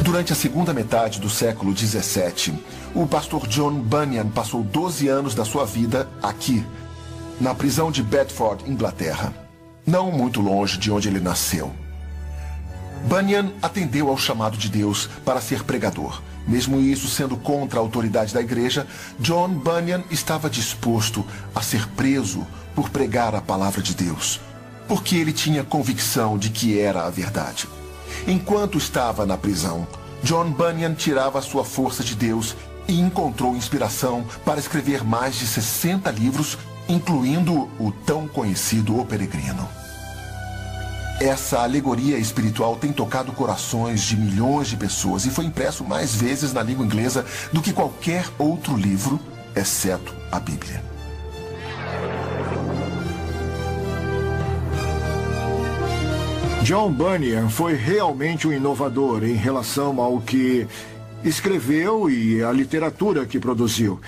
[0.09, 2.57] Durante a segunda metade do século XVII,
[2.95, 6.65] o pastor John Bunyan passou 12 anos da sua vida aqui,
[7.39, 9.31] na prisão de Bedford, Inglaterra,
[9.85, 11.71] não muito longe de onde ele nasceu.
[13.07, 16.23] Bunyan atendeu ao chamado de Deus para ser pregador.
[16.47, 18.87] Mesmo isso sendo contra a autoridade da igreja,
[19.19, 21.23] John Bunyan estava disposto
[21.53, 24.41] a ser preso por pregar a palavra de Deus,
[24.87, 27.67] porque ele tinha convicção de que era a verdade.
[28.29, 29.87] Enquanto estava na prisão,
[30.21, 32.55] John Bunyan tirava sua força de Deus
[32.87, 36.55] e encontrou inspiração para escrever mais de 60 livros,
[36.87, 39.67] incluindo o tão conhecido O Peregrino.
[41.19, 46.53] Essa alegoria espiritual tem tocado corações de milhões de pessoas e foi impresso mais vezes
[46.53, 49.19] na língua inglesa do que qualquer outro livro,
[49.55, 50.83] exceto a Bíblia.
[56.63, 60.67] John Bunyan foi realmente um inovador em relação ao que
[61.23, 63.99] escreveu e a literatura que produziu.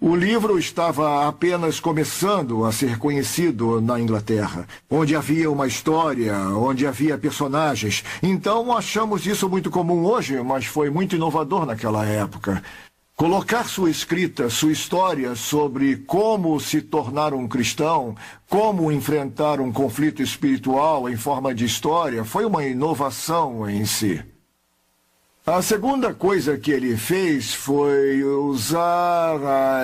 [0.00, 6.86] O livro estava apenas começando a ser conhecido na Inglaterra, onde havia uma história, onde
[6.86, 8.02] havia personagens.
[8.22, 12.62] Então achamos isso muito comum hoje, mas foi muito inovador naquela época.
[13.22, 18.16] Colocar sua escrita, sua história sobre como se tornar um cristão,
[18.48, 24.31] como enfrentar um conflito espiritual em forma de história, foi uma inovação em si.
[25.44, 29.40] A segunda coisa que ele fez foi usar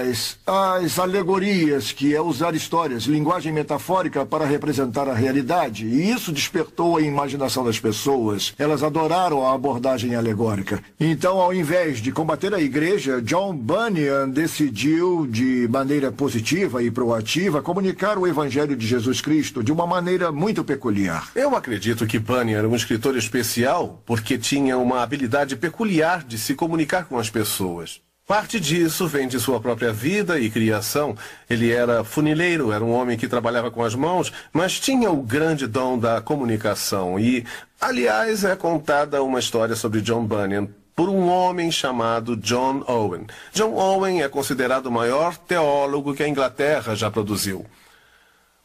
[0.09, 5.85] as, as alegorias, que é usar histórias, linguagem metafórica para representar a realidade.
[5.85, 8.55] E isso despertou a imaginação das pessoas.
[8.57, 10.81] Elas adoraram a abordagem alegórica.
[11.01, 17.61] Então, ao invés de combater a igreja, John Bunyan decidiu, de maneira positiva e proativa,
[17.61, 21.29] comunicar o evangelho de Jesus Cristo de uma maneira muito peculiar.
[21.35, 26.39] Eu acredito que Bunyan era um escritor especial porque tinha uma habilidade habilidade peculiar de
[26.39, 28.01] se comunicar com as pessoas.
[28.27, 31.17] Parte disso vem de sua própria vida e criação.
[31.49, 35.67] Ele era funileiro, era um homem que trabalhava com as mãos, mas tinha o grande
[35.67, 37.19] dom da comunicação.
[37.19, 37.47] E,
[37.81, 43.27] aliás, é contada uma história sobre John Bunyan por um homem chamado John Owen.
[43.55, 47.65] John Owen é considerado o maior teólogo que a Inglaterra já produziu.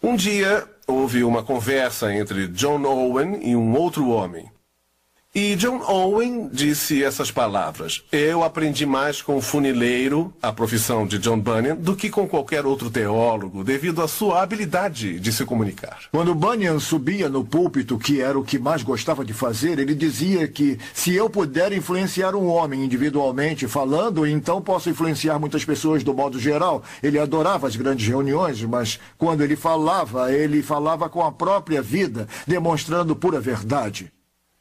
[0.01, 4.52] Um dia houve uma conversa entre John Owen e um outro homem.
[5.35, 11.17] E John Owen disse essas palavras: Eu aprendi mais com o funileiro, a profissão de
[11.17, 16.01] John Bunyan, do que com qualquer outro teólogo, devido à sua habilidade de se comunicar.
[16.11, 20.47] Quando Bunyan subia no púlpito, que era o que mais gostava de fazer, ele dizia
[20.47, 26.13] que se eu puder influenciar um homem individualmente falando, então posso influenciar muitas pessoas do
[26.13, 26.83] modo geral.
[27.01, 32.27] Ele adorava as grandes reuniões, mas quando ele falava, ele falava com a própria vida,
[32.45, 34.12] demonstrando pura verdade.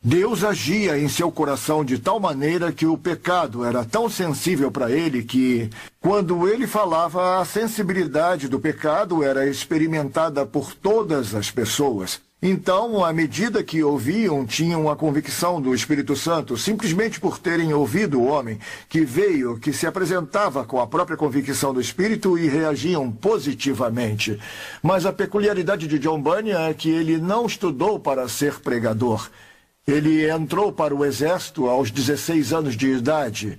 [0.05, 4.91] Deus agia em seu coração de tal maneira que o pecado era tão sensível para
[4.91, 5.71] ele que,
[6.01, 12.21] quando ele falava, a sensibilidade do pecado era experimentada por todas as pessoas.
[12.43, 18.19] Então, à medida que ouviam, tinham a convicção do Espírito Santo, simplesmente por terem ouvido
[18.19, 18.59] o homem
[18.89, 24.37] que veio, que se apresentava com a própria convicção do Espírito e reagiam positivamente.
[24.83, 29.31] Mas a peculiaridade de John Bunyan é que ele não estudou para ser pregador.
[29.87, 33.59] Ele entrou para o exército aos 16 anos de idade.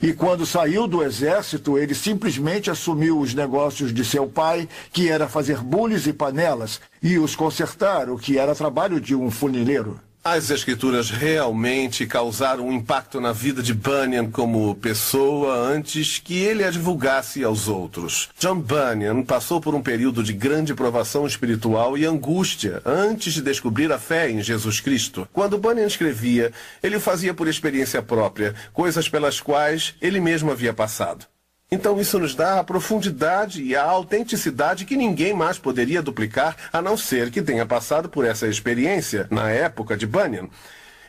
[0.00, 5.28] E quando saiu do exército, ele simplesmente assumiu os negócios de seu pai, que era
[5.28, 10.00] fazer bules e panelas, e os consertar, o que era trabalho de um funileiro.
[10.24, 16.64] As escrituras realmente causaram um impacto na vida de Bunyan como pessoa antes que ele
[16.64, 18.28] a divulgasse aos outros.
[18.38, 23.90] John Bunyan passou por um período de grande provação espiritual e angústia antes de descobrir
[23.92, 25.26] a fé em Jesus Cristo.
[25.32, 30.74] Quando Bunyan escrevia, ele o fazia por experiência própria, coisas pelas quais ele mesmo havia
[30.74, 31.26] passado.
[31.70, 36.80] Então isso nos dá a profundidade e a autenticidade que ninguém mais poderia duplicar, a
[36.80, 40.48] não ser que tenha passado por essa experiência na época de Bunyan.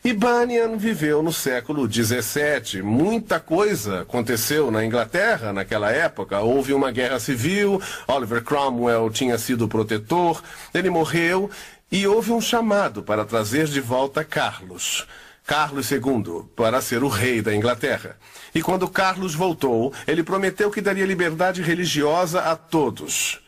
[0.03, 2.81] E Bunyan viveu no século XVII.
[2.81, 6.39] Muita coisa aconteceu na Inglaterra naquela época.
[6.39, 10.41] Houve uma guerra civil, Oliver Cromwell tinha sido protetor,
[10.73, 11.49] ele morreu
[11.91, 15.05] e houve um chamado para trazer de volta Carlos.
[15.49, 18.15] Carlos II para ser o rei da Inglaterra.
[18.53, 23.39] E quando Carlos voltou, ele prometeu que daria liberdade religiosa a todos.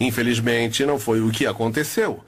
[0.00, 2.20] Infelizmente, não foi o que aconteceu.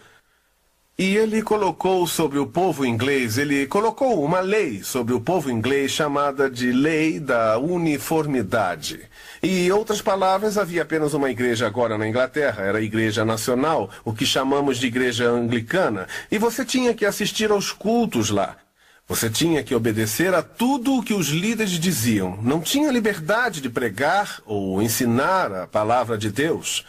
[0.96, 5.90] E ele colocou sobre o povo inglês, ele colocou uma lei sobre o povo inglês
[5.90, 9.00] chamada de Lei da Uniformidade.
[9.42, 14.12] E, outras palavras, havia apenas uma igreja agora na Inglaterra, era a Igreja Nacional, o
[14.12, 18.56] que chamamos de Igreja Anglicana, e você tinha que assistir aos cultos lá.
[19.08, 22.38] Você tinha que obedecer a tudo o que os líderes diziam.
[22.42, 26.84] Não tinha liberdade de pregar ou ensinar a palavra de Deus.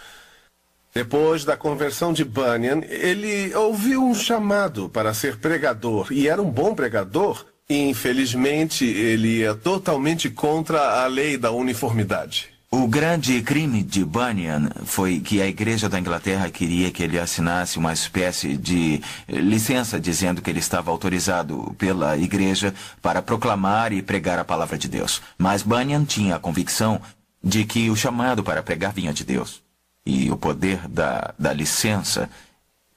[0.94, 6.52] Depois da conversão de Bunyan, ele ouviu um chamado para ser pregador e era um
[6.52, 7.46] bom pregador.
[7.70, 12.49] Infelizmente, ele ia totalmente contra a lei da uniformidade.
[12.72, 17.80] O grande crime de Bunyan foi que a Igreja da Inglaterra queria que ele assinasse
[17.80, 22.72] uma espécie de licença dizendo que ele estava autorizado pela Igreja
[23.02, 25.20] para proclamar e pregar a palavra de Deus.
[25.36, 27.02] Mas Bunyan tinha a convicção
[27.44, 29.64] de que o chamado para pregar vinha de Deus.
[30.06, 32.30] E o poder da, da licença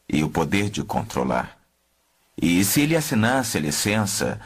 [0.06, 1.56] e o poder de controlar.
[2.36, 4.38] E se ele assinasse a licença,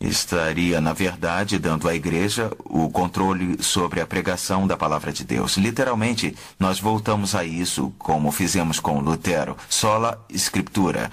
[0.00, 5.58] estaria, na verdade, dando à igreja o controle sobre a pregação da palavra de Deus.
[5.58, 9.56] Literalmente, nós voltamos a isso como fizemos com Lutero.
[9.68, 11.10] Sola Escritura.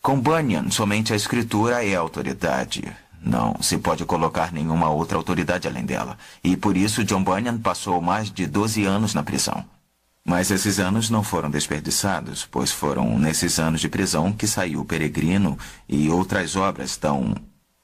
[0.00, 2.90] Com Bunyan, somente a Escritura é a autoridade.
[3.20, 6.16] Não se pode colocar nenhuma outra autoridade além dela.
[6.42, 9.64] E por isso John Bunyan passou mais de 12 anos na prisão.
[10.24, 15.58] Mas esses anos não foram desperdiçados, pois foram nesses anos de prisão que saiu Peregrino
[15.88, 17.34] e outras obras tão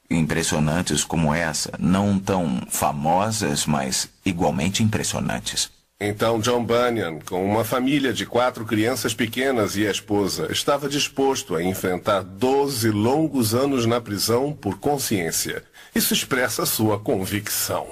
[0.09, 5.69] impressionantes como essa, não tão famosas, mas igualmente impressionantes.
[6.01, 11.55] Então John Bunyan, com uma família de quatro crianças pequenas e a esposa, estava disposto
[11.55, 15.61] a enfrentar 12 longos anos na prisão por consciência.
[15.93, 17.85] Isso expressa sua convicção.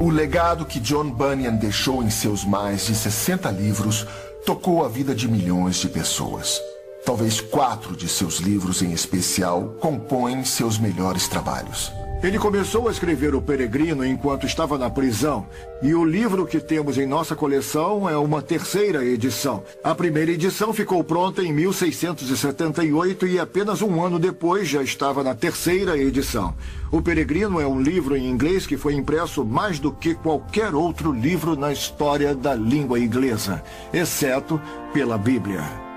[0.00, 4.06] O legado que John Bunyan deixou em seus mais de 60 livros
[4.46, 6.60] tocou a vida de milhões de pessoas.
[7.04, 11.90] Talvez quatro de seus livros em especial compõem seus melhores trabalhos.
[12.22, 15.46] Ele começou a escrever O Peregrino enquanto estava na prisão,
[15.82, 19.64] e o livro que temos em nossa coleção é uma terceira edição.
[19.82, 25.34] A primeira edição ficou pronta em 1678 e apenas um ano depois já estava na
[25.34, 26.54] terceira edição.
[26.92, 31.12] O Peregrino é um livro em inglês que foi impresso mais do que qualquer outro
[31.12, 33.62] livro na história da língua inglesa,
[33.94, 34.60] exceto
[34.92, 35.89] pela Bíblia.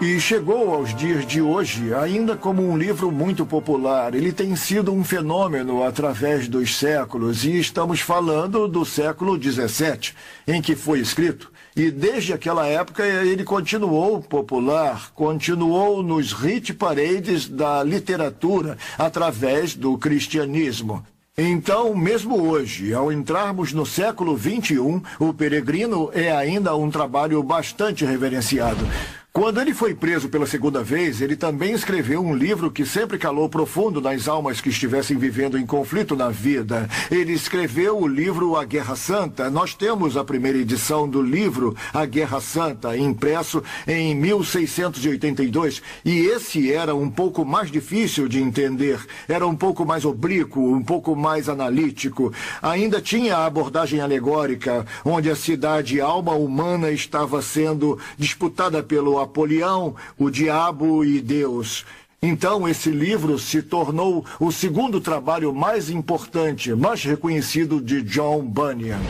[0.00, 4.14] E chegou aos dias de hoje ainda como um livro muito popular.
[4.14, 10.12] Ele tem sido um fenômeno através dos séculos e estamos falando do século XVII,
[10.48, 11.50] em que foi escrito.
[11.76, 19.96] E desde aquela época ele continuou popular, continuou nos hit parades da literatura através do
[19.96, 21.04] cristianismo.
[21.38, 28.04] Então, mesmo hoje, ao entrarmos no século XXI, o Peregrino é ainda um trabalho bastante
[28.04, 28.86] reverenciado.
[29.36, 33.48] Quando ele foi preso pela segunda vez, ele também escreveu um livro que sempre calou
[33.48, 36.88] profundo nas almas que estivessem vivendo em conflito na vida.
[37.10, 39.50] Ele escreveu o livro A Guerra Santa.
[39.50, 45.82] Nós temos a primeira edição do livro A Guerra Santa, impresso em 1682.
[46.04, 49.04] E esse era um pouco mais difícil de entender.
[49.26, 52.32] Era um pouco mais oblíquo, um pouco mais analítico.
[52.62, 59.96] Ainda tinha a abordagem alegórica, onde a cidade alma humana estava sendo disputada pelo Apolião,
[60.18, 61.84] o Diabo e Deus.
[62.22, 69.00] Então, esse livro se tornou o segundo trabalho mais importante, mais reconhecido de John Bunyan.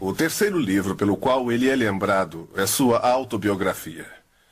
[0.00, 4.06] O terceiro livro pelo qual ele é lembrado é sua autobiografia.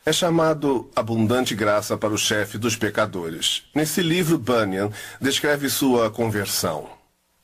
[0.05, 3.63] É chamado Abundante Graça para o Chefe dos Pecadores.
[3.75, 4.91] Nesse livro, Bunyan
[5.21, 7.00] descreve sua conversão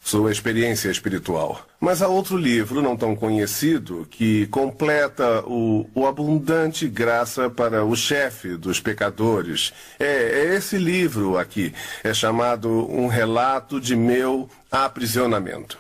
[0.07, 1.67] sua experiência espiritual.
[1.81, 7.97] Mas há outro livro, não tão conhecido, que completa o, o abundante graça para o
[7.97, 9.73] chefe dos pecadores.
[9.99, 11.75] É, é esse livro aqui.
[12.05, 15.77] É chamado Um Relato de Meu Aprisionamento.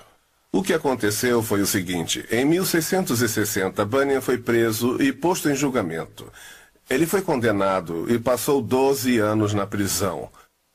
[0.51, 6.27] O que aconteceu foi o seguinte: em 1660, Bunyan foi preso e posto em julgamento.
[6.90, 10.28] Ele foi condenado e passou 12 anos na prisão.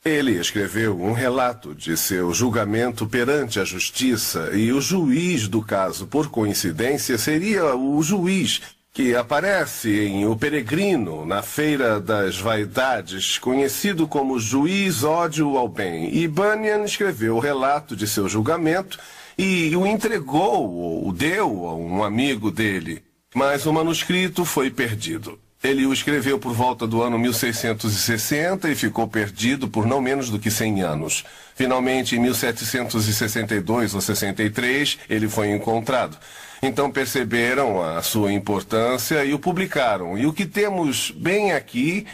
[0.04, 6.08] Ele escreveu um relato de seu julgamento perante a justiça e o juiz do caso,
[6.08, 8.62] por coincidência, seria o juiz
[8.92, 16.14] que aparece em O Peregrino, na Feira das Vaidades, conhecido como Juiz Ódio ao Bem.
[16.14, 18.98] E Bunyan escreveu o relato de seu julgamento
[19.38, 23.04] e o entregou, ou deu a um amigo dele.
[23.36, 25.40] Mas o manuscrito foi perdido.
[25.64, 30.40] Ele o escreveu por volta do ano 1660 e ficou perdido por não menos do
[30.40, 31.24] que 100 anos.
[31.54, 36.18] Finalmente, em 1762 ou 63, ele foi encontrado.
[36.64, 40.18] Então perceberam a sua importância e o publicaram.
[40.18, 42.08] E o que temos bem aqui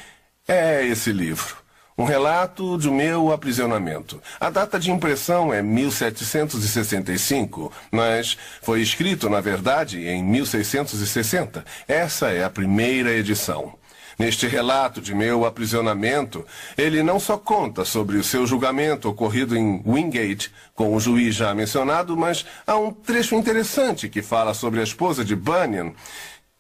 [0.47, 1.66] é esse livro.
[1.97, 4.21] Um relato do meu aprisionamento.
[4.39, 11.65] A data de impressão é 1765, mas foi escrito, na verdade, em 1660.
[11.87, 13.73] Essa é a primeira edição.
[14.19, 16.45] Neste relato de meu aprisionamento,
[16.77, 21.55] ele não só conta sobre o seu julgamento ocorrido em Wingate, com o juiz já
[21.55, 25.93] mencionado, mas há um trecho interessante que fala sobre a esposa de Bunyan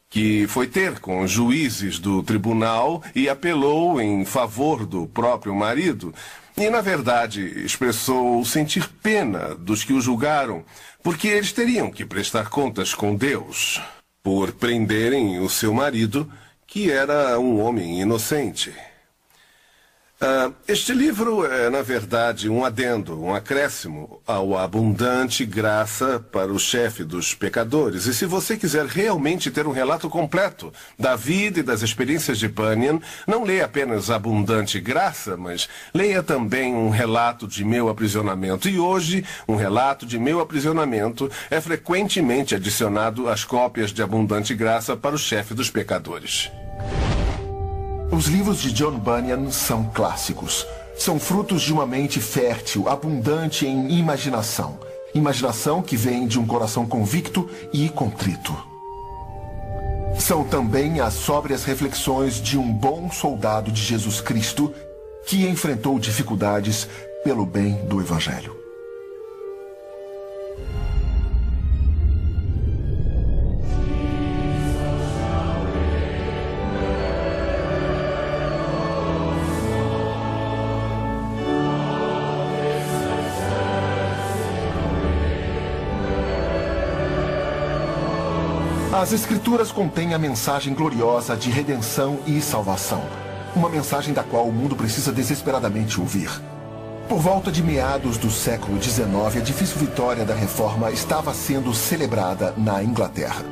[0.09, 6.13] que foi ter com juízes do tribunal e apelou em favor do próprio marido.
[6.57, 10.63] E, na verdade, expressou sentir pena dos que o julgaram,
[11.03, 13.81] porque eles teriam que prestar contas com Deus
[14.23, 16.29] por prenderem o seu marido,
[16.65, 18.73] que era um homem inocente.
[20.19, 26.57] Uh, este livro é, na verdade, um adendo, um acréscimo ao abundante graça para o
[26.57, 28.07] chefe dos pecadores.
[28.07, 32.47] E se você quiser realmente ter um relato completo da vida e das experiências de
[32.47, 38.67] Bunyan, não leia apenas abundante graça, mas leia também um relato de meu aprisionamento.
[38.67, 44.97] E hoje, um relato de meu aprisionamento é frequentemente adicionado às cópias de abundante graça
[44.97, 46.49] para o chefe dos pecadores.
[48.09, 50.65] Os livros de John Bunyan são clássicos.
[50.97, 54.79] São frutos de uma mente fértil, abundante em imaginação.
[55.13, 58.55] Imaginação que vem de um coração convicto e contrito.
[60.17, 64.73] São também as sóbrias reflexões de um bom soldado de Jesus Cristo
[65.25, 66.87] que enfrentou dificuldades
[67.23, 68.56] pelo bem do Evangelho.
[89.07, 93.01] As Escrituras contêm a mensagem gloriosa de redenção e salvação.
[93.55, 96.29] Uma mensagem da qual o mundo precisa desesperadamente ouvir.
[97.07, 99.07] Por volta de meados do século XIX,
[99.37, 103.45] a difícil vitória da reforma estava sendo celebrada na Inglaterra.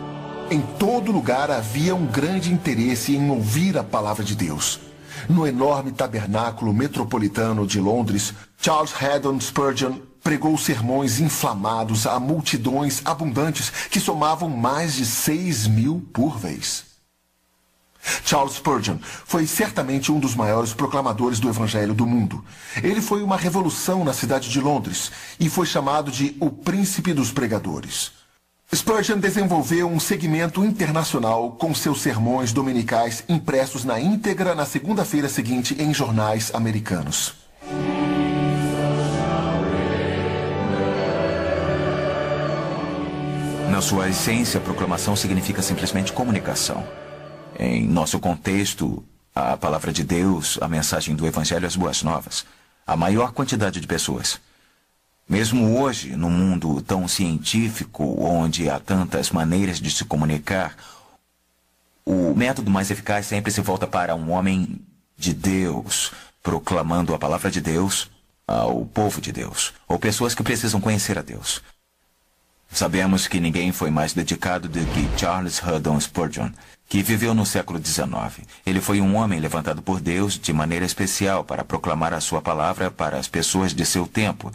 [0.52, 4.82] Em todo lugar havia um grande interesse em ouvir a palavra de Deus.
[5.30, 13.70] No enorme tabernáculo metropolitano de Londres, Charles Haddon Spurgeon pregou sermões inflamados a multidões abundantes
[13.92, 16.84] que somavam mais de seis mil por vez.
[18.24, 22.44] Charles Spurgeon foi certamente um dos maiores proclamadores do Evangelho do mundo.
[22.82, 27.32] Ele foi uma revolução na cidade de Londres e foi chamado de o Príncipe dos
[27.32, 28.12] Pregadores.
[28.74, 35.80] Spurgeon desenvolveu um segmento internacional com seus sermões dominicais impressos na íntegra na segunda-feira seguinte
[35.80, 37.45] em jornais americanos.
[43.76, 46.88] Na sua essência, proclamação significa simplesmente comunicação.
[47.60, 49.04] Em nosso contexto,
[49.36, 52.46] a palavra de Deus, a mensagem do Evangelho, as boas novas.
[52.88, 54.40] A maior quantidade de pessoas.
[55.28, 60.78] Mesmo hoje, no mundo tão científico, onde há tantas maneiras de se comunicar,
[62.06, 64.82] o método mais eficaz sempre se volta para um homem
[65.18, 68.10] de Deus, proclamando a palavra de Deus
[68.48, 71.62] ao povo de Deus, ou pessoas que precisam conhecer a Deus.
[72.76, 76.50] Sabemos que ninguém foi mais dedicado do que Charles Haddon Spurgeon,
[76.90, 78.46] que viveu no século XIX.
[78.66, 82.92] Ele foi um homem levantado por Deus de maneira especial para proclamar a sua palavra
[82.92, 84.52] para as pessoas de seu tempo,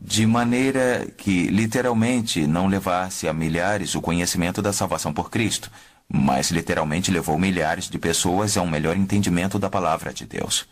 [0.00, 5.68] de maneira que literalmente não levasse a milhares o conhecimento da salvação por Cristo,
[6.08, 10.64] mas literalmente levou milhares de pessoas a um melhor entendimento da palavra de Deus.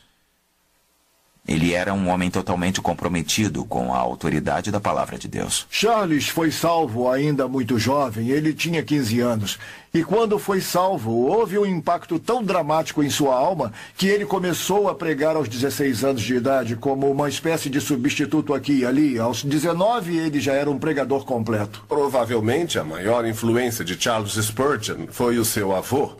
[1.46, 5.66] Ele era um homem totalmente comprometido com a autoridade da palavra de Deus.
[5.68, 9.58] Charles foi salvo ainda muito jovem, ele tinha 15 anos.
[9.92, 14.88] E quando foi salvo, houve um impacto tão dramático em sua alma que ele começou
[14.88, 19.18] a pregar aos 16 anos de idade como uma espécie de substituto aqui e ali.
[19.18, 21.84] Aos 19, ele já era um pregador completo.
[21.88, 26.12] Provavelmente a maior influência de Charles Spurgeon foi o seu avô.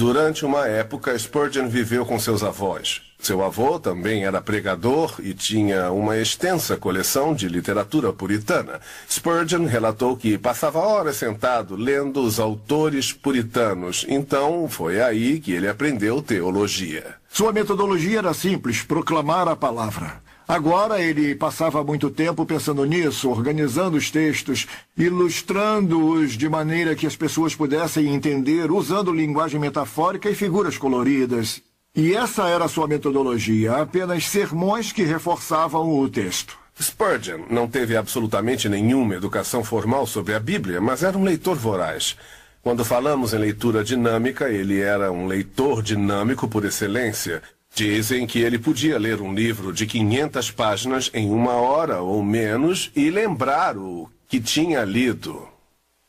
[0.00, 3.02] Durante uma época, Spurgeon viveu com seus avós.
[3.18, 8.80] Seu avô também era pregador e tinha uma extensa coleção de literatura puritana.
[9.06, 14.06] Spurgeon relatou que passava horas sentado lendo os autores puritanos.
[14.08, 17.16] Então, foi aí que ele aprendeu teologia.
[17.28, 20.22] Sua metodologia era simples: proclamar a palavra.
[20.50, 24.66] Agora ele passava muito tempo pensando nisso, organizando os textos,
[24.98, 31.62] ilustrando-os de maneira que as pessoas pudessem entender, usando linguagem metafórica e figuras coloridas.
[31.94, 36.58] E essa era sua metodologia, apenas sermões que reforçavam o texto.
[36.82, 42.16] Spurgeon não teve absolutamente nenhuma educação formal sobre a Bíblia, mas era um leitor voraz.
[42.60, 47.40] Quando falamos em leitura dinâmica, ele era um leitor dinâmico por excelência.
[47.74, 52.90] Dizem que ele podia ler um livro de 500 páginas em uma hora ou menos
[52.94, 55.48] e lembrar o que tinha lido.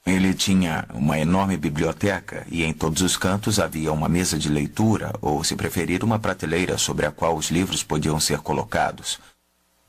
[0.06, 5.14] Ele tinha uma enorme biblioteca e em todos os cantos havia uma mesa de leitura,
[5.22, 9.20] ou, se preferir, uma prateleira sobre a qual os livros podiam ser colocados.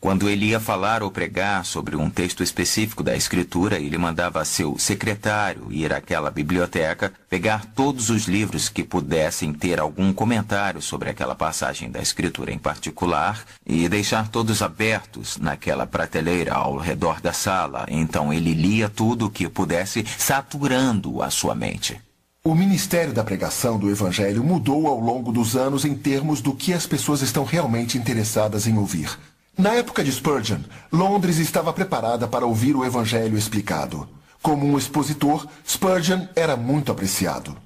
[0.03, 4.77] Quando ele ia falar ou pregar sobre um texto específico da Escritura, ele mandava seu
[4.77, 11.37] secretário ir àquela biblioteca, pegar todos os livros que pudessem ter algum comentário sobre aquela
[11.37, 17.87] passagem da Escritura em particular e deixar todos abertos naquela prateleira ao redor da sala.
[17.89, 22.01] Então ele lia tudo o que pudesse, saturando a sua mente.
[22.43, 26.73] O ministério da pregação do Evangelho mudou ao longo dos anos em termos do que
[26.73, 29.17] as pessoas estão realmente interessadas em ouvir.
[29.57, 30.61] Na época de Spurgeon,
[30.91, 34.09] Londres estava preparada para ouvir o Evangelho explicado.
[34.41, 37.57] Como um expositor, Spurgeon era muito apreciado.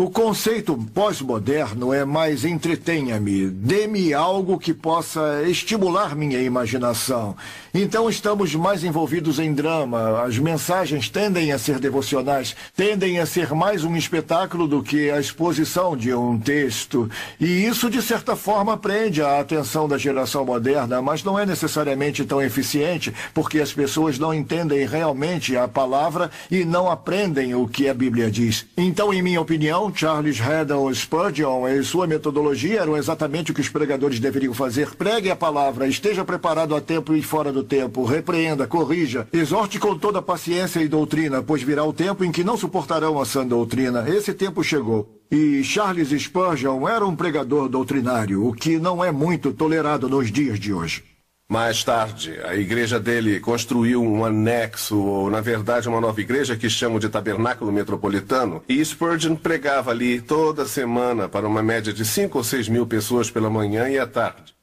[0.00, 7.34] O conceito pós-moderno é mais entretenha-me, dê-me algo que possa estimular minha imaginação.
[7.74, 13.52] Então estamos mais envolvidos em drama, as mensagens tendem a ser devocionais, tendem a ser
[13.52, 17.10] mais um espetáculo do que a exposição de um texto.
[17.40, 22.24] E isso, de certa forma, prende a atenção da geração moderna, mas não é necessariamente
[22.24, 27.88] tão eficiente, porque as pessoas não entendem realmente a palavra e não aprendem o que
[27.88, 28.64] a Bíblia diz.
[28.76, 33.68] Então, em minha opinião, Charles Haddon Spurgeon e sua metodologia eram exatamente o que os
[33.68, 34.94] pregadores deveriam fazer.
[34.94, 39.96] Pregue a palavra, esteja preparado a tempo e fora do tempo, repreenda, corrija, exorte com
[39.98, 44.08] toda paciência e doutrina, pois virá o tempo em que não suportarão a sã doutrina.
[44.08, 45.08] Esse tempo chegou.
[45.30, 50.58] E Charles Spurgeon era um pregador doutrinário, o que não é muito tolerado nos dias
[50.58, 51.17] de hoje.
[51.50, 56.68] Mais tarde, a igreja dele construiu um anexo, ou na verdade uma nova igreja que
[56.68, 62.36] chamam de Tabernáculo Metropolitano, e Spurgeon pregava ali toda semana para uma média de 5
[62.36, 64.54] ou 6 mil pessoas pela manhã e à tarde.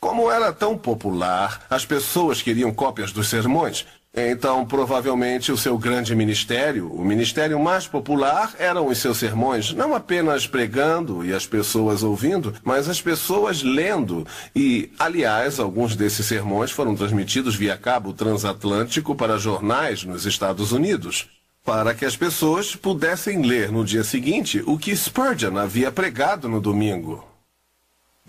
[0.00, 3.86] Como era tão popular, as pessoas queriam cópias dos sermões,
[4.16, 9.94] então, provavelmente, o seu grande ministério, o ministério mais popular, eram os seus sermões, não
[9.94, 14.26] apenas pregando e as pessoas ouvindo, mas as pessoas lendo.
[14.54, 21.28] E, aliás, alguns desses sermões foram transmitidos via cabo transatlântico para jornais nos Estados Unidos,
[21.62, 26.58] para que as pessoas pudessem ler no dia seguinte o que Spurgeon havia pregado no
[26.58, 27.35] domingo.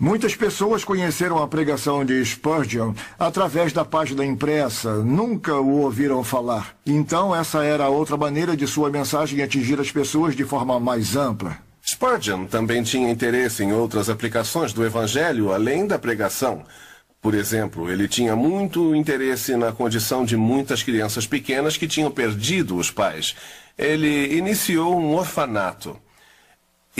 [0.00, 6.76] Muitas pessoas conheceram a pregação de Spurgeon através da página impressa, nunca o ouviram falar.
[6.86, 11.58] Então, essa era outra maneira de sua mensagem atingir as pessoas de forma mais ampla.
[11.84, 16.62] Spurgeon também tinha interesse em outras aplicações do Evangelho além da pregação.
[17.20, 22.76] Por exemplo, ele tinha muito interesse na condição de muitas crianças pequenas que tinham perdido
[22.76, 23.34] os pais.
[23.76, 25.96] Ele iniciou um orfanato.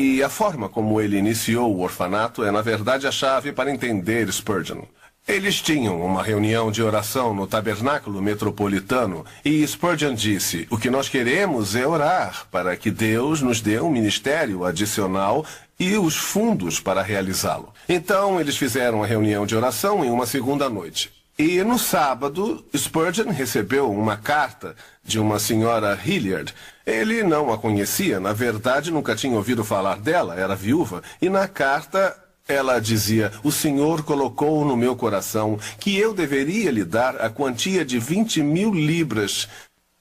[0.00, 4.32] E a forma como ele iniciou o orfanato é, na verdade, a chave para entender
[4.32, 4.82] Spurgeon.
[5.26, 11.08] Eles tinham uma reunião de oração no tabernáculo metropolitano e Spurgeon disse: O que nós
[11.08, 15.44] queremos é orar para que Deus nos dê um ministério adicional
[15.80, 17.74] e os fundos para realizá-lo.
[17.88, 21.10] Então, eles fizeram a reunião de oração em uma segunda noite.
[21.36, 26.52] E no sábado, Spurgeon recebeu uma carta de uma senhora Hilliard.
[26.88, 31.46] Ele não a conhecia, na verdade nunca tinha ouvido falar dela, era viúva, e na
[31.46, 32.16] carta
[32.48, 37.84] ela dizia: O Senhor colocou no meu coração que eu deveria lhe dar a quantia
[37.84, 39.46] de 20 mil libras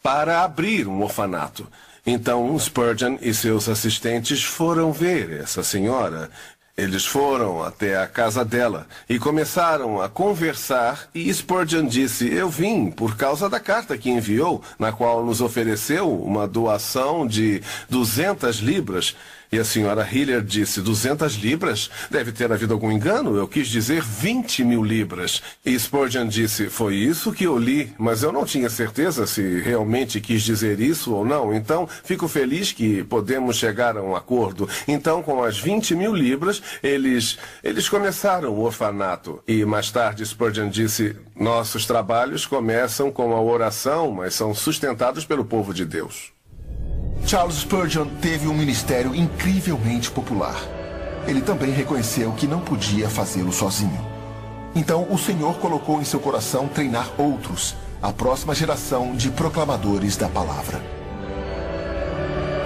[0.01, 1.67] para abrir um orfanato.
[2.05, 6.29] Então Spurgeon e seus assistentes foram ver essa senhora
[6.77, 12.91] eles foram até a casa dela e começaram a conversar e Spurgeon disse, eu vim
[12.91, 19.15] por causa da carta que enviou, na qual nos ofereceu uma doação de 200 libras
[19.51, 21.89] e a senhora Hiller disse, 200 libras?
[22.11, 23.35] Deve ter havido algum engano.
[23.37, 25.41] Eu quis dizer 20 mil libras.
[25.65, 30.19] E Spurgeon disse, foi isso que eu li, mas eu não tinha certeza se realmente
[30.19, 31.53] quis dizer isso ou não.
[31.53, 34.67] Então, fico feliz que podemos chegar a um acordo.
[34.87, 39.41] Então, com as 20 mil libras, eles, eles começaram o orfanato.
[39.47, 45.45] E mais tarde, Spurgeon disse, nossos trabalhos começam com a oração, mas são sustentados pelo
[45.45, 46.36] povo de Deus.
[47.25, 50.57] Charles Spurgeon teve um ministério incrivelmente popular.
[51.27, 53.99] Ele também reconheceu que não podia fazê-lo sozinho.
[54.73, 60.29] Então, o Senhor colocou em seu coração treinar outros, a próxima geração de proclamadores da
[60.29, 60.81] palavra.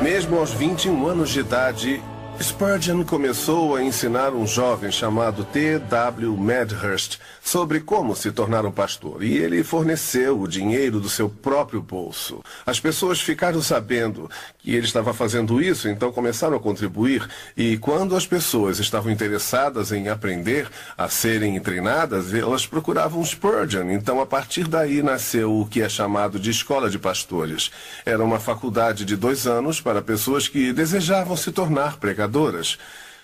[0.01, 2.03] Mesmo aos 21 anos de idade,
[2.41, 6.35] Spurgeon começou a ensinar um jovem chamado T.W.
[6.35, 11.81] Medhurst sobre como se tornar um pastor, e ele forneceu o dinheiro do seu próprio
[11.81, 12.41] bolso.
[12.65, 18.15] As pessoas ficaram sabendo que ele estava fazendo isso, então começaram a contribuir, e quando
[18.15, 23.91] as pessoas estavam interessadas em aprender a serem treinadas, elas procuravam Spurgeon.
[23.91, 27.71] Então, a partir daí nasceu o que é chamado de Escola de Pastores.
[28.03, 31.97] Era uma faculdade de dois anos para pessoas que desejavam se tornar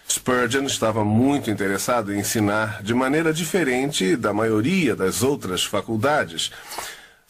[0.09, 6.51] Spurgeon estava muito interessado em ensinar de maneira diferente da maioria das outras faculdades.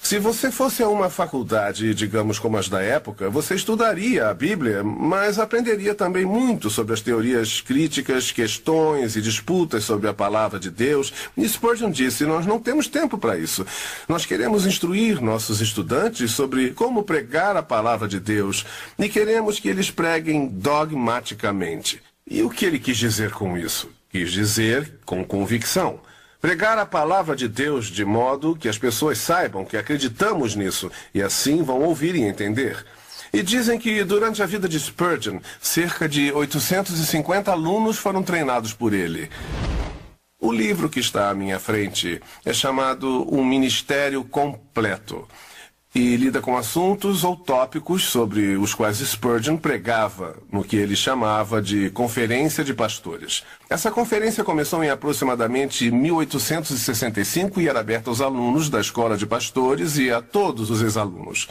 [0.07, 4.81] Se você fosse a uma faculdade, digamos como as da época, você estudaria a Bíblia,
[4.81, 10.69] mas aprenderia também muito sobre as teorias críticas, questões e disputas sobre a palavra de
[10.69, 11.11] Deus.
[11.35, 13.65] E Spurgeon disse: Nós não temos tempo para isso.
[14.07, 18.65] Nós queremos instruir nossos estudantes sobre como pregar a palavra de Deus
[18.97, 22.01] e queremos que eles preguem dogmaticamente.
[22.25, 23.89] E o que ele quis dizer com isso?
[24.09, 25.99] Quis dizer com convicção.
[26.39, 31.21] Pregar a palavra de Deus de modo que as pessoas saibam que acreditamos nisso e
[31.21, 32.85] assim vão ouvir e entender.
[33.33, 38.93] E dizem que durante a vida de Spurgeon, cerca de 850 alunos foram treinados por
[38.93, 39.29] ele.
[40.39, 45.27] O livro que está à minha frente é chamado Um Ministério Completo
[45.97, 51.59] e lida com assuntos ou tópicos sobre os quais Spurgeon pregava no que ele chamava
[51.59, 53.43] de Conferência de Pastores.
[53.67, 59.97] Essa conferência começou em aproximadamente 1865 e era aberta aos alunos da Escola de Pastores
[59.97, 61.47] e a todos os ex-alunos.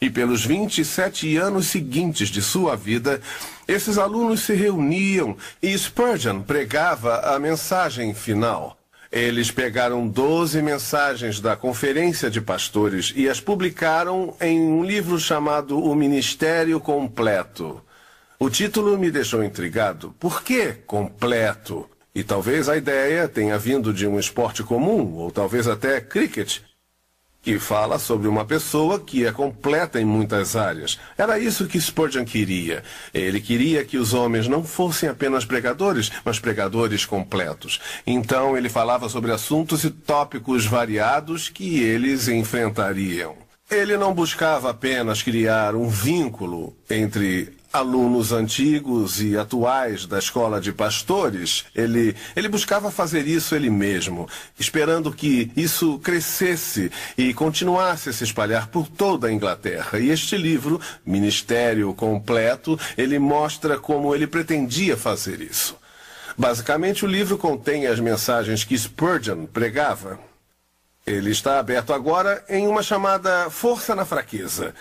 [0.00, 3.20] E pelos 27 anos seguintes de sua vida,
[3.68, 8.75] esses alunos se reuniam e Spurgeon pregava a mensagem final.
[9.16, 15.82] Eles pegaram 12 mensagens da Conferência de Pastores e as publicaram em um livro chamado
[15.82, 17.80] O Ministério Completo.
[18.38, 20.14] O título me deixou intrigado.
[20.20, 21.88] Por que completo?
[22.14, 26.58] E talvez a ideia tenha vindo de um esporte comum, ou talvez até cricket,
[27.46, 30.98] que fala sobre uma pessoa que é completa em muitas áreas.
[31.16, 32.82] Era isso que Spurgeon queria.
[33.14, 37.80] Ele queria que os homens não fossem apenas pregadores, mas pregadores completos.
[38.04, 43.36] Então ele falava sobre assuntos e tópicos variados que eles enfrentariam.
[43.70, 50.72] Ele não buscava apenas criar um vínculo entre alunos antigos e atuais da escola de
[50.72, 54.28] pastores, ele, ele buscava fazer isso ele mesmo,
[54.58, 59.98] esperando que isso crescesse e continuasse a se espalhar por toda a Inglaterra.
[59.98, 65.76] E este livro, Ministério Completo, ele mostra como ele pretendia fazer isso.
[66.36, 70.18] Basicamente, o livro contém as mensagens que Spurgeon pregava.
[71.06, 74.74] Ele está aberto agora em uma chamada Força na Fraqueza.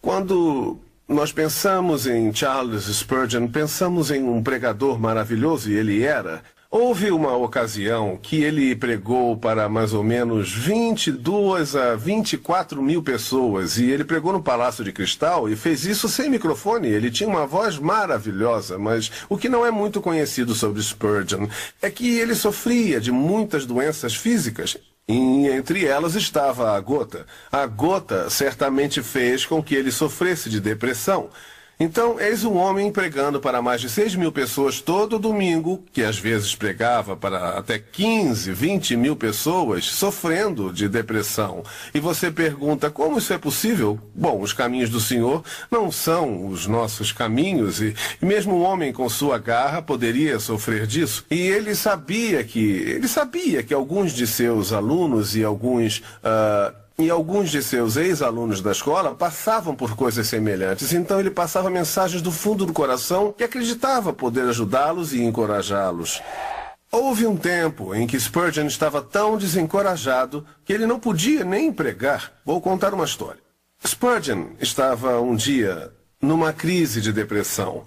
[0.00, 6.42] Quando nós pensamos em Charles Spurgeon, pensamos em um pregador maravilhoso, e ele era.
[6.68, 13.78] Houve uma ocasião que ele pregou para mais ou menos 22 a 24 mil pessoas
[13.78, 16.88] e ele pregou no Palácio de Cristal e fez isso sem microfone.
[16.88, 21.46] Ele tinha uma voz maravilhosa, mas o que não é muito conhecido sobre Spurgeon
[21.80, 24.76] é que ele sofria de muitas doenças físicas.
[25.08, 27.26] E entre elas estava a gota.
[27.50, 31.30] A gota certamente fez com que ele sofresse de depressão.
[31.78, 36.18] Então, eis um homem pregando para mais de 6 mil pessoas todo domingo, que às
[36.18, 41.62] vezes pregava para até 15, 20 mil pessoas, sofrendo de depressão.
[41.92, 44.00] E você pergunta, como isso é possível?
[44.14, 49.06] Bom, os caminhos do Senhor não são os nossos caminhos, e mesmo um homem com
[49.10, 51.26] sua garra poderia sofrer disso.
[51.30, 55.98] E ele sabia que, ele sabia que alguns de seus alunos e alguns.
[55.98, 61.68] Uh, e alguns de seus ex-alunos da escola passavam por coisas semelhantes, então ele passava
[61.68, 66.22] mensagens do fundo do coração que acreditava poder ajudá-los e encorajá-los.
[66.90, 72.32] Houve um tempo em que Spurgeon estava tão desencorajado que ele não podia nem pregar.
[72.44, 73.40] Vou contar uma história.
[73.84, 75.92] Spurgeon estava um dia
[76.22, 77.84] numa crise de depressão.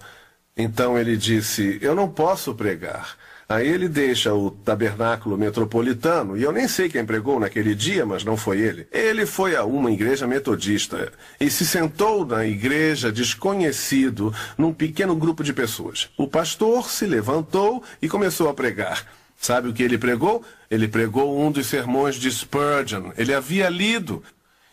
[0.56, 3.16] Então ele disse: Eu não posso pregar.
[3.50, 8.22] Aí ele deixa o tabernáculo metropolitano, e eu nem sei quem pregou naquele dia, mas
[8.22, 8.86] não foi ele.
[8.92, 15.42] Ele foi a uma igreja metodista e se sentou na igreja desconhecido num pequeno grupo
[15.42, 16.10] de pessoas.
[16.16, 19.04] O pastor se levantou e começou a pregar.
[19.36, 20.44] Sabe o que ele pregou?
[20.70, 23.10] Ele pregou um dos sermões de Spurgeon.
[23.18, 24.22] Ele havia lido.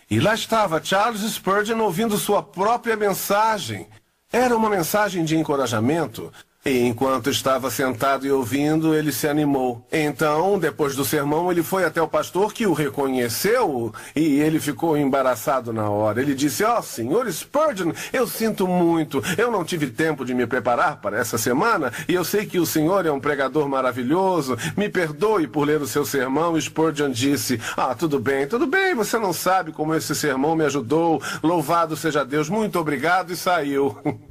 [0.08, 3.88] E lá estava Charles Spurgeon ouvindo sua própria mensagem.
[4.32, 6.32] Era uma mensagem de encorajamento.
[6.68, 9.88] E enquanto estava sentado e ouvindo, ele se animou.
[9.90, 14.98] Então, depois do sermão, ele foi até o pastor que o reconheceu e ele ficou
[14.98, 16.22] embaraçado na hora.
[16.22, 19.24] Ele disse: Ó, oh, senhor Spurgeon, eu sinto muito.
[19.38, 22.66] Eu não tive tempo de me preparar para essa semana e eu sei que o
[22.66, 24.58] senhor é um pregador maravilhoso.
[24.76, 26.60] Me perdoe por ler o seu sermão.
[26.60, 28.94] Spurgeon disse: Ah, tudo bem, tudo bem.
[28.94, 31.22] Você não sabe como esse sermão me ajudou.
[31.42, 32.50] Louvado seja Deus.
[32.50, 33.32] Muito obrigado.
[33.32, 33.98] E saiu.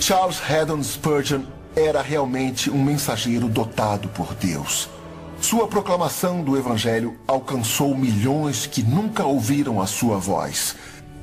[0.00, 1.42] Charles Haddon Spurgeon
[1.74, 4.88] era realmente um mensageiro dotado por Deus.
[5.40, 10.76] Sua proclamação do Evangelho alcançou milhões que nunca ouviram a sua voz.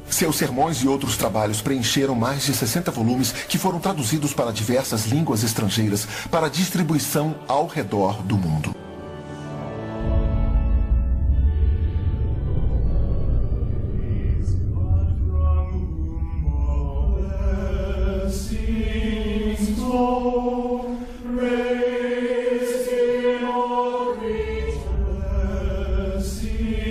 [0.10, 5.06] Seus sermões e outros trabalhos preencheram mais de 60 volumes que foram traduzidos para diversas
[5.06, 8.85] línguas estrangeiras para distribuição ao redor do mundo.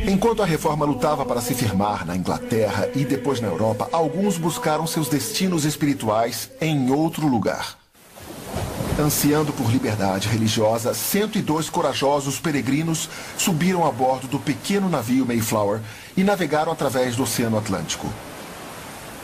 [0.07, 4.87] Enquanto a reforma lutava para se firmar na Inglaterra e depois na Europa, alguns buscaram
[4.87, 7.77] seus destinos espirituais em outro lugar.
[8.99, 15.81] Ansiando por liberdade religiosa, 102 corajosos peregrinos subiram a bordo do pequeno navio Mayflower
[16.17, 18.09] e navegaram através do Oceano Atlântico.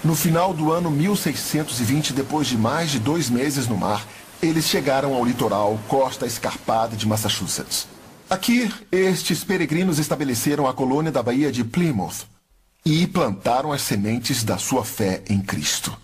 [0.02, 4.06] No final do ano 1620, depois de mais de dois meses no mar,
[4.42, 7.86] eles chegaram ao litoral costa escarpada de Massachusetts.
[8.28, 12.26] Aqui, estes peregrinos estabeleceram a colônia da Baía de Plymouth
[12.82, 15.94] e plantaram as sementes da sua fé em Cristo.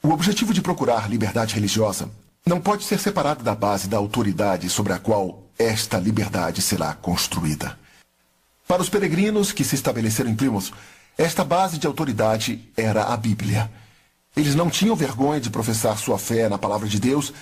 [0.00, 2.08] O objetivo de procurar liberdade religiosa
[2.46, 7.76] não pode ser separado da base da autoridade sobre a qual esta liberdade será construída.
[8.68, 10.70] Para os peregrinos que se estabeleceram em Plymouth,
[11.18, 13.70] esta base de autoridade era a Bíblia.
[14.36, 17.32] Eles não tinham vergonha de professar sua fé na palavra de Deus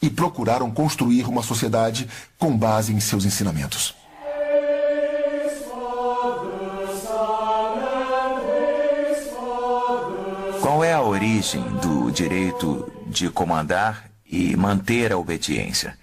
[0.00, 2.08] e procuraram construir uma sociedade
[2.38, 3.94] com base em seus ensinamentos.
[10.60, 15.98] Qual é a origem do direito de comandar e manter a obediência?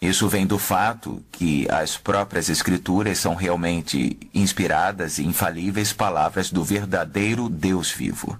[0.00, 6.64] Isso vem do fato que as próprias Escrituras são realmente inspiradas e infalíveis palavras do
[6.64, 8.38] verdadeiro Deus vivo.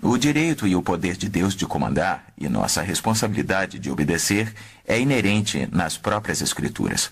[0.00, 4.54] O direito e o poder de Deus de comandar e nossa responsabilidade de obedecer
[4.86, 7.10] é inerente nas próprias Escrituras.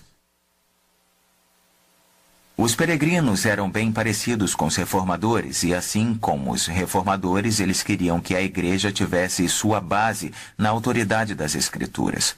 [2.57, 8.19] Os peregrinos eram bem parecidos com os reformadores, e assim como os reformadores, eles queriam
[8.21, 12.35] que a igreja tivesse sua base na autoridade das Escrituras.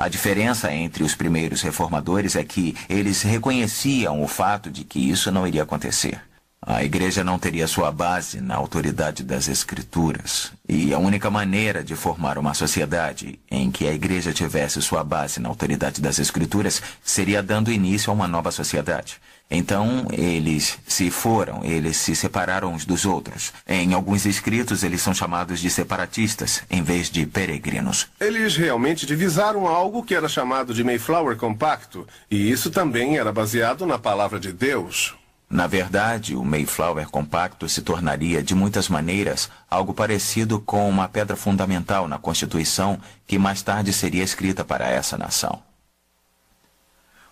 [0.00, 5.32] A diferença entre os primeiros reformadores é que eles reconheciam o fato de que isso
[5.32, 6.22] não iria acontecer.
[6.62, 10.52] A igreja não teria sua base na autoridade das Escrituras.
[10.68, 15.40] E a única maneira de formar uma sociedade em que a igreja tivesse sua base
[15.40, 19.20] na autoridade das Escrituras seria dando início a uma nova sociedade.
[19.50, 23.52] Então, eles se foram, eles se separaram uns dos outros.
[23.66, 28.08] Em alguns escritos, eles são chamados de separatistas, em vez de peregrinos.
[28.20, 33.86] Eles realmente divisaram algo que era chamado de Mayflower Compacto, e isso também era baseado
[33.86, 35.14] na palavra de Deus.
[35.50, 41.36] Na verdade, o Mayflower Compacto se tornaria, de muitas maneiras, algo parecido com uma pedra
[41.36, 45.62] fundamental na Constituição que mais tarde seria escrita para essa nação.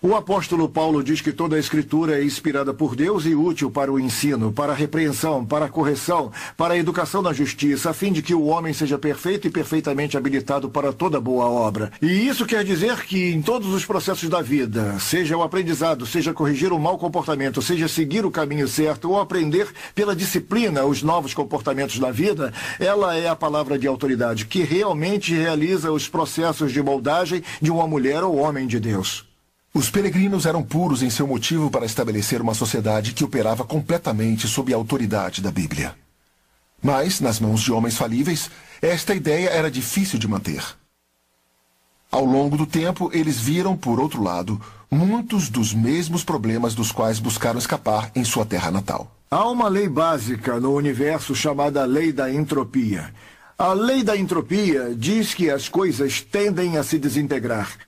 [0.02, 3.90] O apóstolo Paulo diz que toda a escritura é inspirada por Deus e útil para
[3.90, 8.12] o ensino, para a repreensão, para a correção, para a educação na justiça, a fim
[8.12, 11.90] de que o homem seja perfeito e perfeitamente habilitado para toda boa obra.
[12.02, 16.34] E isso quer dizer que em todos os processos da vida, seja o aprendizado, seja
[16.34, 21.32] corrigir o mau comportamento, seja seguir o caminho certo ou aprender pela disciplina os novos
[21.32, 26.82] comportamentos da vida, ela é a palavra de autoridade que realmente realiza os processos de
[26.82, 29.24] moldagem de uma mulher ou homem de Deus.
[29.76, 34.72] Os peregrinos eram puros em seu motivo para estabelecer uma sociedade que operava completamente sob
[34.72, 35.94] a autoridade da Bíblia.
[36.82, 38.50] Mas, nas mãos de homens falíveis,
[38.80, 40.64] esta ideia era difícil de manter.
[42.10, 44.58] Ao longo do tempo, eles viram, por outro lado,
[44.90, 49.14] muitos dos mesmos problemas dos quais buscaram escapar em sua terra natal.
[49.30, 53.12] Há uma lei básica no universo chamada lei da entropia.
[53.58, 57.85] A lei da entropia diz que as coisas tendem a se desintegrar.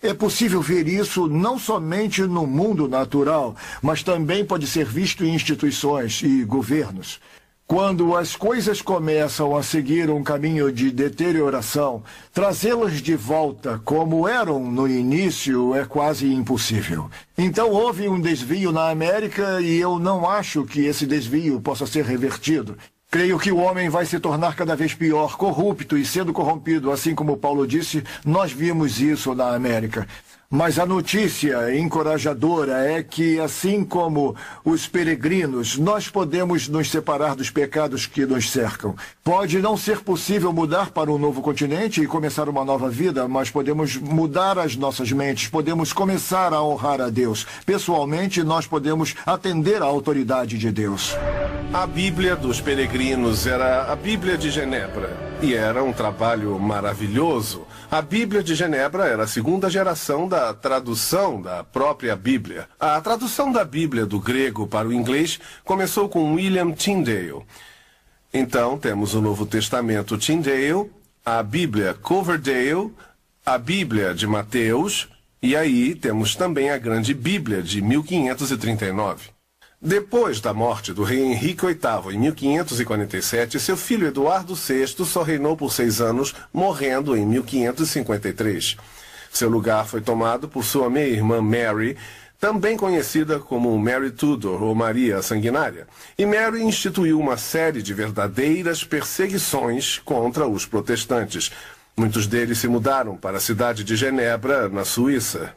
[0.00, 5.34] É possível ver isso não somente no mundo natural, mas também pode ser visto em
[5.34, 7.18] instituições e governos.
[7.66, 12.02] Quando as coisas começam a seguir um caminho de deterioração,
[12.32, 17.10] trazê-las de volta como eram no início é quase impossível.
[17.36, 22.04] Então houve um desvio na América e eu não acho que esse desvio possa ser
[22.04, 22.78] revertido.
[23.10, 27.14] Creio que o homem vai se tornar cada vez pior, corrupto e sendo corrompido, assim
[27.14, 30.06] como Paulo disse, nós vimos isso na América.
[30.50, 34.34] Mas a notícia encorajadora é que, assim como
[34.64, 38.96] os peregrinos, nós podemos nos separar dos pecados que nos cercam.
[39.22, 43.50] Pode não ser possível mudar para um novo continente e começar uma nova vida, mas
[43.50, 47.46] podemos mudar as nossas mentes, podemos começar a honrar a Deus.
[47.66, 51.14] Pessoalmente, nós podemos atender à autoridade de Deus.
[51.74, 55.27] A Bíblia dos peregrinos era a Bíblia de Genebra.
[55.40, 57.64] E era um trabalho maravilhoso.
[57.88, 62.68] A Bíblia de Genebra era a segunda geração da tradução da própria Bíblia.
[62.78, 67.44] A tradução da Bíblia do grego para o inglês começou com William Tyndale.
[68.34, 70.90] Então temos o Novo Testamento Tyndale,
[71.24, 72.92] a Bíblia Coverdale,
[73.46, 75.08] a Bíblia de Mateus,
[75.40, 79.37] e aí temos também a Grande Bíblia de 1539.
[79.80, 85.56] Depois da morte do rei Henrique VIII em 1547, seu filho Eduardo VI só reinou
[85.56, 88.76] por seis anos, morrendo em 1553.
[89.30, 91.96] Seu lugar foi tomado por sua meia-irmã Mary,
[92.40, 95.86] também conhecida como Mary Tudor ou Maria Sanguinária.
[96.18, 101.52] E Mary instituiu uma série de verdadeiras perseguições contra os protestantes.
[101.96, 105.54] Muitos deles se mudaram para a cidade de Genebra, na Suíça.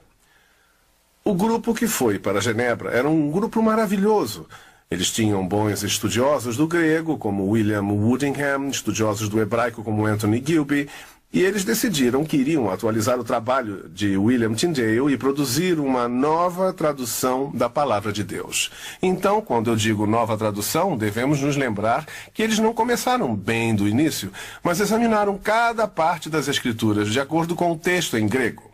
[1.23, 4.47] O grupo que foi para Genebra era um grupo maravilhoso.
[4.89, 10.89] Eles tinham bons estudiosos do grego, como William Woodingham, estudiosos do hebraico, como Anthony Gilby,
[11.31, 16.73] e eles decidiram que iriam atualizar o trabalho de William Tyndale e produzir uma nova
[16.73, 18.71] tradução da palavra de Deus.
[18.99, 23.87] Então, quando eu digo nova tradução, devemos nos lembrar que eles não começaram bem do
[23.87, 24.31] início,
[24.63, 28.70] mas examinaram cada parte das Escrituras de acordo com o texto em grego.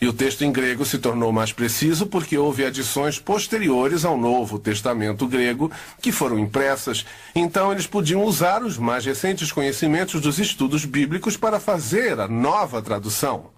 [0.00, 4.58] E o texto em grego se tornou mais preciso porque houve adições posteriores ao Novo
[4.58, 5.70] Testamento grego
[6.00, 7.04] que foram impressas.
[7.34, 12.82] Então eles podiam usar os mais recentes conhecimentos dos estudos bíblicos para fazer a nova
[12.82, 13.55] tradução.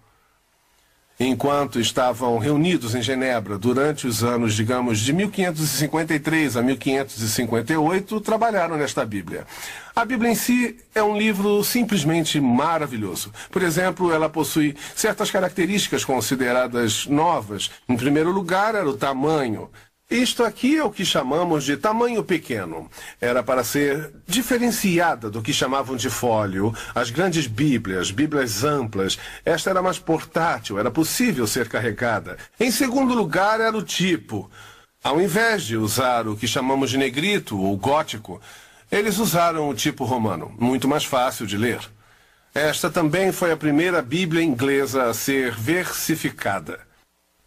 [1.19, 9.05] Enquanto estavam reunidos em Genebra durante os anos, digamos, de 1553 a 1558, trabalharam nesta
[9.05, 9.45] Bíblia.
[9.97, 13.33] A Bíblia em si é um livro simplesmente maravilhoso.
[13.51, 17.71] Por exemplo, ela possui certas características consideradas novas.
[17.89, 19.69] Em primeiro lugar, era o tamanho.
[20.11, 22.91] Isto aqui é o que chamamos de tamanho pequeno.
[23.21, 26.75] Era para ser diferenciada do que chamavam de fólio.
[26.95, 29.19] As grandes bíblias, bíblias amplas.
[29.45, 32.39] Esta era mais portátil, era possível ser carregada.
[32.59, 34.51] Em segundo lugar, era o tipo.
[35.05, 38.41] Ao invés de usar o que chamamos de negrito ou gótico,
[38.91, 41.81] eles usaram o tipo romano, muito mais fácil de ler.
[42.55, 46.88] Esta também foi a primeira Bíblia inglesa a ser versificada.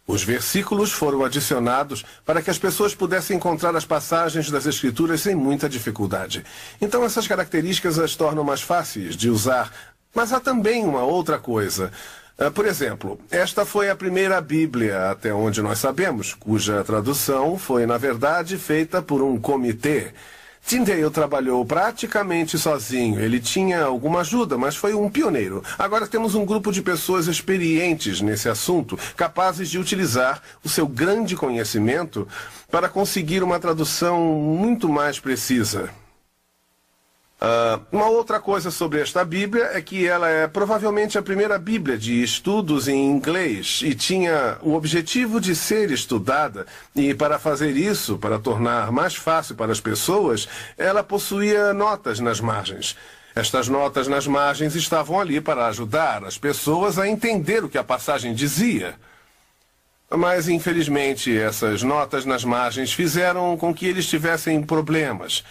[0.06, 5.34] Os versículos foram adicionados para que as pessoas pudessem encontrar as passagens das Escrituras sem
[5.34, 6.44] muita dificuldade.
[6.80, 9.72] Então, essas características as tornam mais fáceis de usar.
[10.14, 11.92] Mas há também uma outra coisa.
[12.38, 17.86] Ah, por exemplo, esta foi a primeira Bíblia, até onde nós sabemos, cuja tradução foi,
[17.86, 20.12] na verdade, feita por um comitê.
[20.66, 23.20] Tyndale trabalhou praticamente sozinho.
[23.20, 25.62] Ele tinha alguma ajuda, mas foi um pioneiro.
[25.78, 31.36] Agora temos um grupo de pessoas experientes nesse assunto, capazes de utilizar o seu grande
[31.36, 32.26] conhecimento
[32.70, 35.90] para conseguir uma tradução muito mais precisa.
[37.42, 41.98] Uh, uma outra coisa sobre esta Bíblia é que ela é provavelmente a primeira Bíblia
[41.98, 46.66] de estudos em inglês e tinha o objetivo de ser estudada.
[46.94, 50.48] E para fazer isso, para tornar mais fácil para as pessoas,
[50.78, 52.96] ela possuía notas nas margens.
[53.34, 57.82] Estas notas nas margens estavam ali para ajudar as pessoas a entender o que a
[57.82, 58.94] passagem dizia.
[60.08, 65.42] Mas, infelizmente, essas notas nas margens fizeram com que eles tivessem problemas.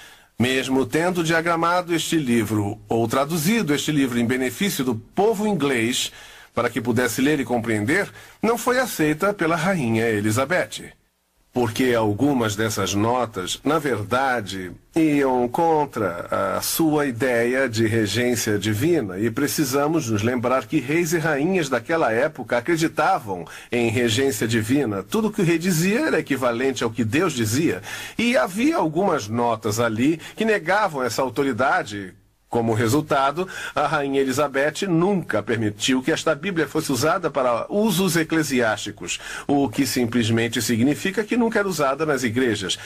[0.41, 6.11] Mesmo tendo diagramado este livro, ou traduzido este livro em benefício do povo inglês,
[6.51, 8.09] para que pudesse ler e compreender,
[8.41, 10.93] não foi aceita pela rainha Elizabeth
[11.53, 19.29] porque algumas dessas notas, na verdade, iam contra a sua ideia de regência divina, e
[19.29, 25.03] precisamos nos lembrar que reis e rainhas daquela época acreditavam em regência divina.
[25.03, 27.81] Tudo que o rei dizia era equivalente ao que Deus dizia,
[28.17, 32.13] e havia algumas notas ali que negavam essa autoridade
[32.51, 39.21] como resultado, a rainha Elizabeth nunca permitiu que esta Bíblia fosse usada para usos eclesiásticos,
[39.47, 42.77] o que simplesmente significa que nunca era usada nas igrejas.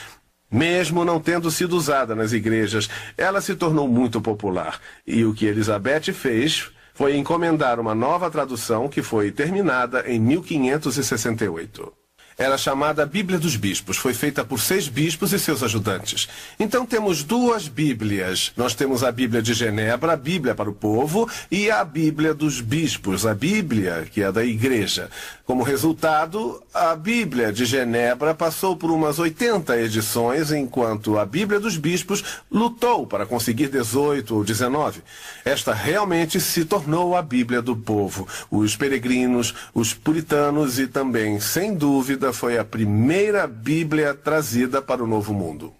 [0.51, 2.87] Mesmo não tendo sido usada nas igrejas,
[3.17, 4.79] ela se tornou muito popular.
[5.05, 12.04] E o que Elizabeth fez foi encomendar uma nova tradução que foi terminada em 1568.
[12.37, 13.95] Era chamada Bíblia dos Bispos.
[13.95, 16.27] Foi feita por seis bispos e seus ajudantes.
[16.59, 18.51] Então temos duas Bíblias.
[18.57, 22.59] Nós temos a Bíblia de Genebra, a Bíblia para o povo, e a Bíblia dos
[22.59, 25.09] bispos, a Bíblia que é da igreja.
[25.45, 31.77] Como resultado, a Bíblia de Genebra passou por umas 80 edições, enquanto a Bíblia dos
[31.77, 35.01] bispos lutou para conseguir 18 ou 19.
[35.45, 38.27] Esta realmente se tornou a Bíblia do povo.
[38.49, 45.07] Os peregrinos, os puritanos e também, sem dúvida, foi a primeira Bíblia trazida para o
[45.07, 45.73] Novo Mundo.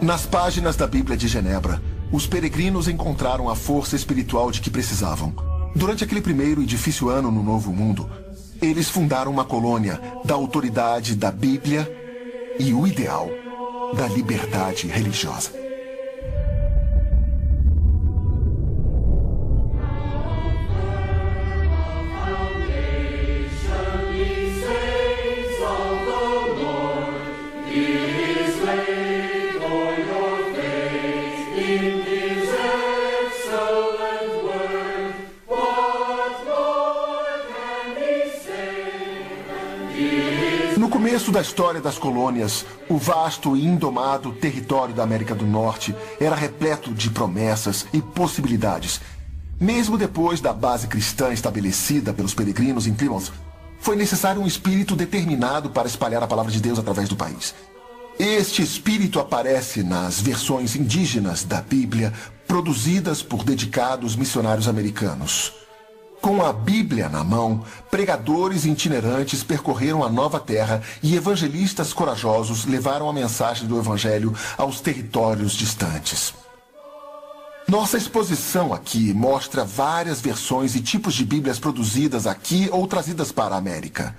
[0.00, 5.34] Nas páginas da Bíblia de Genebra, os peregrinos encontraram a força espiritual de que precisavam.
[5.74, 8.10] Durante aquele primeiro e difícil ano no Novo Mundo,
[8.60, 11.90] eles fundaram uma colônia da autoridade da Bíblia
[12.58, 13.30] e o ideal
[13.96, 15.52] da liberdade religiosa.
[41.22, 46.34] Começo da história das colônias, o vasto e indomado território da América do Norte era
[46.34, 49.00] repleto de promessas e possibilidades.
[49.60, 53.30] Mesmo depois da base cristã estabelecida pelos peregrinos em Plymouth,
[53.78, 57.54] foi necessário um espírito determinado para espalhar a palavra de Deus através do país.
[58.18, 62.12] Este espírito aparece nas versões indígenas da Bíblia
[62.48, 65.61] produzidas por dedicados missionários americanos.
[66.22, 73.08] Com a Bíblia na mão, pregadores itinerantes percorreram a nova terra e evangelistas corajosos levaram
[73.08, 76.32] a mensagem do Evangelho aos territórios distantes.
[77.66, 83.56] Nossa exposição aqui mostra várias versões e tipos de Bíblias produzidas aqui ou trazidas para
[83.56, 84.14] a América.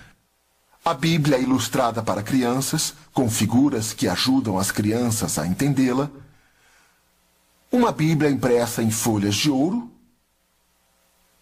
[0.84, 6.10] A Bíblia ilustrada para crianças, com figuras que ajudam as crianças a entendê-la.
[7.72, 9.93] Uma Bíblia impressa em folhas de ouro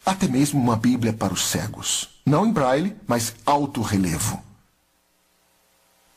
[0.05, 2.09] até mesmo uma Bíblia para os cegos.
[2.25, 4.41] não em braille, mas alto relevo.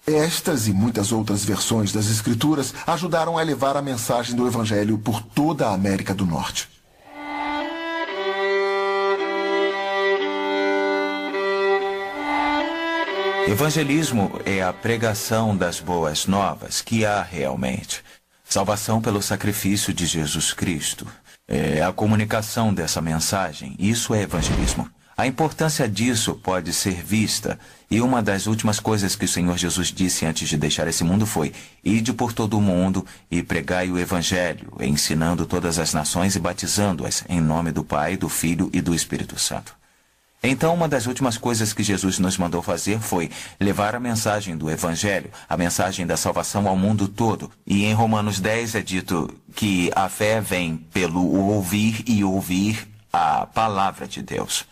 [0.06, 5.22] Estas e muitas outras versões das Escrituras ajudaram a levar a mensagem do Evangelho por
[5.22, 6.68] toda a América do Norte.
[13.46, 18.02] Evangelismo é a pregação das boas novas que há realmente.
[18.42, 21.06] Salvação pelo sacrifício de Jesus Cristo.
[21.46, 23.76] É a comunicação dessa mensagem.
[23.78, 24.90] Isso é evangelismo.
[25.16, 27.56] A importância disso pode ser vista,
[27.88, 31.24] e uma das últimas coisas que o Senhor Jesus disse antes de deixar esse mundo
[31.24, 31.52] foi:
[31.84, 37.24] Ide por todo o mundo e pregai o Evangelho, ensinando todas as nações e batizando-as
[37.28, 39.83] em nome do Pai, do Filho e do Espírito Santo.
[40.46, 44.70] Então, uma das últimas coisas que Jesus nos mandou fazer foi levar a mensagem do
[44.70, 47.50] Evangelho, a mensagem da salvação ao mundo todo.
[47.66, 53.46] E em Romanos 10 é dito que a fé vem pelo ouvir e ouvir a
[53.46, 54.66] palavra de Deus.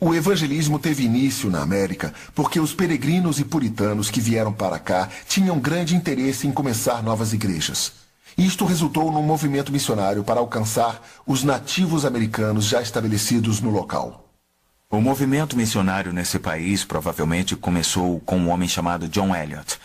[0.00, 5.08] O evangelismo teve início na América porque os peregrinos e puritanos que vieram para cá
[5.28, 7.92] tinham grande interesse em começar novas igrejas.
[8.36, 14.21] Isto resultou num movimento missionário para alcançar os nativos americanos já estabelecidos no local.
[14.92, 19.78] O movimento missionário nesse país provavelmente começou com um homem chamado John Eliot.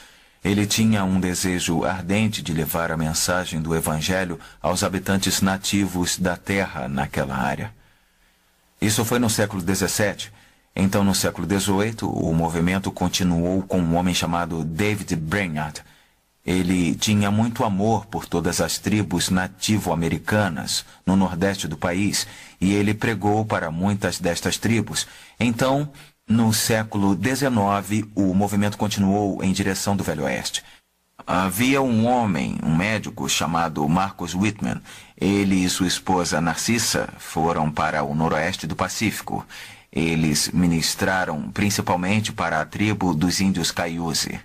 [0.44, 6.36] Ele tinha um desejo ardente de levar a mensagem do Evangelho aos habitantes nativos da
[6.36, 7.74] terra naquela área.
[8.82, 10.30] Isso foi no século XVII.
[10.76, 15.84] Então, no século XVIII, o movimento continuou com um homem chamado David Brainerd.
[16.48, 22.26] Ele tinha muito amor por todas as tribos nativo-americanas no nordeste do país
[22.62, 25.06] e ele pregou para muitas destas tribos.
[25.38, 25.92] Então,
[26.26, 30.64] no século XIX, o movimento continuou em direção do Velho Oeste.
[31.26, 34.82] Havia um homem, um médico chamado Marcus Whitman.
[35.20, 39.46] Ele e sua esposa Narcissa foram para o noroeste do Pacífico.
[39.92, 44.40] Eles ministraram principalmente para a tribo dos índios Cayuse.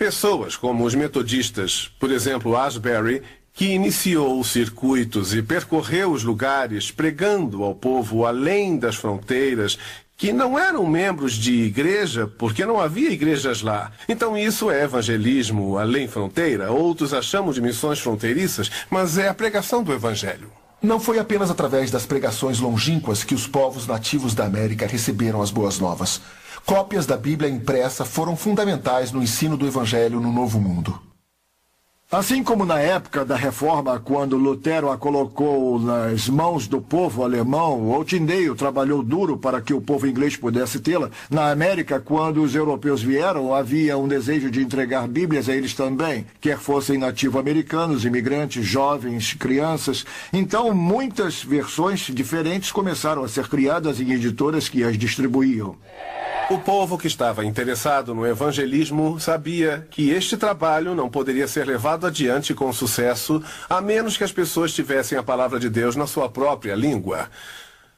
[0.00, 3.22] Pessoas como os metodistas, por exemplo, Asbury,
[3.52, 9.78] que iniciou circuitos e percorreu os lugares pregando ao povo além das fronteiras,
[10.16, 13.92] que não eram membros de igreja, porque não havia igrejas lá.
[14.08, 16.72] Então isso é evangelismo além fronteira.
[16.72, 20.50] Outros achamos de missões fronteiriças, mas é a pregação do evangelho.
[20.82, 25.50] Não foi apenas através das pregações longínquas que os povos nativos da América receberam as
[25.50, 26.22] boas novas.
[26.70, 31.09] Cópias da Bíblia impressa foram fundamentais no ensino do Evangelho no Novo Mundo.
[32.12, 37.82] Assim como na época da reforma, quando Lutero a colocou nas mãos do povo alemão,
[37.86, 42.52] ou Tyndale trabalhou duro para que o povo inglês pudesse tê-la, na América, quando os
[42.52, 48.66] europeus vieram, havia um desejo de entregar Bíblias a eles também, quer fossem nativo-americanos, imigrantes,
[48.66, 50.04] jovens, crianças.
[50.32, 55.76] Então, muitas versões diferentes começaram a ser criadas em editoras que as distribuíam.
[56.50, 61.99] O povo que estava interessado no evangelismo sabia que este trabalho não poderia ser levado
[62.06, 66.28] adiante com sucesso a menos que as pessoas tivessem a palavra de Deus na sua
[66.28, 67.30] própria língua.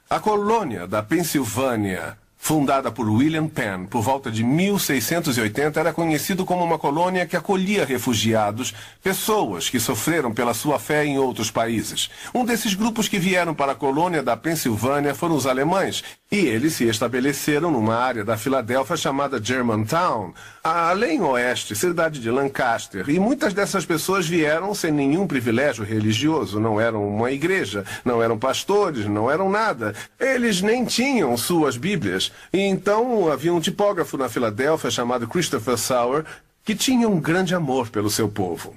[0.09, 6.65] A colônia da Pensilvânia Fundada por William Penn por volta de 1680, era conhecido como
[6.65, 12.11] uma colônia que acolhia refugiados, pessoas que sofreram pela sua fé em outros países.
[12.35, 16.03] Um desses grupos que vieram para a colônia da Pensilvânia foram os alemães,
[16.33, 20.33] e eles se estabeleceram numa área da Filadélfia chamada Germantown,
[20.65, 23.09] além oeste, cidade de Lancaster.
[23.09, 28.37] E muitas dessas pessoas vieram sem nenhum privilégio religioso, não eram uma igreja, não eram
[28.39, 29.95] pastores, não eram nada.
[30.19, 32.32] Eles nem tinham suas Bíblias.
[32.53, 36.25] Então havia um tipógrafo na Filadélfia chamado Christopher Sauer
[36.65, 38.75] que tinha um grande amor pelo seu povo.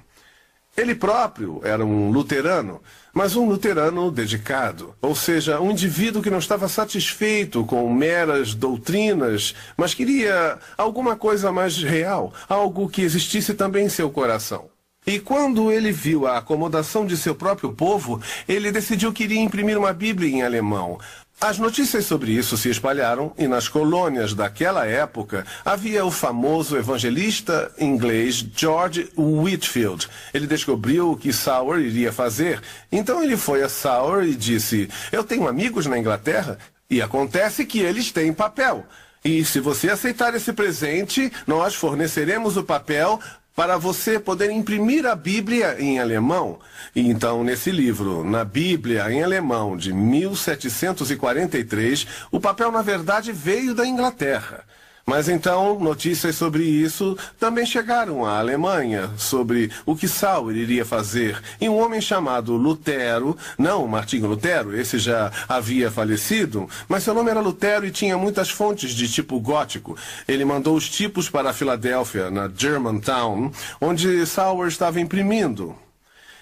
[0.77, 2.81] Ele próprio era um luterano,
[3.13, 9.55] mas um luterano dedicado, ou seja, um indivíduo que não estava satisfeito com meras doutrinas,
[9.77, 14.69] mas queria alguma coisa mais real, algo que existisse também em seu coração.
[15.07, 19.77] E quando ele viu a acomodação de seu próprio povo, ele decidiu que iria imprimir
[19.77, 20.99] uma Bíblia em alemão,
[21.39, 27.71] as notícias sobre isso se espalharam e nas colônias daquela época havia o famoso evangelista
[27.77, 30.07] inglês George Whitfield.
[30.33, 32.61] Ele descobriu o que Sauer iria fazer.
[32.89, 36.57] Então ele foi a Sauer e disse: Eu tenho amigos na Inglaterra
[36.89, 38.85] e acontece que eles têm papel.
[39.23, 43.19] E se você aceitar esse presente, nós forneceremos o papel
[43.55, 46.59] para você poder imprimir a Bíblia em alemão.
[46.93, 53.73] E então, nesse livro, na Bíblia em alemão de 1743, o papel, na verdade, veio
[53.73, 54.65] da Inglaterra.
[55.05, 61.39] Mas então, notícias sobre isso também chegaram à Alemanha, sobre o que Sauer iria fazer.
[61.61, 67.29] E um homem chamado Lutero, não Martinho Lutero, esse já havia falecido, mas seu nome
[67.29, 69.95] era Lutero e tinha muitas fontes de tipo gótico.
[70.27, 75.84] Ele mandou os tipos para a Filadélfia, na Germantown, onde Sauer estava imprimindo.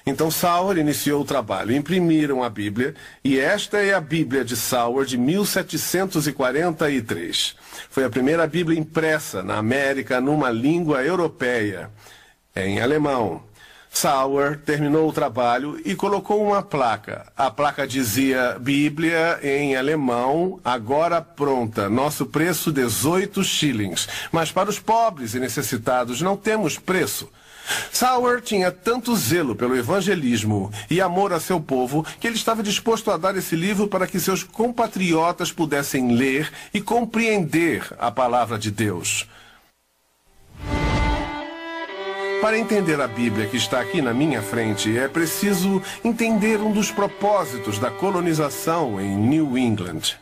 [0.06, 1.74] Então Sauer iniciou o trabalho.
[1.74, 2.94] Imprimiram a Bíblia
[3.24, 7.56] e esta é a Bíblia de Sauer de 1743.
[7.90, 11.90] Foi a primeira Bíblia impressa na América numa língua europeia,
[12.56, 13.42] em alemão.
[13.94, 17.32] Sauer terminou o trabalho e colocou uma placa.
[17.38, 21.88] A placa dizia Bíblia em alemão, agora pronta.
[21.88, 24.10] Nosso preço 18 shillings.
[24.32, 27.30] Mas para os pobres e necessitados não temos preço.
[27.92, 33.12] Sauer tinha tanto zelo pelo evangelismo e amor a seu povo que ele estava disposto
[33.12, 38.72] a dar esse livro para que seus compatriotas pudessem ler e compreender a palavra de
[38.72, 39.28] Deus.
[42.42, 46.92] Para entender a Bíblia que está aqui na minha frente, é preciso entender um dos
[46.92, 50.18] propósitos da colonização em New England.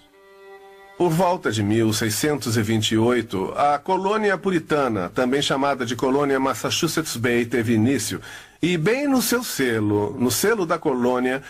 [1.02, 8.22] Por volta de 1628, a colônia puritana, também chamada de colônia Massachusetts Bay, teve início,
[8.62, 11.42] e bem no seu selo, no selo da colônia,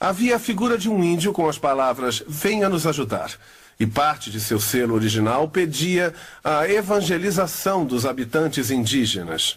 [0.00, 3.30] havia a figura de um índio com as palavras Venha nos ajudar.
[3.78, 6.12] E parte de seu selo original pedia
[6.42, 9.56] a evangelização dos habitantes indígenas.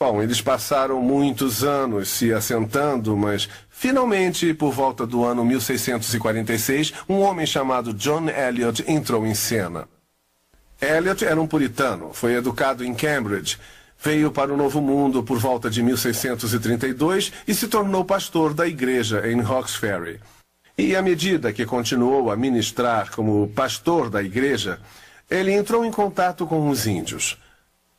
[0.00, 3.48] Bom, eles passaram muitos anos se assentando, mas
[3.82, 9.88] finalmente, por volta do ano 1646, um homem chamado John Eliot entrou em cena.
[10.80, 13.58] Eliot era um puritano, foi educado em Cambridge,
[14.00, 19.28] veio para o Novo Mundo por volta de 1632 e se tornou pastor da igreja
[19.28, 20.20] em Hawkesbury.
[20.78, 24.78] E à medida que continuou a ministrar como pastor da igreja,
[25.28, 27.36] ele entrou em contato com os índios.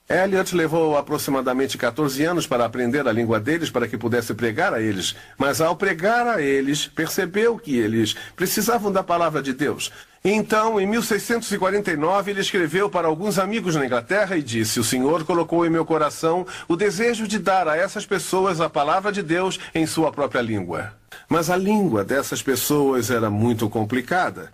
[0.09, 4.81] Elliot levou aproximadamente 14 anos para aprender a língua deles para que pudesse pregar a
[4.81, 5.15] eles.
[5.37, 9.91] Mas ao pregar a eles, percebeu que eles precisavam da palavra de Deus.
[10.25, 15.65] Então, em 1649, ele escreveu para alguns amigos na Inglaterra e disse: O Senhor colocou
[15.65, 19.85] em meu coração o desejo de dar a essas pessoas a palavra de Deus em
[19.85, 20.93] sua própria língua.
[21.27, 24.51] Mas a língua dessas pessoas era muito complicada.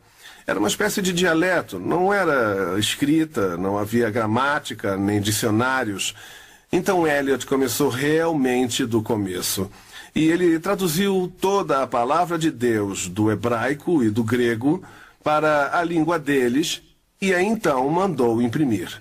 [0.49, 6.15] Era uma espécie de dialeto, não era escrita, não havia gramática nem dicionários.
[6.73, 9.69] Então Eliot começou realmente do começo.
[10.15, 14.83] E ele traduziu toda a palavra de Deus do hebraico e do grego
[15.23, 16.81] para a língua deles
[17.21, 18.99] e aí então mandou imprimir.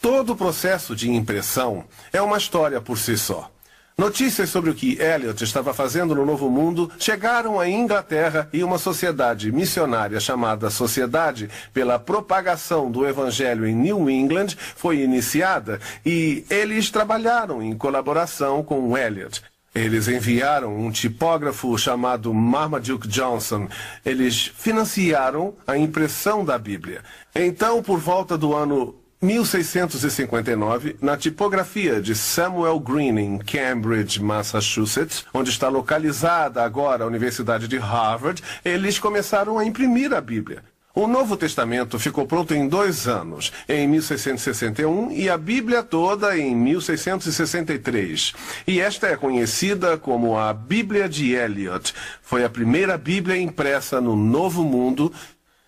[0.00, 3.50] Todo o processo de impressão é uma história por si só.
[3.98, 8.76] Notícias sobre o que Eliot estava fazendo no Novo Mundo chegaram à Inglaterra e uma
[8.76, 16.90] sociedade missionária chamada Sociedade pela Propagação do Evangelho em New England foi iniciada e eles
[16.90, 19.42] trabalharam em colaboração com Eliot.
[19.74, 23.66] Eles enviaram um tipógrafo chamado Marmaduke Johnson.
[24.04, 27.02] Eles financiaram a impressão da Bíblia.
[27.34, 28.94] Então, por volta do ano
[29.26, 37.66] 1659, na tipografia de Samuel Green, em Cambridge, Massachusetts, onde está localizada agora a Universidade
[37.66, 40.62] de Harvard, eles começaram a imprimir a Bíblia.
[40.94, 46.54] O Novo Testamento ficou pronto em dois anos, em 1661, e a Bíblia toda em
[46.54, 48.32] 1663.
[48.66, 51.92] E esta é conhecida como a Bíblia de Eliot.
[52.22, 55.12] Foi a primeira Bíblia impressa no Novo Mundo,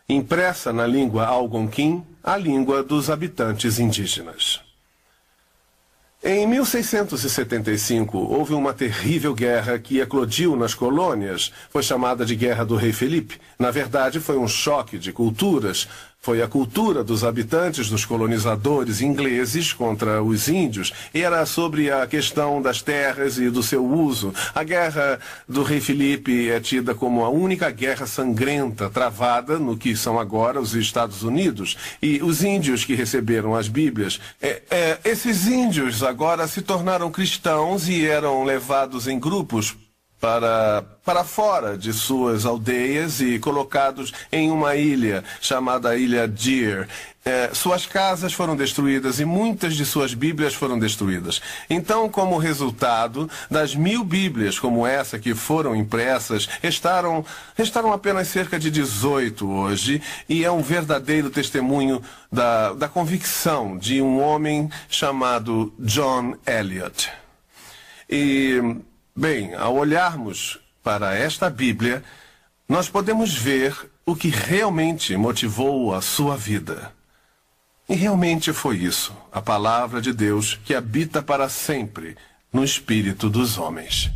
[0.08, 4.60] impressa na língua algonquim, a língua dos habitantes indígenas.
[6.22, 11.50] Em 1675, houve uma terrível guerra que eclodiu nas colônias.
[11.70, 13.40] Foi chamada de Guerra do Rei Felipe.
[13.58, 15.88] Na verdade, foi um choque de culturas.
[16.20, 20.92] Foi a cultura dos habitantes, dos colonizadores ingleses contra os índios.
[21.14, 24.34] Era sobre a questão das terras e do seu uso.
[24.52, 29.96] A Guerra do Rei Felipe é tida como a única guerra sangrenta travada no que
[29.96, 31.76] são agora os Estados Unidos.
[32.02, 37.88] E os índios que receberam as Bíblias, é, é, esses índios agora se tornaram cristãos
[37.88, 39.76] e eram levados em grupos
[40.20, 46.88] para, para fora de suas aldeias e colocados em uma ilha chamada Ilha Deer.
[47.24, 51.42] É, suas casas foram destruídas e muitas de suas Bíblias foram destruídas.
[51.68, 57.22] Então, como resultado das mil Bíblias como essa que foram impressas, restaram,
[57.54, 64.00] restaram apenas cerca de 18 hoje, e é um verdadeiro testemunho da, da convicção de
[64.00, 67.10] um homem chamado John Eliot.
[68.08, 68.78] E
[69.20, 72.04] Bem, ao olharmos para esta Bíblia,
[72.68, 73.74] nós podemos ver
[74.06, 76.92] o que realmente motivou a sua vida.
[77.88, 82.16] E realmente foi isso, a palavra de Deus que habita para sempre
[82.52, 84.08] no espírito dos homens.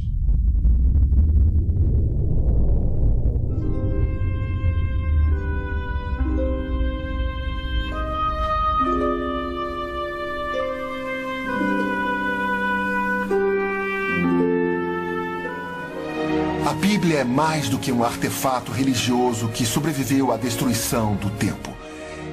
[16.72, 21.70] A Bíblia é mais do que um artefato religioso que sobreviveu à destruição do tempo.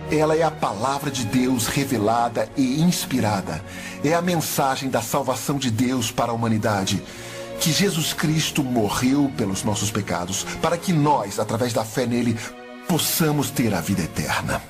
[0.10, 3.62] Ela é a palavra de Deus revelada e inspirada.
[4.02, 7.04] É a mensagem da salvação de Deus para a humanidade.
[7.60, 12.38] Que Jesus Cristo morreu pelos nossos pecados, para que nós, através da fé nele,
[12.88, 14.64] possamos ter a vida eterna.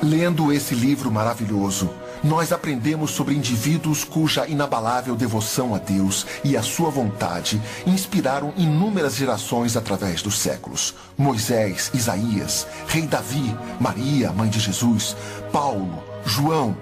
[0.00, 1.90] Lendo esse livro maravilhoso,
[2.22, 9.16] nós aprendemos sobre indivíduos cuja inabalável devoção a Deus e a sua vontade inspiraram inúmeras
[9.16, 10.94] gerações através dos séculos.
[11.16, 15.16] Moisés, Isaías, Rei Davi, Maria, mãe de Jesus,
[15.52, 16.76] Paulo, João.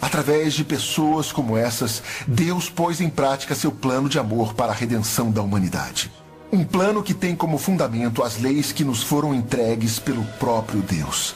[0.00, 4.74] Através de pessoas como essas, Deus pôs em prática seu plano de amor para a
[4.74, 6.12] redenção da humanidade.
[6.52, 11.34] Um plano que tem como fundamento as leis que nos foram entregues pelo próprio Deus.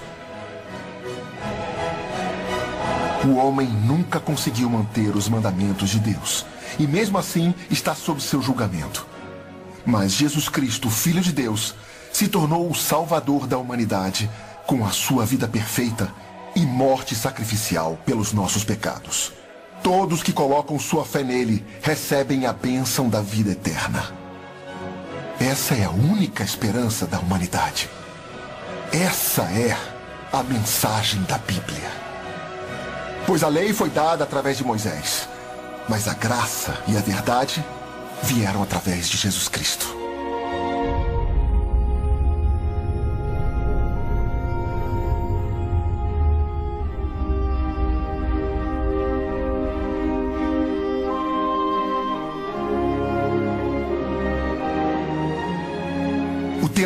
[3.24, 6.46] O homem nunca conseguiu manter os mandamentos de Deus.
[6.78, 9.06] E mesmo assim está sob seu julgamento.
[9.84, 11.74] Mas Jesus Cristo, Filho de Deus,
[12.12, 14.30] se tornou o Salvador da humanidade
[14.66, 16.12] com a sua vida perfeita
[16.56, 19.32] e morte sacrificial pelos nossos pecados.
[19.82, 24.12] Todos que colocam sua fé nele recebem a bênção da vida eterna.
[25.38, 27.88] Essa é a única esperança da humanidade.
[28.92, 29.76] Essa é
[30.32, 32.09] a mensagem da Bíblia.
[33.26, 35.28] Pois a lei foi dada através de Moisés,
[35.88, 37.64] mas a graça e a verdade
[38.22, 39.99] vieram através de Jesus Cristo.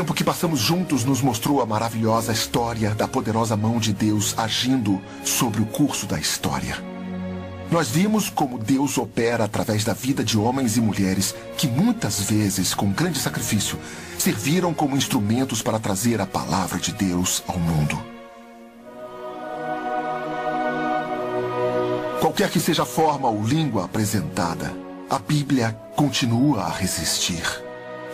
[0.05, 5.00] Tempo que passamos juntos nos mostrou a maravilhosa história da poderosa mão de Deus agindo
[5.24, 6.76] sobre o curso da história.
[7.70, 12.74] Nós vimos como Deus opera através da vida de homens e mulheres que muitas vezes,
[12.74, 13.78] com grande sacrifício,
[14.18, 17.99] serviram como instrumentos para trazer a palavra de Deus ao mundo.
[22.20, 24.70] Qualquer que seja a forma ou língua apresentada,
[25.08, 27.64] a Bíblia continua a resistir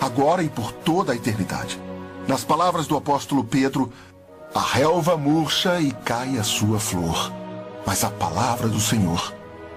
[0.01, 1.81] agora e por toda a eternidade.
[2.27, 3.93] Nas palavras do apóstolo Pedro,
[4.55, 7.33] a relva murcha e cai a sua flor,
[7.87, 9.33] mas a palavra do Senhor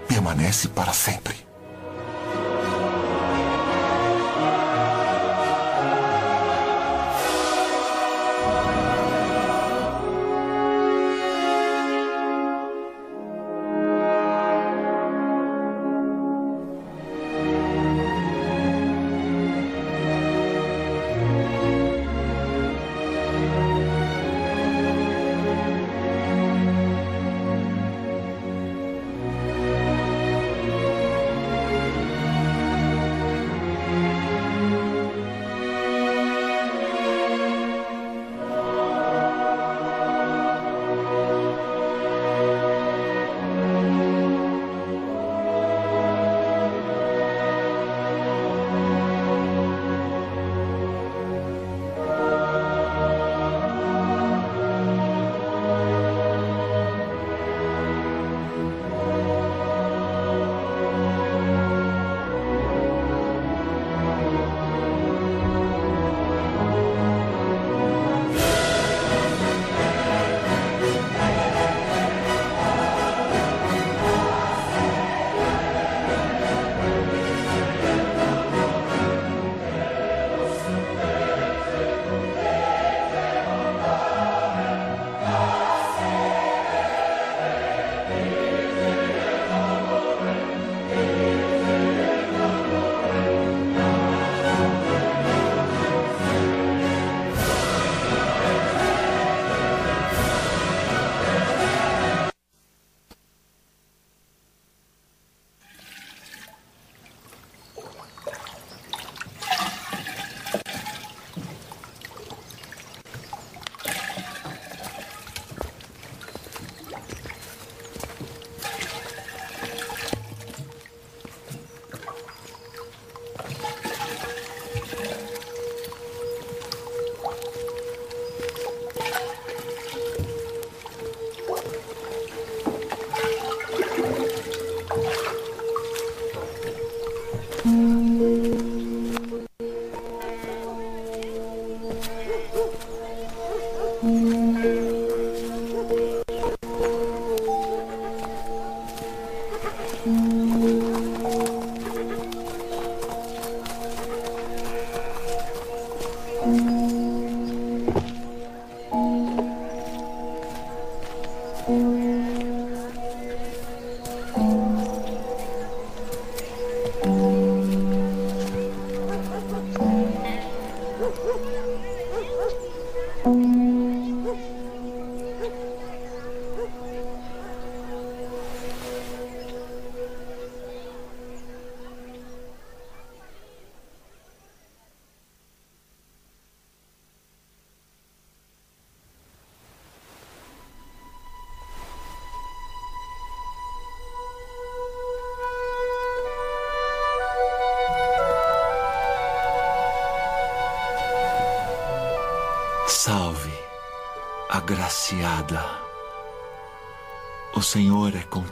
[0.08, 1.43] permanece para sempre.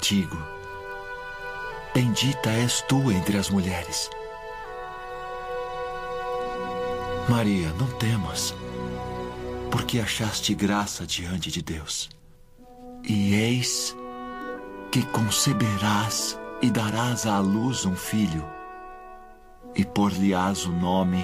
[0.01, 0.37] Contigo.
[1.93, 4.09] Bendita és tu entre as mulheres.
[7.29, 8.55] Maria, não temas,
[9.69, 12.09] porque achaste graça diante de Deus.
[13.07, 13.95] E eis
[14.91, 18.43] que conceberás e darás à luz um filho,
[19.75, 21.23] e por-lhe-ás o nome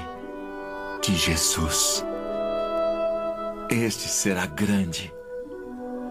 [1.01, 2.05] de Jesus.
[3.69, 5.16] Este será grande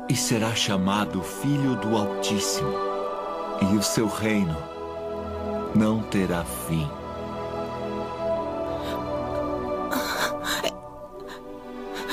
[0.08, 2.72] e será chamado Filho do Altíssimo,
[3.60, 4.56] e o seu reino
[5.74, 6.88] não terá fim.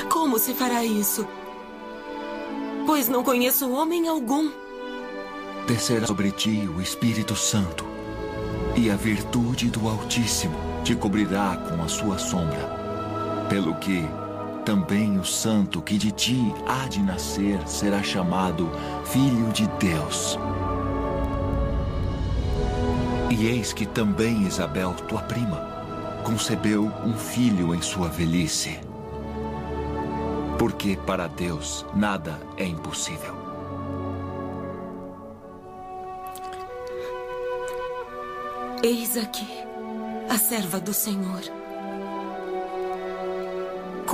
[0.10, 1.28] Como se fará isso?
[2.86, 4.50] Pois não conheço homem algum.
[5.68, 7.86] Descerá sobre ti o Espírito Santo,
[8.76, 12.84] e a virtude do Altíssimo te cobrirá com a sua sombra.
[13.50, 14.04] Pelo que
[14.66, 18.69] também o santo que de ti há de nascer será chamado
[19.06, 20.38] Filho de Deus.
[23.30, 25.58] E eis que também Isabel, tua prima,
[26.24, 28.80] concebeu um filho em sua velhice.
[30.58, 33.35] Porque para Deus nada é impossível.
[38.82, 39.48] Eis aqui
[40.30, 41.62] a serva do Senhor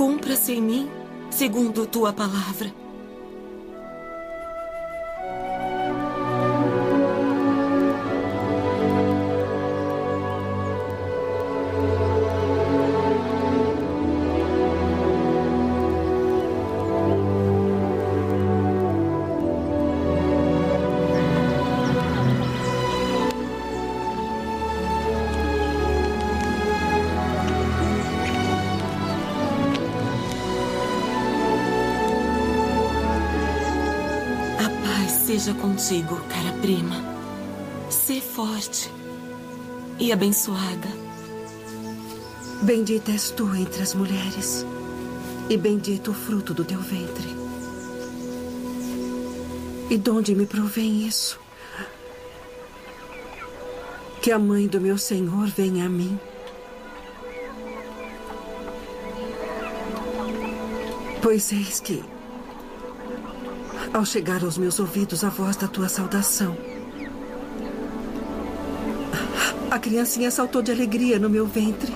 [0.00, 0.90] Cumpra-se em mim
[1.30, 2.79] segundo tua palavra.
[35.30, 36.96] Seja contigo, cara prima.
[37.88, 38.90] Sê forte
[39.96, 40.88] e abençoada.
[42.62, 44.66] Bendita és tu entre as mulheres,
[45.48, 47.28] e bendito o fruto do teu ventre.
[49.88, 51.38] E de onde me provém isso?
[54.20, 56.18] Que a mãe do meu Senhor venha a mim.
[61.22, 62.02] Pois eis que
[63.92, 66.56] ao chegar aos meus ouvidos a voz da tua saudação.
[69.70, 71.92] A criancinha saltou de alegria no meu ventre.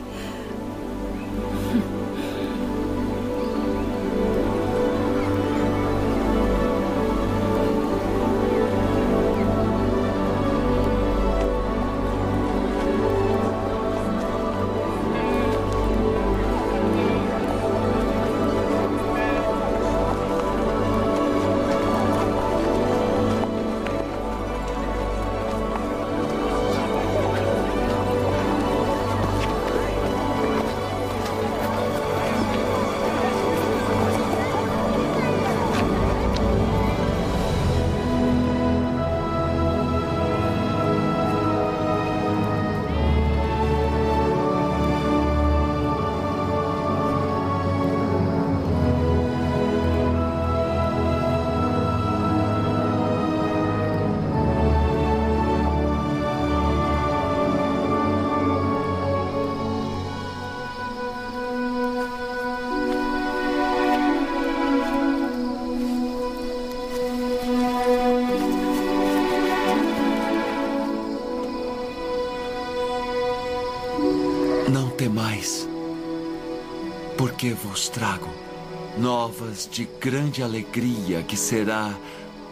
[79.55, 81.95] Novas de grande alegria que será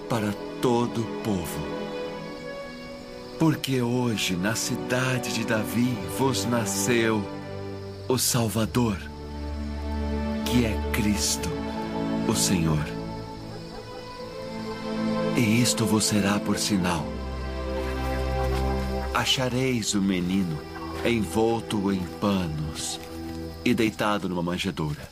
[0.08, 1.60] para todo o povo.
[3.38, 7.22] Porque hoje na cidade de Davi vos nasceu
[8.08, 8.96] o Salvador,
[10.46, 11.48] que é Cristo,
[12.28, 12.86] o Senhor.
[15.36, 17.04] E isto vos será por sinal.
[19.12, 20.58] Achareis o menino
[21.04, 23.00] envolto em panos
[23.64, 25.11] e deitado numa manjedoura.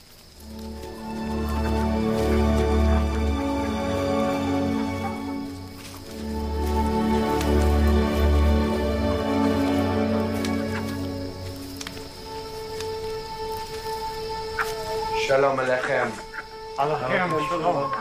[15.60, 16.10] Alechem.
[16.78, 17.32] Alechem.
[17.52, 17.99] Agora,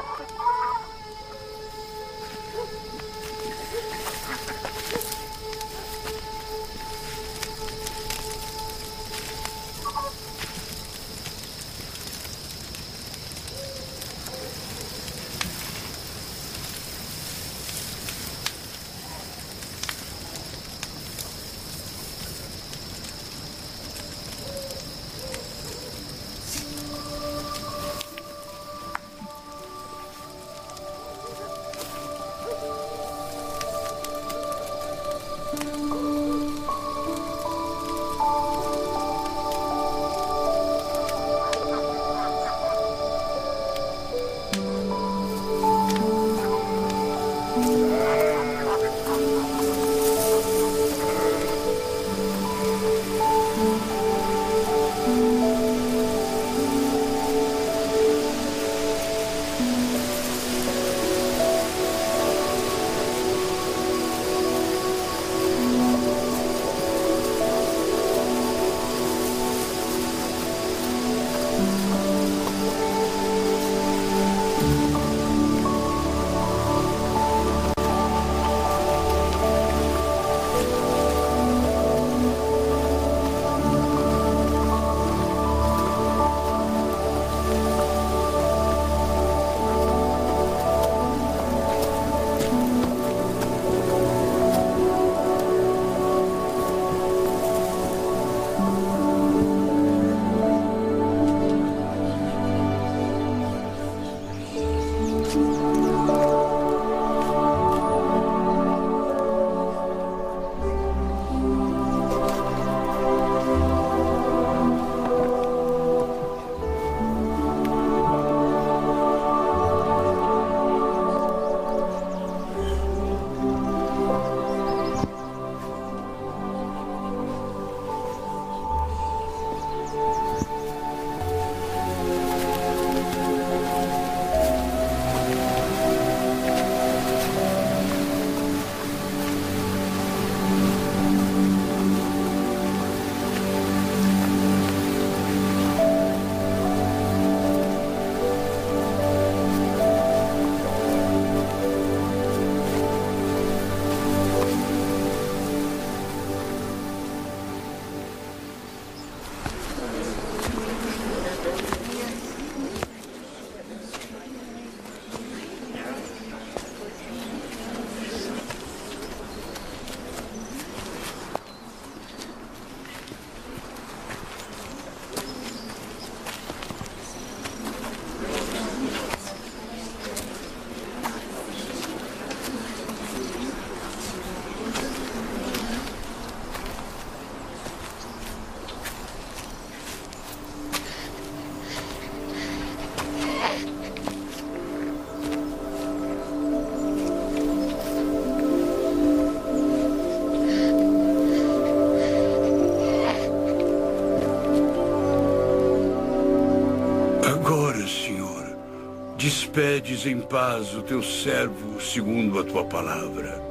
[209.50, 213.42] despedes em paz o teu servo segundo a tua palavra.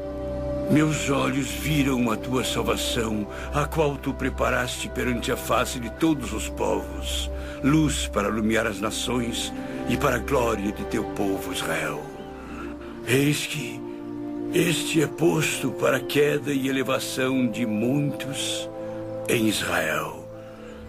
[0.70, 6.32] Meus olhos viram a tua salvação, a qual tu preparaste perante a face de todos
[6.32, 7.28] os povos,
[7.64, 9.52] luz para iluminar as nações
[9.88, 12.00] e para a glória de teu povo Israel.
[13.04, 13.80] Eis que
[14.54, 18.70] este é posto para queda e elevação de muitos
[19.28, 20.28] em Israel.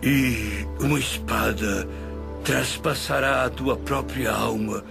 [0.04, 1.88] E uma espada
[2.44, 4.84] traspassará a tua própria alma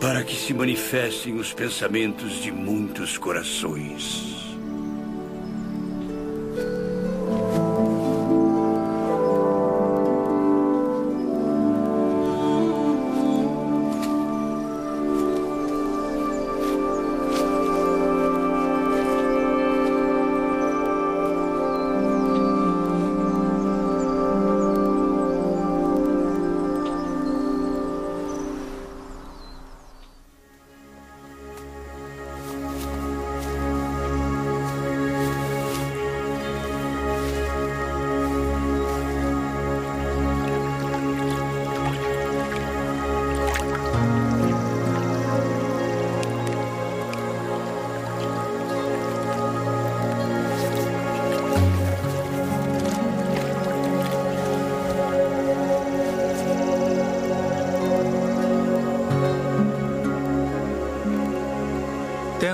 [0.00, 4.45] para que se manifestem os pensamentos de muitos corações.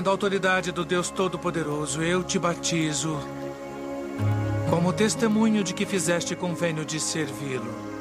[0.05, 3.21] A autoridade do Deus Todo-Poderoso, eu te batizo
[4.69, 7.92] como testemunho de que fizeste convênio de servi-lo.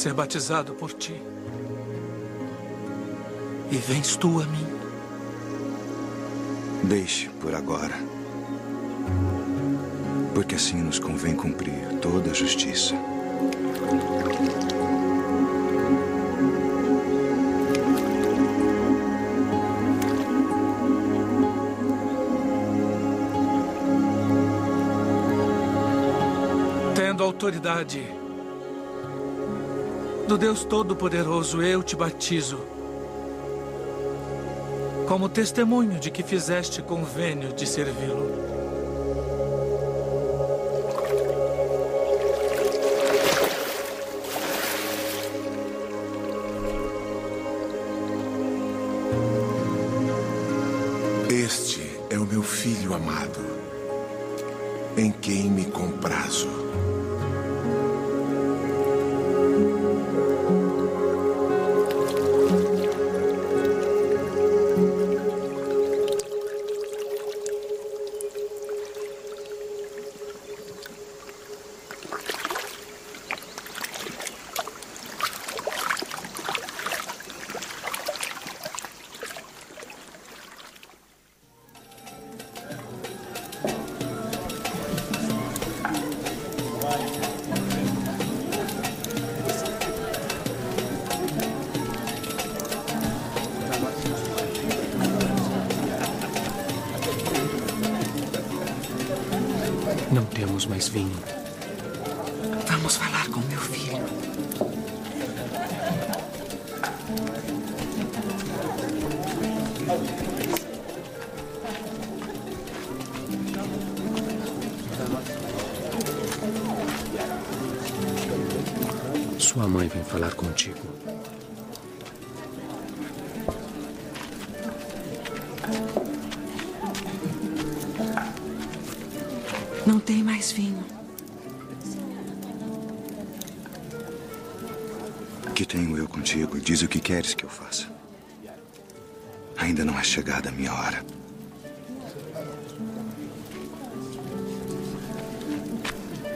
[0.00, 1.20] Ser batizado por ti.
[3.70, 4.66] E vens tu a mim.
[6.84, 7.94] Deixe por agora.
[10.34, 12.94] Porque assim nos convém cumprir toda a justiça.
[26.94, 28.19] Tendo autoridade
[30.30, 32.60] do Deus Todo-Poderoso, eu te batizo.
[35.08, 38.39] Como testemunho de que fizeste convênio de servi-lo.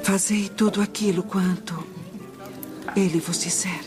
[0.04, 1.82] Fazei tudo aquilo quanto
[2.94, 3.80] ele vos disser.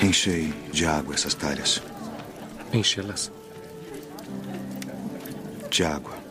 [0.00, 1.82] Enchei de água essas talhas.
[2.70, 3.32] Enchê-las.
[5.70, 6.23] De água.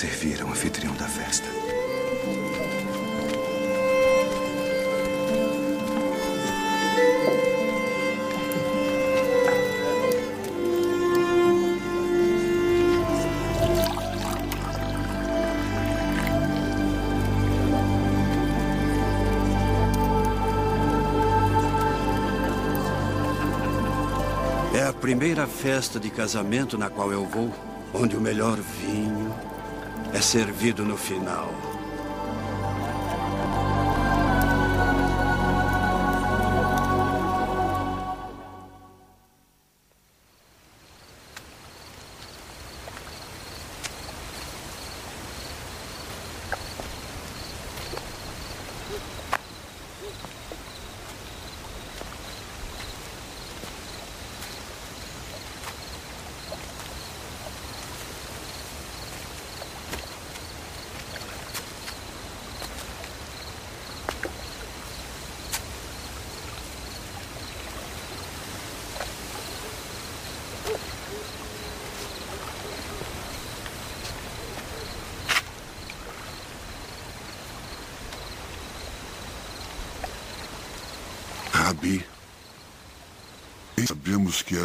[0.00, 1.46] Servir ao anfitrião da festa.
[24.72, 27.52] É a primeira festa de casamento na qual eu vou,
[27.92, 29.19] onde o melhor vinho
[30.20, 31.69] é servido no final.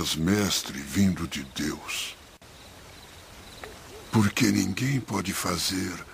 [0.06, 2.16] És mestre vindo de Deus.
[4.12, 6.06] Porque ninguém pode fazer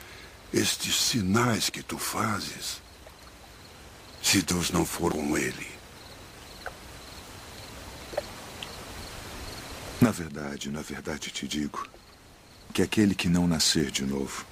[0.53, 2.81] estes sinais que tu fazes
[4.23, 5.67] se Deus não for com ele.
[9.99, 11.85] Na verdade, na verdade te digo
[12.73, 14.45] que aquele que não nascer de novo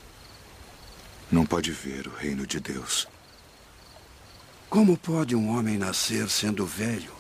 [1.31, 3.07] não pode ver o reino de Deus.
[4.69, 7.18] Como pode um homem nascer sendo velho?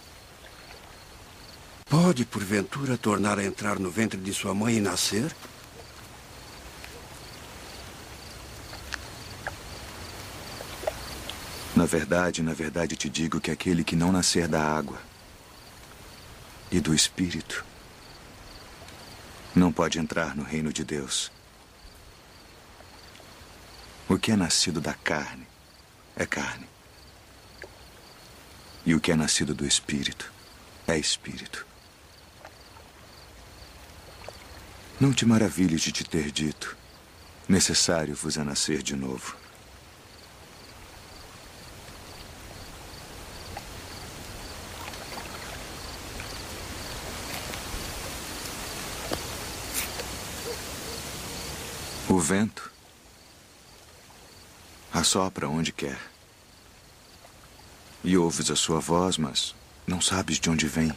[1.89, 5.35] Pode, porventura, tornar a entrar no ventre de sua mãe e nascer?
[11.75, 14.99] Na verdade, na verdade te digo que aquele que não nascer da água
[16.71, 17.65] e do Espírito
[19.55, 21.31] não pode entrar no reino de Deus.
[24.07, 25.47] O que é nascido da carne
[26.15, 26.67] é carne.
[28.85, 30.31] E o que é nascido do Espírito
[30.87, 31.68] é Espírito.
[34.99, 36.75] Não te maravilhes de te ter dito:
[37.47, 39.37] necessário vos é nascer de novo.
[52.09, 52.69] O vento
[54.91, 55.97] assopra onde quer.
[58.03, 59.55] E ouves a sua voz, mas
[59.87, 60.91] não sabes de onde vem,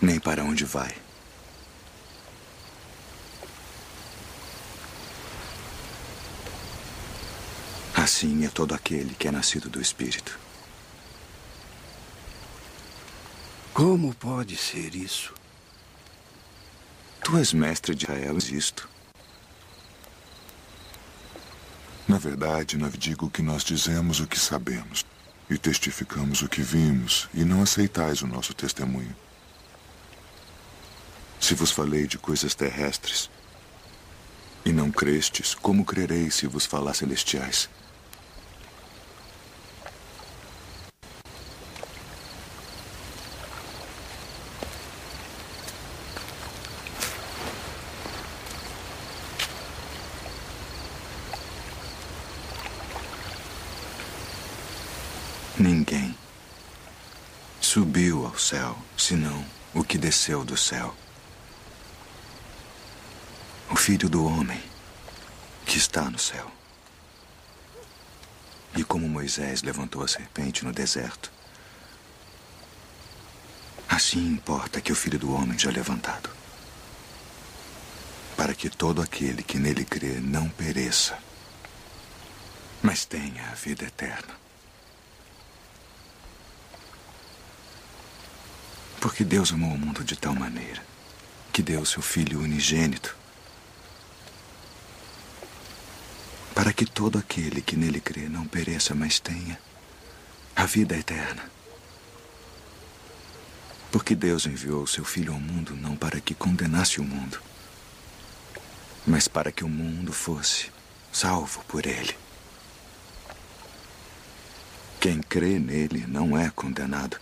[0.00, 1.07] nem para onde vai.
[8.18, 10.36] Assim é todo aquele que é nascido do Espírito.
[13.72, 15.32] Como pode ser isso?
[17.22, 18.88] Tu és mestre de Israel, isto.
[22.08, 25.06] Na verdade, não digo que nós dizemos o que sabemos
[25.48, 29.14] e testificamos o que vimos, e não aceitais o nosso testemunho.
[31.38, 33.30] Se vos falei de coisas terrestres
[34.64, 37.70] e não crestes, como crereis se vos falar celestiais?
[55.60, 56.16] Ninguém
[57.60, 59.98] subiu ao céu, senão o que
[60.28, 60.94] desceu do céu.
[63.70, 64.62] O filho do homem
[65.64, 66.50] que está no céu.
[68.76, 71.32] E como Moisés levantou a serpente no deserto,
[73.88, 76.28] assim importa que o filho do homem seja levantado,
[78.36, 81.18] para que todo aquele que nele crê não pereça,
[82.82, 84.47] mas tenha a vida eterna.
[89.00, 90.82] Porque Deus amou o mundo de tal maneira
[91.52, 93.16] que deu seu Filho unigênito
[96.54, 99.58] para que todo aquele que nele crê não pereça, mas tenha
[100.56, 101.48] a vida eterna.
[103.92, 107.40] Porque Deus enviou seu Filho ao mundo não para que condenasse o mundo,
[109.06, 110.70] mas para que o mundo fosse
[111.12, 112.16] salvo por ele.
[115.00, 117.20] Quem crê nele não é condenado,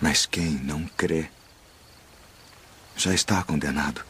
[0.00, 1.28] mas quem não crê
[2.96, 4.04] já está condenado.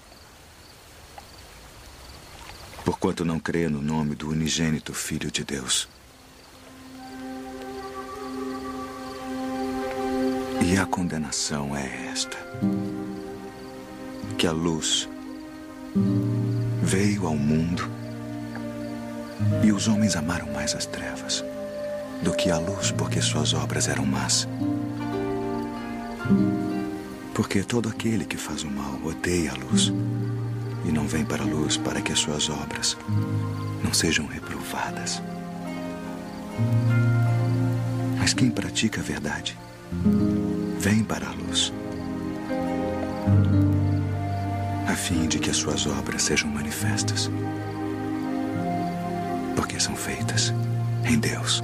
[2.84, 5.88] Porquanto não crê no nome do unigênito Filho de Deus.
[10.60, 12.36] E a condenação é esta:
[14.36, 15.08] que a luz
[16.82, 17.88] veio ao mundo
[19.62, 21.44] e os homens amaram mais as trevas
[22.22, 24.48] do que a luz, porque suas obras eram más.
[27.44, 29.92] Porque todo aquele que faz o mal odeia a luz
[30.82, 32.96] e não vem para a luz para que as suas obras
[33.84, 35.22] não sejam reprovadas.
[38.18, 39.58] Mas quem pratica a verdade
[40.80, 41.70] vem para a luz,
[44.88, 47.30] a fim de que as suas obras sejam manifestas,
[49.54, 50.50] porque são feitas
[51.04, 51.62] em Deus.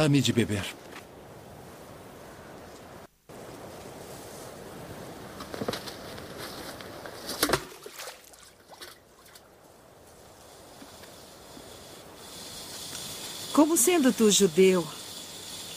[0.00, 0.64] Dá-me de beber.
[13.52, 14.86] Como sendo tu judeu,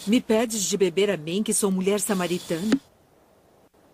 [0.08, 2.80] me pedes de beber a mim, que sou mulher samaritana?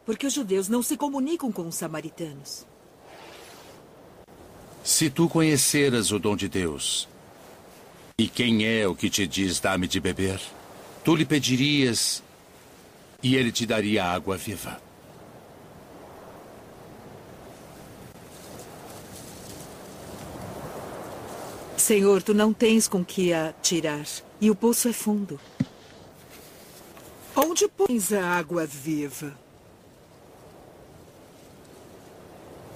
[0.06, 2.67] Porque os judeus não se comunicam com os samaritanos.
[4.83, 7.09] Se tu conheceras o dom de Deus,
[8.19, 10.41] e quem é o que te diz dá-me de beber,
[11.06, 12.22] tu lhe pedirias
[13.23, 14.81] e ele te daria água viva.
[21.77, 24.06] Senhor, tu não tens com que a tirar,
[24.41, 25.39] e o poço é fundo.
[27.33, 29.33] Onde pões a água viva?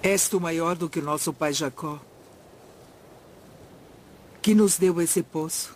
[0.02, 2.00] És tu maior do que o nosso pai Jacó,
[4.44, 5.76] que nos deu esse poço,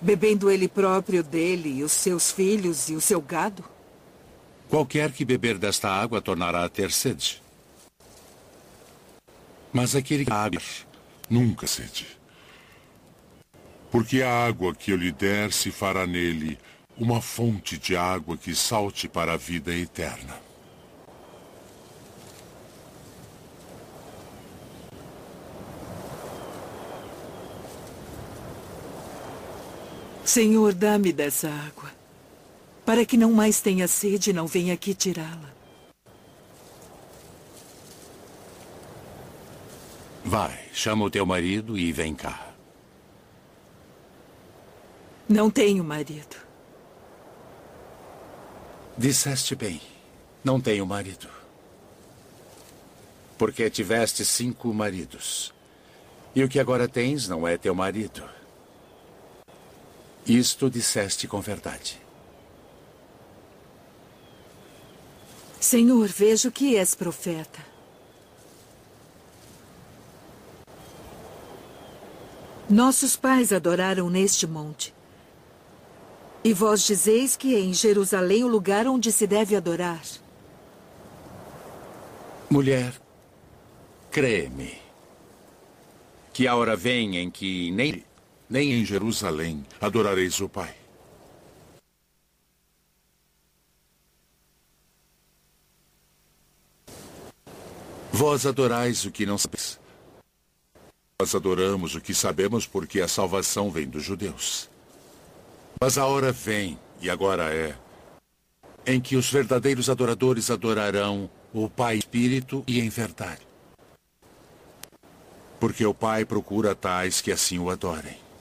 [0.00, 3.64] bebendo ele próprio dele, e os seus filhos e o seu gado?
[4.68, 7.40] Qualquer que beber desta água tornará a ter sede.
[9.72, 10.60] Mas aquele que água
[11.30, 12.08] nunca sede.
[13.88, 16.58] Porque a água que eu lhe der se fará nele
[16.98, 20.40] uma fonte de água que salte para a vida eterna.
[30.32, 31.92] Senhor, dá-me dessa água,
[32.86, 35.52] para que não mais tenha sede e não venha aqui tirá-la.
[40.24, 42.50] Vai, chama o teu marido e vem cá.
[45.28, 46.36] Não tenho marido.
[48.96, 49.82] Disseste bem.
[50.42, 51.28] Não tenho marido.
[53.36, 55.52] Porque tiveste cinco maridos.
[56.34, 58.41] E o que agora tens não é teu marido.
[60.26, 62.00] Isto disseste com verdade.
[65.60, 67.72] Senhor, vejo que és profeta.
[72.68, 74.94] Nossos pais adoraram neste monte.
[76.44, 80.02] E vós dizeis que é em Jerusalém o lugar onde se deve adorar.
[82.50, 82.92] Mulher,
[84.10, 84.78] crê-me,
[86.32, 88.04] que a hora vem em que nem,
[88.52, 90.74] nem em Jerusalém adorareis o Pai.
[98.12, 99.80] Vós adorais o que não sabeis.
[101.18, 104.68] Nós adoramos o que sabemos porque a salvação vem dos judeus.
[105.80, 107.74] Mas a hora vem, e agora é,
[108.84, 113.40] em que os verdadeiros adoradores adorarão o Pai Espírito e em verdade.
[115.58, 118.31] Porque o Pai procura tais que assim o adorem.